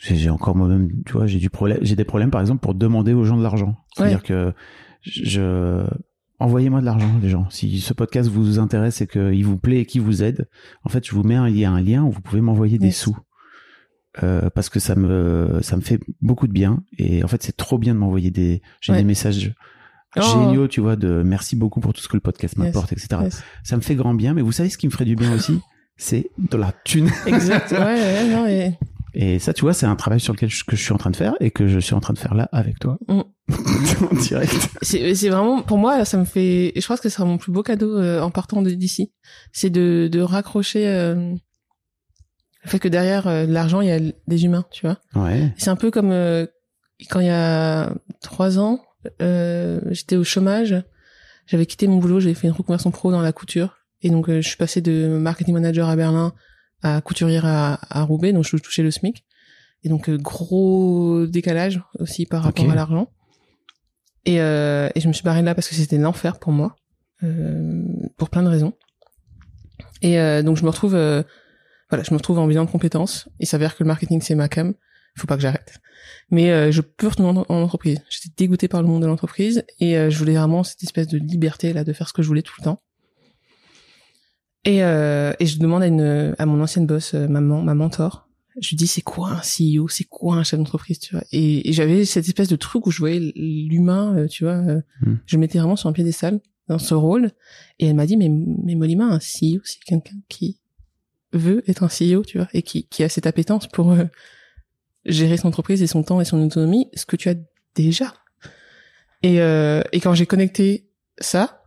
[0.00, 3.12] J'ai encore moi-même, tu vois, j'ai du problème, j'ai des problèmes par exemple pour demander
[3.14, 3.76] aux gens de l'argent.
[3.96, 4.52] C'est-à-dire que
[5.02, 5.84] je
[6.40, 7.50] envoyez-moi de l'argent, les gens.
[7.50, 10.48] Si ce podcast vous intéresse et qu'il vous plaît et qu'il vous aide,
[10.84, 13.16] en fait, je vous mets un lien, un lien où vous pouvez m'envoyer des sous.
[14.22, 17.56] euh, parce que ça me ça me fait beaucoup de bien et en fait c'est
[17.56, 18.98] trop bien de m'envoyer des j'ai Ouais.
[18.98, 19.52] des messages
[20.16, 20.20] Oh.
[20.22, 23.06] géniaux tu vois de merci beaucoup pour tout ce que le podcast Yes, m'apporte etc
[23.24, 23.42] yes.
[23.62, 25.60] ça me fait grand bien mais vous savez ce qui me ferait du bien aussi?
[25.98, 27.70] C'est de la thune Exact.
[27.72, 28.78] Ouais, ouais, non, et...
[29.14, 31.10] et ça tu vois c'est un travail sur lequel je, que je suis en train
[31.10, 32.98] de faire et que je suis en train de faire là avec toi.
[33.08, 33.22] Mm.
[34.10, 34.68] en direct.
[34.82, 37.62] C'est vraiment pour moi ça me fait je pense que ce sera mon plus beau
[37.62, 39.12] cadeau euh, en partant d'ici.
[39.52, 41.34] C'est de de raccrocher euh,
[42.64, 44.98] le fait que derrière euh, l'argent il y a des humains tu vois.
[45.14, 45.52] Ouais.
[45.56, 46.46] C'est un peu comme euh,
[47.10, 48.80] quand il y a trois ans
[49.22, 50.74] euh, j'étais au chômage
[51.46, 53.78] j'avais quitté mon boulot j'avais fait une reconversion pro dans la couture.
[54.02, 56.32] Et donc euh, je suis passée de marketing manager à Berlin
[56.82, 59.24] à couturière à, à Roubaix donc je touchais le SMIC.
[59.84, 63.08] Et donc euh, gros décalage aussi par rapport à l'argent.
[64.24, 66.76] Et, euh, et je me suis barrée de là parce que c'était l'enfer pour moi
[67.22, 67.84] euh,
[68.16, 68.74] pour plein de raisons.
[70.02, 71.22] Et euh, donc je me retrouve euh,
[71.90, 73.28] voilà je me retrouve en bilan de compétences.
[73.38, 74.74] Il s'avère que le marketing c'est ma cam.
[75.16, 75.78] Faut pas que j'arrête.
[76.30, 78.00] Mais euh, je peux retourner en, en entreprise.
[78.08, 81.18] J'étais dégoûtée par le monde de l'entreprise et euh, je voulais vraiment cette espèce de
[81.18, 82.80] liberté là de faire ce que je voulais tout le temps
[84.64, 88.28] et, euh, et je demande à une à mon ancienne boss euh, maman ma mentor.
[88.60, 91.24] Je lui dis c'est quoi un CEO c'est quoi un chef d'entreprise tu vois?
[91.30, 94.80] Et, et j'avais cette espèce de truc où je voyais l'humain euh, tu vois euh,
[95.00, 95.14] Hmm.
[95.26, 97.30] je me mettais vraiment sur un piédestal dans ce rôle.
[97.78, 100.58] Et elle m'a dit mais mais Molima un CEO c'est quelqu'un qui
[101.32, 104.04] veut être un CEO tu vois et qui qui a cette appétence pour euh,
[105.04, 107.34] gérer son entreprise et son temps et son autonomie ce que tu as
[107.76, 108.12] déjà.
[109.22, 110.88] Et euh, et quand j'ai connecté
[111.20, 111.57] ça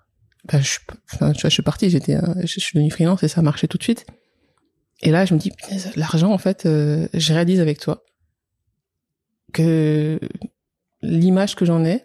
[0.46, 0.80] bah, je, suis-
[1.14, 3.42] enfin, tu vois, je suis partie, j'étais, euh, je, je suis devenue freelance et ça
[3.42, 4.06] marchait tout de suite.
[5.02, 5.52] Et là, je me dis,
[5.96, 8.04] l'argent, en fait, euh, je réalise avec toi
[9.54, 10.20] que
[11.02, 12.04] l'image que j'en ai,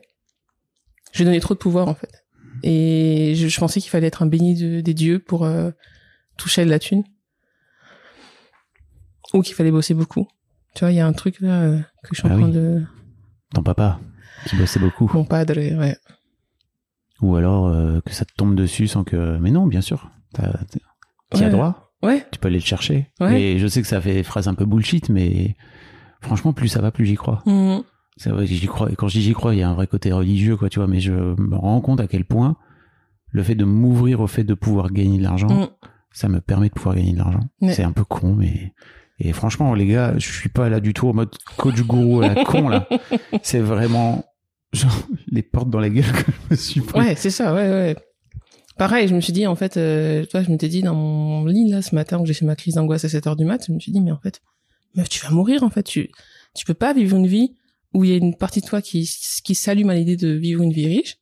[1.12, 2.24] je lui ai donné trop de pouvoir, en fait.
[2.62, 5.70] Et je, je pensais qu'il fallait être un béni de- des dieux pour euh,
[6.38, 7.04] toucher de la thune.
[9.34, 10.26] Ou qu'il fallait bosser beaucoup.
[10.74, 12.46] Tu vois, il y a un truc là euh, que je suis en Ah train
[12.46, 12.52] oui.
[12.52, 12.82] de...
[13.54, 14.00] ton papa
[14.46, 15.96] qui bossait beaucoup Mon padre, ouais.
[17.22, 20.10] Ou alors euh, que ça te tombe dessus sans que mais non bien sûr
[21.32, 23.10] t'y as droit Ouais, tu peux aller le chercher.
[23.20, 23.40] Ouais.
[23.40, 25.56] Et je sais que ça fait phrase un peu bullshit, mais
[26.20, 27.42] franchement, plus ça va, plus j'y crois.
[27.46, 27.82] Mhm.
[28.18, 28.92] C'est vrai, j'y crois.
[28.92, 30.78] Et quand je dis j'y crois, il y a un vrai côté religieux, quoi, tu
[30.78, 30.86] vois.
[30.88, 32.56] Mais je me rends compte à quel point
[33.32, 35.68] le fait de m'ouvrir au fait de pouvoir gagner de l'argent, Mhm.
[36.12, 37.40] ça me permet de pouvoir gagner de l'argent.
[37.62, 38.74] C'est un peu con, mais
[39.18, 42.28] et franchement, les gars, je suis pas là du tout en mode coach gourou à
[42.34, 42.86] la con là.
[43.42, 44.25] C'est vraiment
[44.72, 46.98] genre les portes dans la gueule que je me suis pris.
[47.00, 47.96] Ouais, c'est ça, ouais, ouais.
[48.78, 51.70] Pareil, je me suis dit, en fait, euh, toi, je m'étais dit dans mon lit,
[51.70, 53.72] là, ce matin, où j'ai fait ma crise d'angoisse à 7 heures du mat, je
[53.72, 54.42] me suis dit, mais en fait,
[54.94, 56.10] meuf, tu vas mourir, en fait, tu,
[56.54, 57.54] tu peux pas vivre une vie
[57.94, 59.10] où il y a une partie de toi qui,
[59.42, 61.16] qui s'allume à l'idée de vivre une vie riche.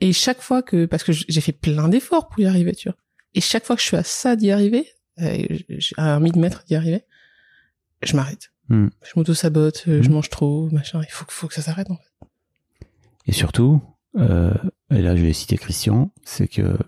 [0.00, 2.96] Et chaque fois que, parce que j'ai fait plein d'efforts pour y arriver, tu vois.
[3.34, 4.86] Et chaque fois que je suis à ça d'y arriver,
[5.20, 5.44] euh,
[5.96, 7.02] à un millimètre d'y arriver,
[8.02, 8.52] je m'arrête.
[8.68, 8.88] Hmm.
[9.02, 10.12] Je m'auto-sabote, euh, je Hmm.
[10.12, 11.00] mange trop, machin.
[11.02, 12.05] Il faut, faut que ça s'arrête, en fait.
[13.26, 13.80] Et surtout,
[14.16, 14.52] euh,
[14.90, 16.78] et là je vais citer Christian, c'est que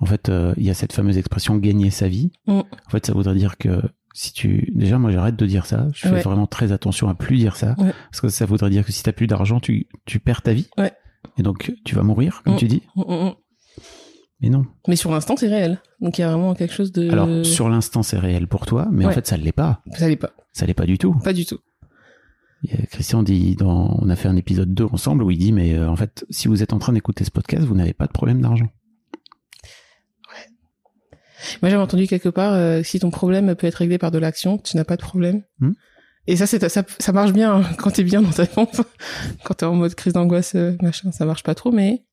[0.00, 2.30] en fait euh, il y a cette fameuse expression gagner sa vie.
[2.46, 2.52] Mm.
[2.60, 3.82] En fait, ça voudrait dire que
[4.14, 6.20] si tu déjà moi j'arrête de dire ça, je fais Ouais.
[6.22, 7.92] vraiment très attention à plus dire ça Ouais.
[8.10, 10.68] parce que ça voudrait dire que si t'as plus d'argent, tu tu perds ta vie.
[10.78, 10.92] Ouais.
[11.38, 12.58] Et donc tu vas mourir comme Mm.
[12.58, 12.82] tu dis.
[12.96, 13.30] Mm.
[14.40, 14.66] Mais non.
[14.88, 15.80] Mais sur l'instant, c'est réel.
[16.00, 17.08] Donc il y a vraiment quelque chose de.
[17.10, 19.80] Alors sur l'instant c'est réel pour toi, mais en fait ça ne l'est pas.
[19.96, 20.30] Ça l'est pas.
[20.52, 21.14] Ça l'est pas du tout.
[21.24, 21.58] Pas du tout.
[22.90, 25.88] Christian dit dans on a fait un épisode 2 ensemble où il dit mais euh,
[25.88, 28.40] en fait si vous êtes en train d'écouter ce podcast, vous n'avez pas de problème
[28.40, 28.68] d'argent.
[31.60, 34.58] Moi, j'avais entendu quelque part, euh, si ton problème peut être réglé par de l'action,
[34.58, 35.42] tu n'as pas de problème.
[35.58, 35.72] Hmm.
[36.28, 38.80] Et ça, c'est ça, ça marche bien hein, quand t'es bien dans ta pompe.
[39.44, 42.04] quand t'es en mode crise d'angoisse, euh, machin, ça marche pas trop, mais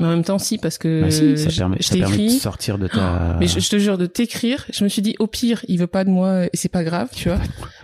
[0.00, 2.10] mais en même temps, si, parce que Bah si, ça je, permet, je permet de
[2.22, 2.30] t'écris.
[2.38, 3.36] sortir de ta.
[3.38, 5.86] Mais je, je te jure, de t'écrire, je me suis dit, au pire, il veut
[5.86, 7.38] pas de moi, et c'est pas grave, tu vois.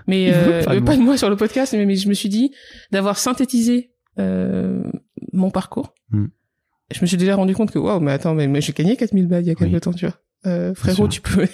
[0.06, 1.84] Mais Il veut euh, pas il de veut pas de moi sur le podcast, mais,
[1.86, 2.52] mais je me suis dit
[2.93, 4.82] d'avoir synthétisé euh,
[5.32, 5.94] mon parcours.
[6.10, 6.26] Hmm.
[6.93, 9.26] Je me suis déjà rendu compte que, waouh, mais attends, mais, mais j'ai gagné 4000
[9.26, 9.80] balles il y a quelques Oui.
[9.80, 10.14] temps, tu vois.
[10.47, 11.47] Euh, frérot, tu peux...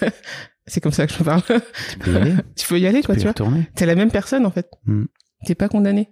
[0.66, 1.42] c'est comme ça que je parle.
[1.90, 2.34] Tu peux y aller.
[2.56, 3.52] tu peux y aller, tu quoi, peux tu y vois.
[3.74, 4.68] T'es la même personne, en fait.
[4.86, 5.04] Hmm.
[5.44, 6.08] T'es pas condamné.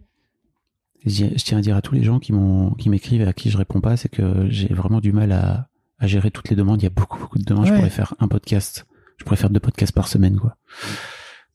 [1.04, 3.50] Je tiens- à dire à tous les gens qui m'ont, qui m'écrivent et à qui
[3.50, 5.68] je réponds pas, c'est que j'ai vraiment du mal à,
[5.98, 6.80] à gérer toutes les demandes.
[6.80, 7.66] Il y a beaucoup, beaucoup de demandes.
[7.66, 8.86] Je pourrais faire un podcast.
[9.18, 10.56] Je pourrais faire deux podcasts par semaine, quoi.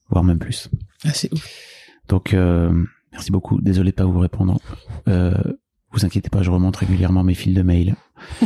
[0.09, 0.69] Voire même plus.
[1.03, 1.47] Ah, c'est ouf.
[2.07, 2.71] Donc, euh,
[3.11, 3.59] merci beaucoup.
[3.61, 4.59] Désolé de pas vous répondre.
[5.07, 5.33] Euh,
[5.91, 7.95] vous inquiétez pas, je remonte régulièrement mes fils de mail.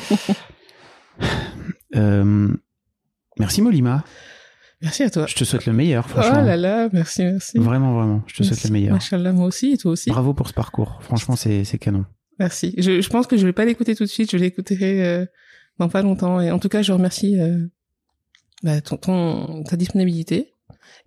[1.95, 2.49] euh,
[3.39, 4.03] merci Molima.
[4.85, 5.25] Merci à toi.
[5.27, 6.41] Je te souhaite le meilleur, Oh franchement.
[6.43, 7.57] là là, merci, merci.
[7.57, 8.21] Vraiment, vraiment.
[8.27, 8.93] Je te souhaite le meilleur.
[8.93, 10.11] Machallah, moi aussi, et toi aussi.
[10.11, 10.99] Bravo pour ce parcours.
[11.01, 12.05] Franchement, c'est, c'est canon.
[12.37, 12.75] Merci.
[12.77, 15.25] Je, je pense que je vais pas l'écouter tout de suite, je l'écouterai euh,
[15.79, 16.39] dans pas longtemps.
[16.39, 17.65] Et en tout cas, je remercie euh,
[18.61, 20.53] bah, ton, ton, ta disponibilité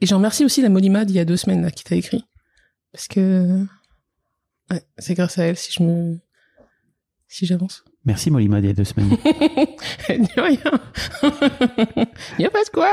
[0.00, 2.24] Et j'en remercie aussi la Molima d'il y a deux semaines là, qui t'a écrit.
[2.92, 3.64] Parce que
[4.72, 6.18] ouais, c'est grâce à elle si je me
[7.28, 7.84] si j'avance.
[8.04, 9.10] Merci Molima a deux semaines.
[10.08, 10.58] De rien.
[12.38, 12.90] Il y a pas de quoi.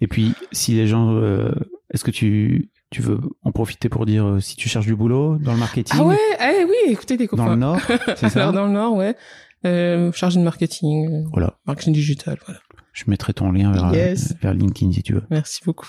[0.00, 1.50] Et puis, si les gens, euh,
[1.92, 5.36] est-ce que tu, tu veux en profiter pour dire euh, si tu cherches du boulot
[5.38, 5.98] dans le marketing?
[6.00, 7.44] Ah ouais, eh oui, écoutez des copains.
[7.44, 7.78] Dans le Nord,
[8.16, 8.40] c'est ça?
[8.40, 9.16] Alors dans le Nord, ouais.
[9.66, 12.60] Euh, chargé de marketing, Voilà, marketing digital, voilà.
[12.92, 14.34] je mettrai ton lien vers, Yes.
[14.40, 15.24] vers LinkedIn si tu veux.
[15.30, 15.88] Merci beaucoup.